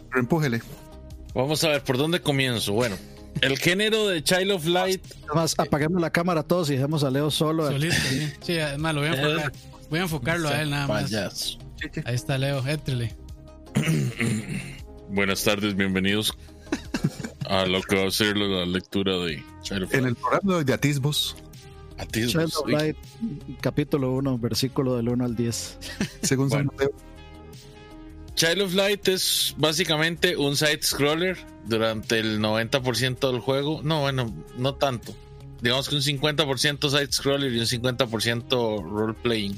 [0.09, 0.61] Pero empújele.
[1.33, 2.73] Vamos a ver por dónde comienzo.
[2.73, 2.95] Bueno,
[3.41, 5.03] el género de Child of Light.
[5.25, 7.65] Además, apaguemos la cámara todos y dejemos a Leo solo.
[7.65, 8.31] Solito, sí.
[8.43, 9.51] Sí, además lo voy a enfocar.
[9.89, 11.05] Voy a enfocarlo a él nada más.
[11.05, 11.57] Payaso.
[12.05, 13.15] Ahí está Leo, éntrele.
[15.09, 16.31] Buenas tardes, bienvenidos
[17.49, 20.15] a lo que va a ser la lectura de Child of En Light.
[20.15, 21.35] el programa de atisbos,
[21.97, 22.69] Atisbos, Child of.
[22.69, 22.97] Light,
[23.61, 25.79] capítulo 1, versículo del 1 al 10.
[26.21, 26.71] según San Bueno.
[26.73, 27.12] Mateo.
[28.35, 33.81] Child of Light es básicamente un side scroller durante el 90% del juego.
[33.83, 35.15] No, bueno, no tanto.
[35.61, 39.57] Digamos que un 50% side scroller y un 50% role playing.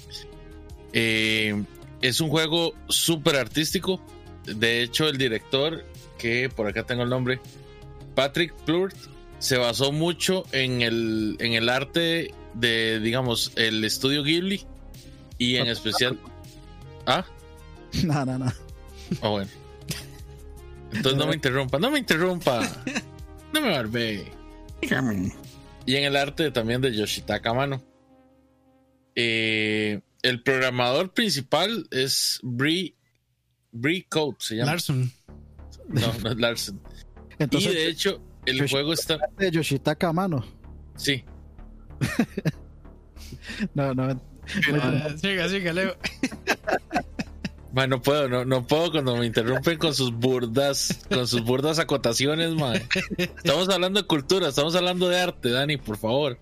[0.94, 1.64] Eh,
[2.02, 4.02] es un juego súper artístico.
[4.46, 5.84] De hecho, el director,
[6.18, 7.40] que por acá tengo el nombre,
[8.14, 8.96] Patrick Plurt,
[9.40, 14.66] se basó mucho en el, en el arte de, digamos, el estudio Ghibli
[15.38, 16.20] y en especial.
[17.06, 17.26] Ah,
[18.04, 18.52] No, no, no.
[19.22, 19.50] Ah, bueno.
[20.92, 22.62] Entonces no me interrumpa, no me interrumpa.
[23.54, 24.32] No me barbee.
[25.86, 27.82] Y en el arte también de Yoshitaka Mano.
[29.16, 32.96] Eh, el programador principal es Bree,
[33.72, 34.72] Bree Code, se llama.
[34.72, 35.12] Larson.
[35.88, 36.82] No, no es Larson.
[37.40, 39.20] Entonces, y de hecho, el Yoshi- juego está.
[39.38, 40.44] de Yoshitaka mano.
[40.96, 41.24] Sí,
[43.74, 44.20] No, no.
[45.18, 45.96] Siga, siga, Leo.
[47.76, 51.78] Man, no puedo, no, no puedo cuando me interrumpen con sus burdas, con sus burdas
[51.78, 52.82] acotaciones, man.
[53.18, 56.40] Estamos hablando de cultura, estamos hablando de arte, Dani, por favor.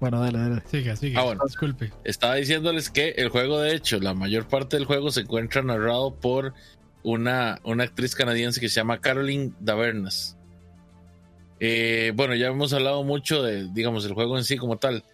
[0.00, 0.62] Bueno, dale, dale.
[0.66, 1.20] Siga, siga.
[1.20, 1.44] Ah, bueno.
[1.46, 1.92] Disculpe.
[2.02, 6.16] Estaba diciéndoles que el juego, de hecho, la mayor parte del juego se encuentra narrado
[6.16, 6.52] por
[7.04, 10.36] una, una actriz canadiense que se llama Caroline Davernas.
[11.60, 15.04] Eh, bueno, ya hemos hablado mucho de, digamos, el juego en sí como tal.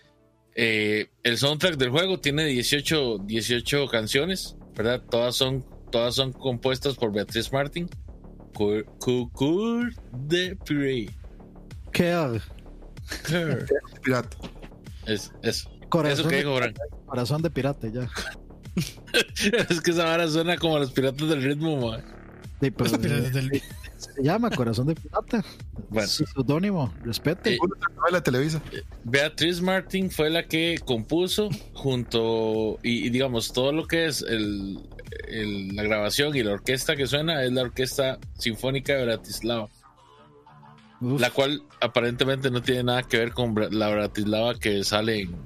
[0.60, 5.00] Eh, el soundtrack del juego tiene 18, 18 canciones, ¿verdad?
[5.08, 7.88] Todas son, todas son compuestas por Beatriz Martin.
[8.52, 11.10] Cour de Piré.
[11.92, 12.12] ¿Qué?
[13.28, 13.66] Cour.
[14.02, 14.36] Pirata.
[15.06, 15.70] Es, eso.
[15.88, 16.74] Corazón, Eso que dijo, Bran.
[17.06, 18.08] corazón de pirata, ya.
[19.70, 22.04] es que esa vara suena como los piratas del ritmo, man.
[22.60, 23.62] Sí, pero, Pero desde el-
[23.98, 25.44] se llama Corazón de Pirata.
[25.90, 26.08] Bueno.
[26.08, 27.54] Su seudónimo, respete.
[27.54, 27.58] Eh,
[28.12, 28.62] de Televisa.
[29.04, 34.78] Beatriz Martin fue la que compuso junto y, y digamos todo lo que es el,
[35.28, 39.68] el- la grabación y la orquesta que suena es la orquesta sinfónica de Bratislava,
[41.00, 45.36] Uf, la cual aparentemente no tiene nada que ver con la Bratislava que sale en,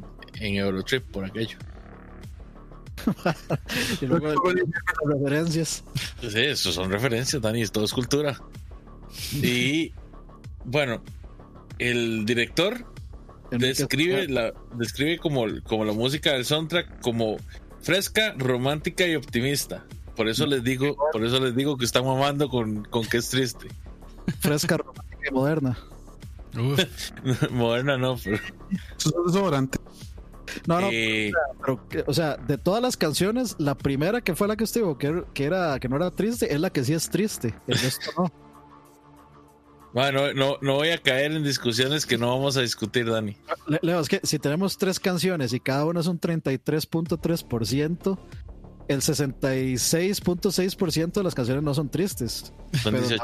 [0.41, 1.59] en Eurotrip por aquello.
[4.01, 4.67] Y luego las
[5.07, 5.85] referencias.
[6.21, 8.39] Sí, eso son referencias, Dani, todo es cultura.
[9.33, 9.93] Y
[10.65, 11.03] bueno,
[11.79, 12.87] el director
[13.51, 17.37] describe la describe como, como la música del soundtrack como
[17.81, 19.85] fresca, romántica y optimista.
[20.17, 23.29] Por eso les digo, por eso les digo que están mamando con, con que es
[23.31, 23.69] triste.
[24.41, 25.79] fresca, romántica y moderna.
[26.59, 26.85] Uf,
[27.51, 29.79] Moderna no, pero, Eso es desodorante.
[30.67, 34.57] No, no, eh, pero, o sea, de todas las canciones, la primera que fue la
[34.57, 36.93] que usted dijo que, er- que era que no era triste, es la que sí
[36.95, 37.55] es triste.
[37.67, 38.33] El resto no.
[39.95, 43.37] bueno, no, no voy a caer en discusiones que no vamos a discutir, Dani.
[43.69, 48.19] Le- Leo, es que si tenemos tres canciones y cada una es un 33.3%,
[48.89, 52.53] el 66.6% de las canciones no son tristes.
[52.83, 53.23] Son Pero 18.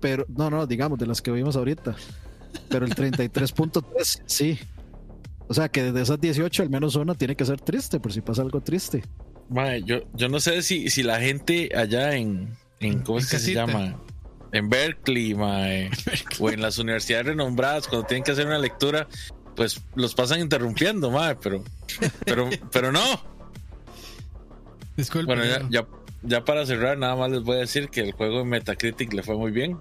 [0.00, 1.96] Pero, no, no, digamos, de las que vimos ahorita.
[2.68, 4.58] Pero el 33.3, sí.
[5.48, 8.20] O sea que de esas 18, al menos una tiene que ser triste, por si
[8.20, 9.02] pasa algo triste.
[9.48, 13.38] Mae, yo, yo no sé si, si la gente allá en, en ¿cómo es que
[13.38, 13.98] se llama?
[14.52, 15.90] En Berkeley, mae,
[16.38, 19.08] o en las universidades renombradas, cuando tienen que hacer una lectura,
[19.56, 21.64] pues los pasan interrumpiendo, mae, pero,
[22.26, 23.02] pero, pero no.
[24.96, 25.34] disculpe.
[25.34, 25.86] Bueno, ya, ya,
[26.22, 29.22] ya para cerrar, nada más les voy a decir que el juego en Metacritic le
[29.22, 29.78] fue muy bien.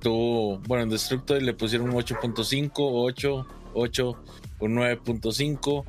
[0.00, 4.24] Tuvo, bueno, en Destructoid le pusieron un 8.5, 8, 8,
[4.60, 5.84] un 9.5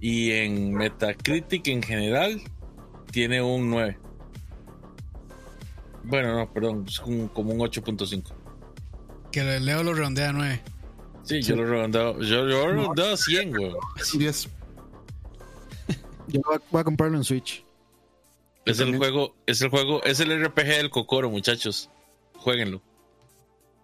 [0.00, 2.40] y en Metacritic en general
[3.10, 3.98] tiene un 9.
[6.04, 8.32] Bueno, no, perdón, es un- como un 8.5.
[9.30, 10.60] Que Leo lo redondea a 9.
[11.22, 13.72] Sí, yo lo redondeo, yo, yo lo redondeo a 100, güey.
[14.00, 14.48] Es un 10.
[16.28, 17.64] Yo voy a, voy a comprarlo en Switch.
[18.64, 21.90] Es el juego, es el juego, es el RPG del Cocoro, muchachos.
[22.36, 22.80] Jueguenlo.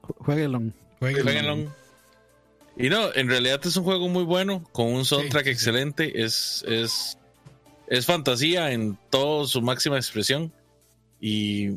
[0.03, 0.63] Ju- Jueguenlo.
[1.01, 1.71] Jueguenlo.
[2.77, 5.53] Y no, en realidad es un juego muy bueno, con un soundtrack sí, sí.
[5.55, 6.23] excelente.
[6.23, 7.19] Es, es,
[7.89, 10.53] es fantasía en toda su máxima expresión.
[11.21, 11.71] Y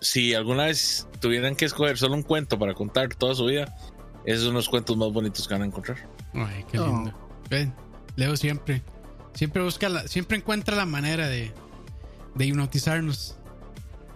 [0.00, 3.76] si alguna vez tuvieran que escoger solo un cuento para contar toda su vida,
[4.24, 5.98] esos son los cuentos más bonitos que van a encontrar.
[6.34, 6.86] Ay, qué Oh.
[6.86, 7.14] lindo.
[7.50, 7.74] Ven,
[8.16, 8.82] Leo siempre.
[9.34, 11.52] Siempre busca la, siempre encuentra la manera de,
[12.34, 13.36] de hipnotizarnos.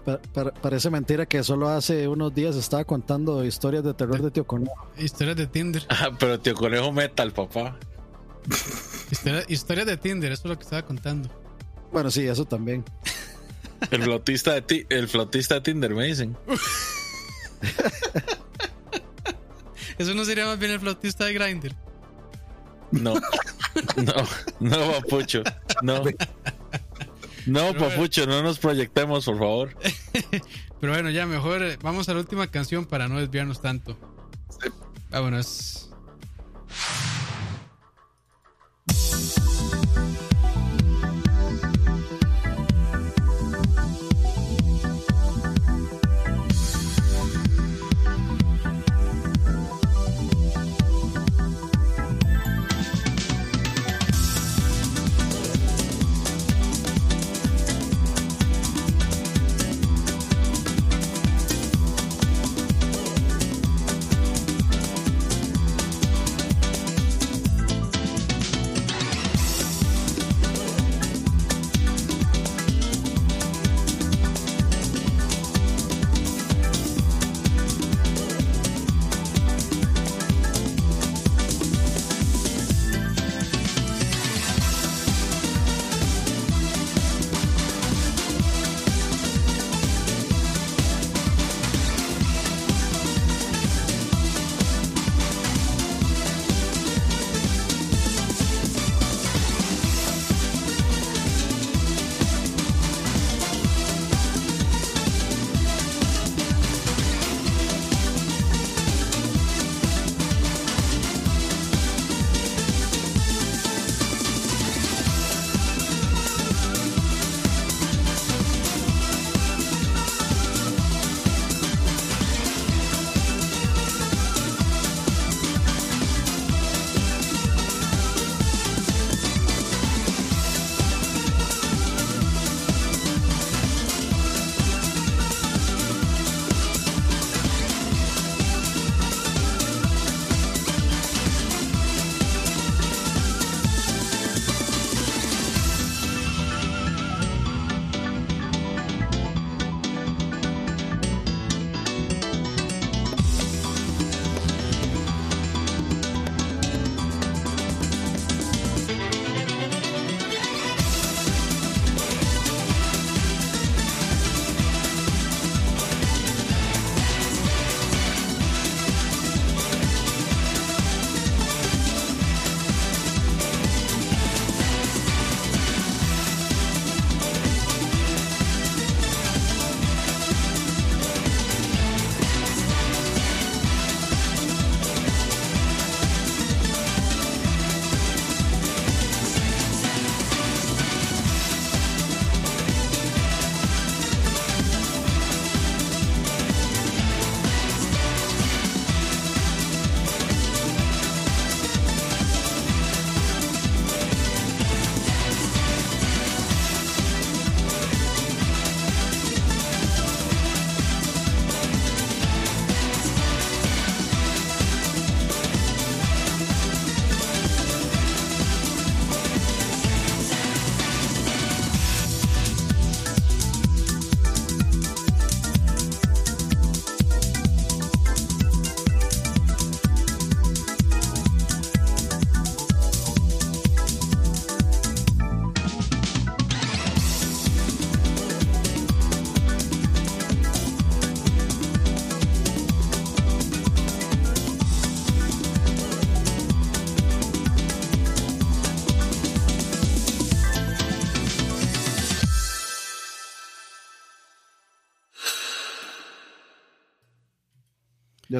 [0.05, 4.31] Pa- pa- parece mentira que solo hace unos días estaba contando historias de terror de
[4.31, 4.75] Tío Conejo.
[4.97, 5.85] Historias de Tinder.
[5.91, 7.77] Ah, pero tío conejo metal, papá.
[9.11, 11.29] Historia- historias de Tinder, eso es lo que estaba contando.
[11.93, 12.85] Bueno, sí, eso también.
[13.91, 16.37] El flautista de, ti- el flautista de Tinder, me dicen.
[19.99, 21.75] Eso no sería más bien el flautista de Grindr.
[22.91, 23.15] No,
[23.97, 24.15] no,
[24.61, 25.43] no, papucho.
[25.83, 26.03] No.
[27.47, 29.77] No, papucho, no nos proyectemos, por favor.
[30.81, 33.99] Pero bueno, ya mejor eh, vamos a la última canción para no desviarnos tanto.
[35.11, 35.91] Vámonos.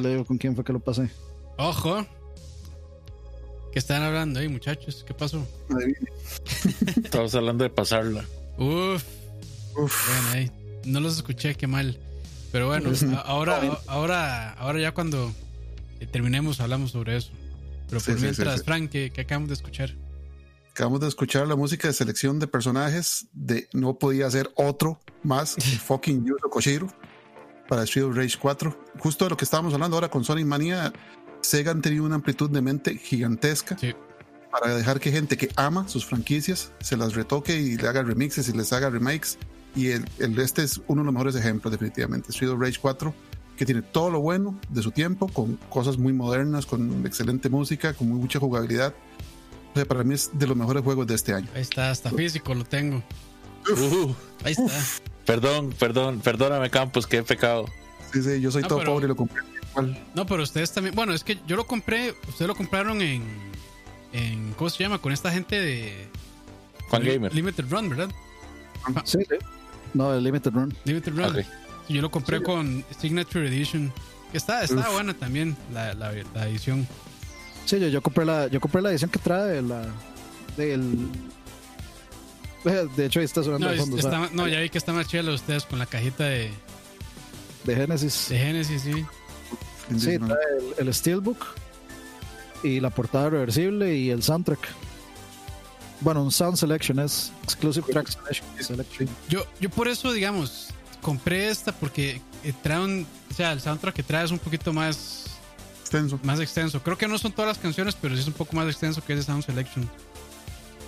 [0.01, 1.11] Ya le digo con quién fue que lo pasé.
[1.57, 2.07] Ojo.
[3.71, 5.03] ¿Qué están hablando ahí, muchachos?
[5.05, 5.47] ¿Qué pasó?
[7.03, 8.25] Estamos hablando de pasarla.
[8.57, 9.03] Uf.
[9.75, 10.51] Bueno, ahí.
[10.85, 11.99] No los escuché, qué mal.
[12.51, 12.91] Pero bueno,
[13.25, 15.31] ahora, ahora, ahora ya cuando
[15.99, 17.31] eh, terminemos hablamos sobre eso.
[17.87, 18.65] Pero por sí, mientras, sí, sí.
[18.65, 19.95] Frank, ¿qué, qué acabamos de escuchar?
[20.71, 25.57] Acabamos de escuchar la música de selección de personajes de No podía ser otro más,
[25.57, 26.91] el fucking Yuzo Koshiro
[27.71, 28.77] para Street of Rage 4.
[28.99, 30.91] Justo de lo que estábamos hablando ahora con Sonic Mania,
[31.39, 33.77] Sega han tenido una amplitud de mente gigantesca.
[33.77, 33.93] Sí.
[34.51, 38.49] para dejar que gente que ama sus franquicias se las retoque y le haga remixes
[38.49, 39.37] y les haga remakes.
[39.73, 42.31] Y el, el- este es uno de los mejores ejemplos, definitivamente.
[42.31, 43.13] Street of Rage 4,
[43.55, 47.93] que tiene todo lo bueno de su tiempo, con cosas muy modernas, con excelente música,
[47.93, 48.93] con muy mucha jugabilidad.
[49.71, 51.47] O sea, para mí es de los mejores juegos de este año.
[51.55, 53.01] Ahí está, hasta físico lo tengo.
[53.69, 54.11] Uh,
[54.43, 54.65] Ahí está.
[55.25, 57.65] Perdón, perdón, perdóname, Campos, que he pecado.
[58.13, 59.41] Sí, sí, yo soy Ah, todo pero- pobre y lo compré
[59.71, 60.03] igual.
[60.15, 60.95] No, pero ustedes también.
[60.95, 62.13] Bueno, es que yo lo compré.
[62.27, 63.23] Ustedes lo compraron en.
[64.13, 64.97] en ¿Cómo se llama?
[64.99, 66.07] Con esta gente de.
[66.89, 67.33] Juan Gamer.
[67.33, 68.09] Limited Run, ¿verdad?
[69.05, 69.35] Sí, sí.
[69.93, 70.75] No, el Limited Run.
[70.83, 71.45] Limited Run.
[71.87, 73.91] Yo lo compré con Signature Edition.
[74.31, 74.93] Que está, está Uf.
[74.93, 76.87] buena también la, la, la edición.
[77.65, 79.85] Sí, yo, yo compré la, yo compré la edición que trae la
[80.57, 81.07] del
[82.63, 85.07] de hecho ahí está sonando No, es- fondo, está- no, ya vi que está más
[85.07, 86.51] chela ustedes con la cajita de,
[87.63, 88.27] de Genesis.
[88.29, 89.05] de Genesis, sí.
[89.97, 90.37] Sí, trae
[90.79, 91.45] el, el Steelbook
[92.63, 94.59] y la portada reversible y el soundtrack.
[95.99, 98.47] Bueno, un sound selection es exclusive track selection.
[98.59, 99.09] selection.
[99.29, 100.69] Yo, yo por eso, digamos,
[101.01, 103.05] compré esta porque eh, trae un.
[103.29, 105.25] O sea, el soundtrack que trae es un poquito más,
[105.81, 106.19] Extenso.
[106.23, 106.81] más extenso.
[106.81, 109.13] Creo que no son todas las canciones, pero sí es un poco más extenso que
[109.13, 109.87] ese Sound Selection.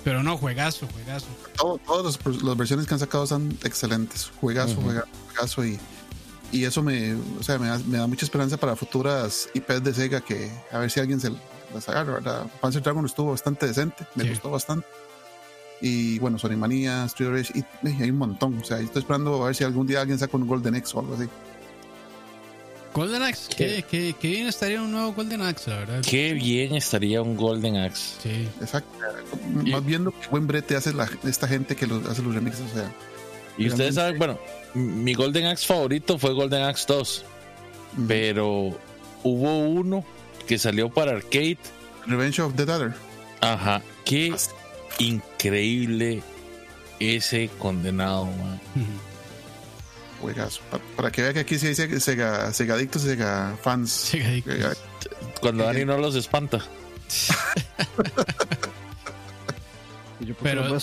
[0.03, 1.27] Pero no, juegazo, juegazo.
[1.57, 4.31] Todo- todas las, las versiones que han sacado son excelentes.
[4.41, 5.65] Juegazo, juega- juegazo.
[5.65, 5.79] Y,
[6.51, 9.93] y eso me, o sea, me, da, me da mucha esperanza para futuras IPs de
[9.93, 11.31] Sega que a ver si alguien se
[11.73, 12.13] las agarra.
[12.15, 12.47] ¿verdad?
[12.61, 14.29] Panzer Dragon estuvo bastante decente, me Sí.
[14.31, 14.85] gustó bastante.
[15.81, 17.53] Y bueno, Sonic Mania, Street Rage,
[17.83, 18.57] y, y hay un montón.
[18.59, 20.99] O sea, estoy esperando a ver si algún día alguien saca un Golden X o
[21.01, 21.25] algo así.
[22.93, 26.01] Golden Axe, qué, qué, qué bien estaría un nuevo Golden Axe, la verdad.
[26.07, 28.15] Qué bien estaría un Golden Axe.
[28.21, 28.47] Sí.
[28.61, 28.89] Exacto.
[29.65, 32.33] Y- Más bien lo que buen brete hace la, esta gente que los, hace los
[32.35, 32.61] remixes.
[32.71, 32.91] O sea,
[33.57, 34.39] Y ustedes saben, bueno,
[34.75, 37.25] mi Golden Axe favorito fue Golden Axe 2,
[37.97, 38.77] mm, pero
[39.23, 40.05] hubo uno
[40.47, 41.57] que salió para arcade.
[42.05, 42.93] Revenge of the Dadder.
[43.41, 44.33] Ajá, qué
[44.99, 46.21] increíble
[46.99, 48.59] ese condenado, man.
[50.23, 50.61] Juegazo.
[50.95, 53.91] Para, que vea que aquí sí hay Sega, Sega, Sega adictos y Sega fans.
[53.91, 54.55] Sega adictos.
[54.55, 54.73] Eh,
[55.41, 56.59] Cuando Dani no los espanta.
[60.19, 60.77] Yo Pero-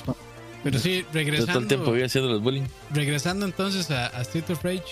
[0.63, 2.65] pero, sí, Yo todo el regresando, tiempo voy haciendo los bullying.
[2.93, 4.83] regresando entonces a, a Street of Rage.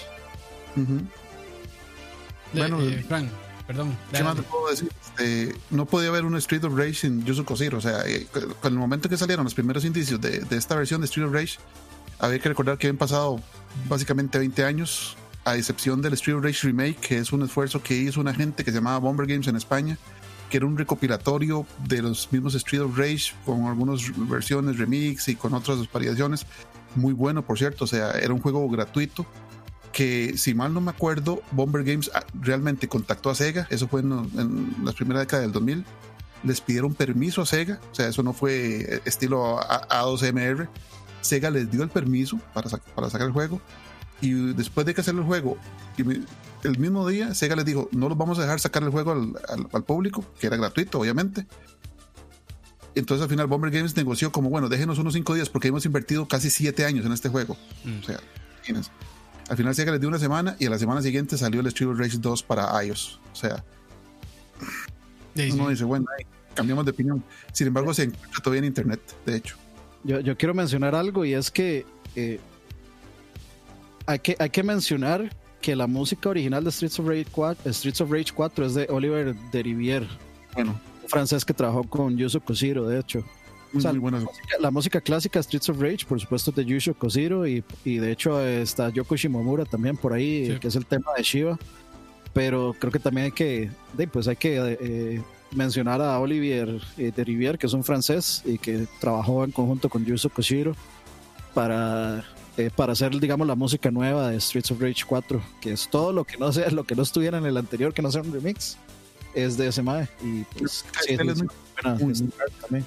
[2.55, 3.29] Le- Bueno, eh, Frank,
[3.67, 3.95] perdón.
[4.11, 4.89] ¿Qué más te puedo decir?
[5.05, 7.77] Este, no podía haber un Street of Rage sin Yuzo Koshiro.
[7.77, 8.27] O sea, eh,
[8.63, 11.35] con el momento que salieron los primeros indicios de, de esta versión de Street of
[11.35, 11.59] Rage,
[12.19, 13.39] había que recordar que habían pasado
[13.89, 18.21] básicamente 20 años, a excepción del Street Rage Remake, que es un esfuerzo que hizo
[18.21, 19.97] una gente que se llamaba Bomber Games en España,
[20.51, 25.35] que era un recopilatorio de los mismos Street of Rage, con algunas versiones remix y
[25.37, 26.47] con otras variaciones.
[26.95, 27.85] Muy bueno, por cierto.
[27.85, 29.27] O sea, era un juego gratuito
[29.93, 34.01] que si mal no me acuerdo, Bomber Games ah, realmente contactó a Sega, eso fue
[34.03, 35.85] en, en la primera década del 2000,
[36.45, 40.69] les pidieron permiso a Sega, o sea, eso no fue estilo A- A2MR,
[41.21, 43.61] Sega les dio el permiso para, sac- para sacar el juego
[44.21, 45.57] y después de que hacer el juego,
[46.65, 49.33] el mismo día Sega les dijo, no los vamos a dejar sacar el juego al,
[49.49, 51.47] al- al público, que era gratuito, obviamente.
[52.95, 56.27] Entonces al final Bomber Games negoció como, bueno, déjenos unos cinco días porque hemos invertido
[56.27, 57.57] casi siete años en este juego.
[57.85, 57.99] Mm.
[58.01, 58.19] O sea,
[58.59, 58.91] imagínense.
[59.49, 61.91] Al final Sega les dio una semana y a la semana siguiente salió el Street
[61.93, 63.21] of Rage 2 para iOS.
[63.33, 63.65] O sea,
[65.53, 66.07] uno dice, bueno,
[66.55, 67.23] cambiamos de opinión.
[67.53, 69.57] Sin embargo, se encuentra todavía en internet, de hecho.
[70.05, 71.85] Yo, yo quiero mencionar algo y es que,
[72.17, 72.39] eh,
[74.07, 75.31] hay que hay que mencionar
[75.61, 78.87] que la música original de Streets of Rage 4, Streets of Rage 4 es de
[78.91, 80.07] Oliver Derivier,
[80.55, 83.25] Bueno, un francés que trabajó con Yuzo Koshiro, de hecho.
[83.73, 84.25] muy, O sea, muy buenas.
[84.61, 88.13] La música clásica Streets of Rage, por supuesto, es de Yusho Koshiro y, y de
[88.13, 90.59] hecho eh, está Yoko Shimomura también por ahí, Sí.
[90.61, 91.59] que es el tema de Shiva.
[92.33, 93.71] Pero creo que también hay que,
[94.13, 95.23] pues hay que eh,
[95.53, 99.89] mencionar a Olivier eh, de Rivière, que es un francés y que trabajó en conjunto
[99.89, 100.75] con Yuzo Koshiro
[101.55, 102.25] para,
[102.57, 106.13] eh, para hacer, digamos, la música nueva de Streets of Rage 4, que es todo
[106.13, 108.33] lo que no sea, lo que no estuviera en el anterior, que no sea un
[108.33, 108.77] remix,
[109.35, 110.09] es de ese mae.
[110.23, 111.49] Y pues, sí, es muy-
[111.83, 111.99] buena
[112.61, 112.85] también.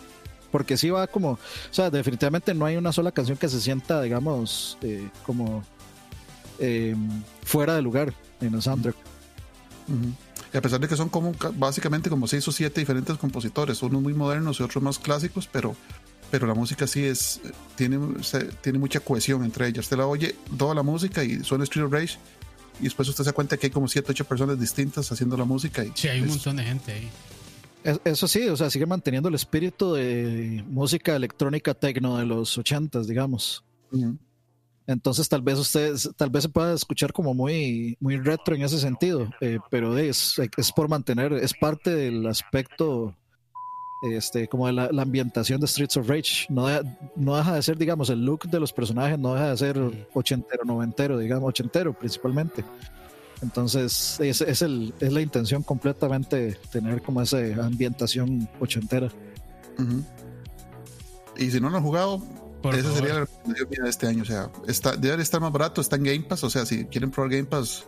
[0.52, 1.40] Porque sí va como, o
[1.72, 5.64] sea, definitivamente no hay una sola canción que se sienta, digamos, eh, como
[6.60, 6.94] eh,
[7.44, 8.96] fuera de lugar en el soundtrack.
[9.88, 10.14] Ujú.
[10.53, 13.82] Y a pesar de que son como ca- básicamente como seis o siete diferentes compositores,
[13.84, 15.76] unos muy modernos y otros más clásicos, pero,
[16.30, 17.40] pero la música sí es,
[17.76, 19.86] tiene, se- tiene mucha cohesión entre ellas.
[19.86, 22.18] Usted la oye toda la música y suena Street of Rage,
[22.80, 25.45] y después usted se da cuenta que hay como siete, ocho personas distintas haciendo la
[25.45, 25.86] música.
[25.86, 27.10] Y Sí, hay un es- montón de gente ahí.
[27.84, 32.57] Es- Eso sí, o sea, sigue manteniendo el espíritu de música electrónica tecno de los
[32.57, 33.64] ochentas, digamos.
[33.91, 34.18] Ujú.
[34.91, 38.80] Entonces tal vez ustedes, tal vez se pueda escuchar como muy, muy retro en ese
[38.80, 43.15] sentido, eh, pero es, es por mantener, es parte del aspecto
[44.03, 46.45] este, como de la, la ambientación de Streets of Rage.
[46.49, 46.81] No, deja-
[47.15, 50.63] no deja de ser, digamos, el look de los personajes, no deja de ser ochentero,
[50.65, 52.63] noventero, digamos, ochentero principalmente.
[53.43, 59.09] Entonces, es, es, el, es la intención completamente tener como esa ambientación ochentera.
[61.38, 62.22] Y si no lo han jugado,
[62.62, 62.98] Por esa favor.
[63.00, 64.24] sería la recomendación mía de este año.
[64.24, 66.44] O sea, está, debe estar más barato, está en Game Pass.
[66.44, 67.86] O sea, si quieren probar Game Pass,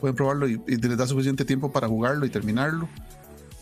[0.00, 2.88] pueden probarlo y, y les da suficiente tiempo para jugarlo y terminarlo.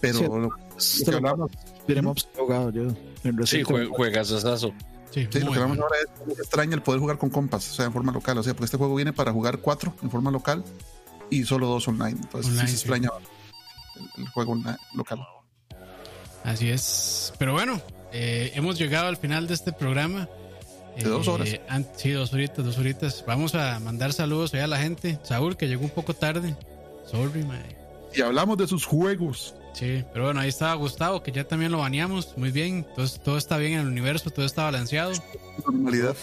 [0.01, 0.25] Pero Sí.
[0.25, 1.51] lo, lo Es que hablamos,
[1.87, 3.89] he jugado yo en Sí, Resident jue- Evil.
[3.91, 4.73] juegazazazo.
[5.11, 5.97] Sí, sí, lo que hablamos ahora
[6.29, 8.39] es se extraña el poder jugar con compas, o sea, en forma local.
[8.39, 10.65] O sea, porque este juego viene para jugar cuatro en forma local
[11.31, 12.19] y solo dos online.
[12.23, 13.11] Entonces, Online, sí se extraña
[14.17, 15.19] el, el juego online- local.
[16.45, 17.33] Así es.
[17.39, 17.81] Pero bueno,
[18.13, 20.29] eh, hemos llegado al final de este programa.
[20.97, 21.49] De dos horas.
[21.69, 23.25] an- sí, dos horitas, dos horitas.
[23.27, 25.19] Vamos a mandar saludos ahí a la gente.
[25.23, 26.55] Saúl, que llegó un poco tarde.
[27.11, 27.77] Sorry, mae.
[28.15, 29.55] Y hablamos de sus juegos.
[29.73, 32.37] Sí, pero bueno, ahí estaba Gustavo, que ya también lo baneamos.
[32.37, 32.85] Muy bien.
[32.89, 35.13] Entonces, todo está bien en el universo, todo está balanceado.
[35.65, 36.17] Normalidad.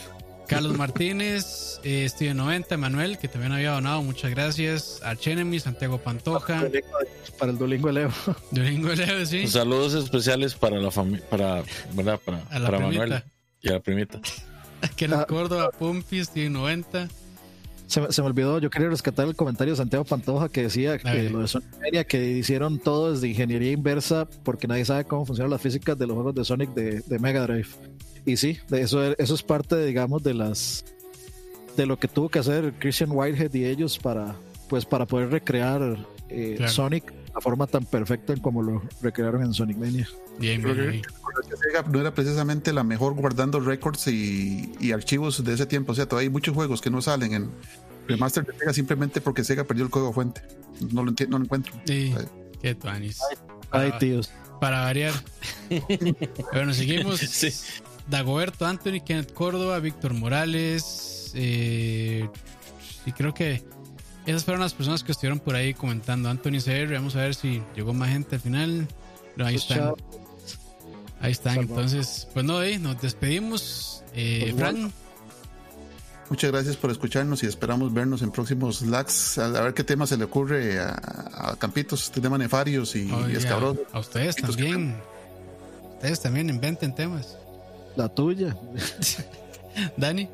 [0.48, 4.02] Carlos Martínez, eh, Steven 90, Manuel, que también había donado.
[4.04, 5.02] Muchas gracias.
[5.04, 6.64] Archenemy, Santiago Pantoja,
[7.38, 8.10] Para el Duolingo de Leo.
[8.52, 9.46] Domingo Leo, sí.
[9.48, 11.64] Saludos especiales para la familia, para,
[11.94, 12.20] ¿verdad?
[12.24, 13.00] Para, A la para primita.
[13.04, 13.24] Manuel
[13.62, 14.20] y a la primita.
[14.96, 15.26] Kenneth Ah.
[15.28, 17.08] Córdoba, Pumpi, Steven 90.
[17.88, 20.98] Se, me- se me olvidó, yo quería rescatar el comentario de Santiago Pantoja que decía
[20.98, 25.26] que lo de Sonic Mania, que hicieron todo desde ingeniería inversa porque nadie sabe cómo
[25.26, 27.68] funcionan las físicas de los juegos de Sonic de, de Mega Drive.
[28.26, 30.84] Y sí, de eso, eso es parte, digamos, de las
[31.78, 34.36] de lo que tuvo que hacer Christian Whitehead y ellos para
[34.68, 35.98] pues para poder recrear
[36.28, 36.72] eh, Claro.
[36.74, 40.08] Sonic la forma tan perfecta en como lo recrearon en Sonic Mania.
[40.40, 41.02] Bien, bien,
[41.92, 45.92] no era precisamente la mejor guardando récords y, y archivos de ese tiempo.
[45.92, 47.52] O sea, todavía hay muchos juegos que no salen en
[48.08, 50.42] remaster de Sega simplemente porque Sega perdió el código fuente.
[50.92, 51.74] No lo, enti- no lo encuentro.
[51.86, 52.16] Sí,
[52.62, 53.20] qué tuanis.
[53.70, 54.00] Ay, Ah.
[54.00, 54.32] tíos.
[54.60, 55.14] Para variar.
[56.54, 57.20] bueno, seguimos.
[57.20, 57.50] Sí.
[58.10, 61.32] Dagoberto Anthony, Kenneth Córdoba, Víctor Morales.
[61.36, 62.28] eh,
[63.06, 63.64] y creo que
[64.28, 66.30] esas fueron las personas que estuvieron por ahí comentando.
[66.30, 68.88] Anthony CR, vamos a ver si llegó más gente al final.
[69.36, 69.94] Pero ahí están.
[71.22, 71.58] Ahí están.
[71.58, 74.04] Entonces, pues no, eh, nos despedimos.
[74.14, 74.92] Eh, Pues Fran,
[76.30, 79.38] Muchas gracias por escucharnos y esperamos vernos en próximos lags.
[79.38, 80.94] A, ver qué tema se le ocurre a,
[81.34, 83.80] a Campitos, este tema nefarios y, a, escabrosos.
[83.94, 84.98] a ustedes que también.
[85.94, 87.38] Ustedes también inventen temas.
[87.96, 88.58] La tuya.
[89.98, 90.28] Dani,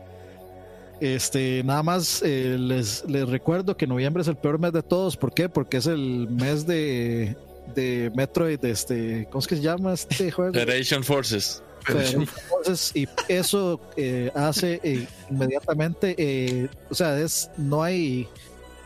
[1.04, 5.18] Este, nada más eh, les, les recuerdo que noviembre es el peor mes de todos.
[5.18, 5.50] ¿Por qué?
[5.50, 7.36] Porque es el mes de,
[7.76, 10.54] de Metroid, de este, ¿cómo es que se llama este juego?
[10.54, 11.62] Federation Forces.
[11.82, 18.26] Federation Forces, y eso eh, hace eh, inmediatamente, eh, o sea, es no hay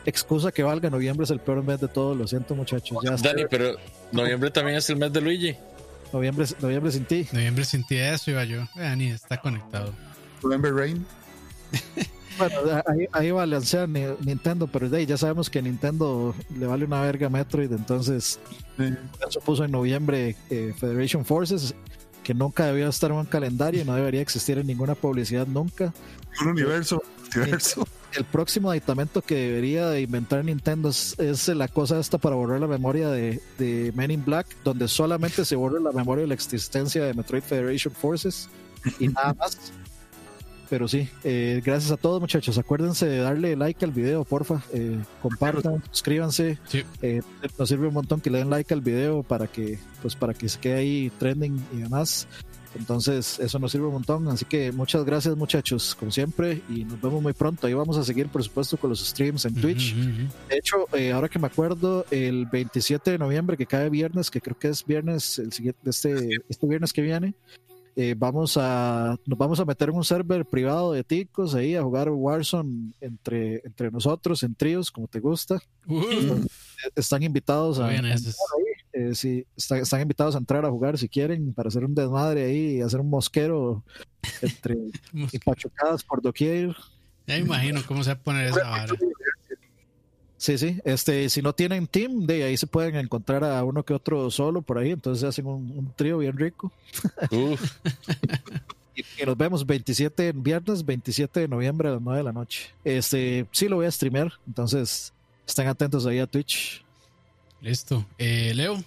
[0.04, 0.90] excusa que valga.
[0.90, 2.16] Noviembre es el peor mes de todos.
[2.16, 2.98] Lo siento, muchachos.
[3.04, 3.28] Ya está.
[3.28, 3.76] Dani, pero
[4.10, 5.54] noviembre también es el mes de Luigi.
[6.12, 7.28] Noviembre, noviembre sin ti.
[7.30, 8.66] noviembre sentí eso, iba yo.
[8.74, 9.94] Dani está conectado.
[10.42, 11.06] November Rain.
[12.38, 12.54] Bueno,
[12.86, 17.30] ahí, ahí Nintendo, pero de ahí ya sabemos que Nintendo le vale una verga a
[17.30, 18.38] Metroid, entonces
[18.78, 18.96] Eh,
[19.28, 21.74] eso puso en noviembre eh, Federation Forces,
[22.22, 25.92] que nunca debió estar en un calendario, no debería existir en ninguna publicidad nunca.
[26.40, 27.02] un universo.
[27.34, 27.86] universo.
[28.14, 32.60] El próximo aditamento que debería de inventar Nintendo es, es la cosa esta para borrar
[32.60, 36.34] la memoria de, de Men in Black, donde solamente se borra la memoria de la
[36.34, 38.48] existencia de Metroid Federation Forces
[38.98, 39.72] y nada más.
[40.70, 42.58] Pero sí, eh, gracias a todos muchachos.
[42.58, 44.62] Acuérdense de darle like al video, porfa.
[44.72, 46.58] Eh, compartan, suscríbanse.
[46.66, 46.82] Sí.
[47.00, 47.22] Eh,
[47.58, 50.48] nos sirve un montón que le den like al video para que, pues, para que
[50.48, 52.28] se quede ahí trending y demás.
[52.74, 54.28] Entonces, eso nos sirve un montón.
[54.28, 56.60] Así que muchas gracias, muchachos, como siempre.
[56.68, 57.66] Y nos vemos muy pronto.
[57.66, 59.94] Ahí vamos a seguir, por supuesto, con los streams en Twitch.
[59.94, 60.32] Ujú, ujú.
[60.50, 64.42] De hecho, eh, ahora que me acuerdo, el 27 de noviembre, que cae viernes, que
[64.42, 67.34] creo que es viernes, el siguiente, este, este viernes que viene,
[68.00, 71.82] eh, vamos a, nos vamos a meter en un server privado de ticos ahí a
[71.82, 75.58] jugar Warzone entre, entre nosotros, en tríos, como te gusta.
[75.86, 78.36] Uh, Eh, Están invitados a, es-
[78.92, 82.44] eh, sí, está- están invitados a entrar a jugar si quieren, para hacer un desmadre
[82.44, 83.82] ahí y hacer un mosquero
[84.42, 84.76] entre
[85.32, 86.76] y pachucadas por doquier.
[87.26, 88.94] Ya me imagino cómo se va a poner esa vara.
[90.38, 90.80] Sí, sí.
[90.84, 94.62] Este, si no tienen team, de ahí se pueden encontrar a uno que otro solo
[94.62, 96.72] por ahí, entonces hacen un, un trío bien rico.
[97.30, 97.60] Uf,
[98.96, 102.32] Y, y nos vemos 27 en viernes, 27 de noviembre a las 9 de la
[102.32, 102.70] noche.
[102.82, 105.12] Este, sí lo voy a streamear, entonces
[105.46, 106.84] estén atentos ahí a Twitch.
[107.60, 108.04] Listo.
[108.18, 108.82] Eh, Leo,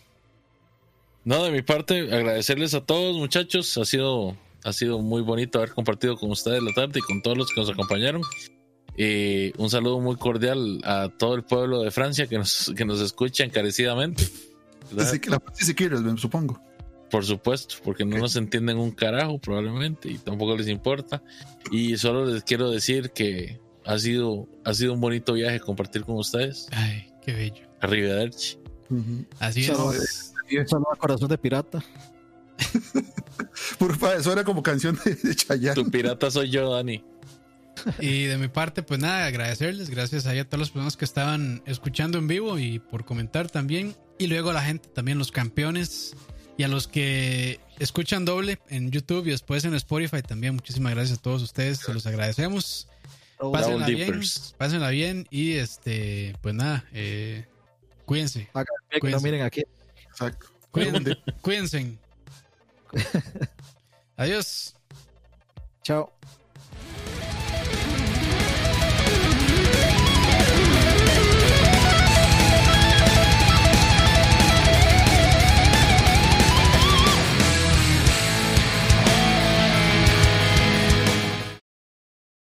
[1.23, 3.77] no, de mi parte, agradecerles a todos, muchachos.
[3.77, 7.37] Ha sido, ha sido muy bonito haber compartido con ustedes la tarde y con todos
[7.37, 8.21] los que nos acompañaron.
[8.97, 12.99] Y un saludo muy cordial a todo el pueblo de Francia que nos, que nos
[13.01, 14.27] escucha encarecidamente.
[14.97, 16.61] Así que la supongo.
[17.09, 21.21] Por supuesto, porque no nos entienden un carajo probablemente y tampoco les importa.
[21.71, 26.15] Y solo les quiero decir que ha sido, ha sido un bonito viaje compartir con
[26.17, 26.67] ustedes.
[26.71, 27.63] Ay, qué bello.
[27.81, 28.57] Arrivederci.
[28.89, 29.25] Ujú.
[29.39, 30.33] Así Solo- es.
[30.67, 31.83] Solo a corazón de pirata.
[33.99, 35.75] Pa- Eso era como canción de, de Chayanne.
[35.75, 37.03] Tu pirata soy yo, Dani.
[37.99, 39.89] Y de mi parte, pues nada, agradecerles.
[39.89, 43.95] Gracias ahí a todas las personas que estaban escuchando en vivo y por comentar también.
[44.17, 46.15] Y luego a la gente, también los campeones
[46.57, 50.55] y a los que escuchan doble en YouTube y después en Spotify también.
[50.55, 52.87] Muchísimas gracias a todos ustedes, se los agradecemos.
[53.39, 54.21] Pásenla Double bien,
[54.57, 57.47] pásenla bien y este, pues nada, eh,
[58.05, 58.47] cuídense,
[59.01, 59.63] no miren aquí.
[60.07, 60.45] Exacto.
[60.69, 61.97] cuídense, cuídense.
[64.17, 64.75] Adiós.
[65.81, 66.13] Chao.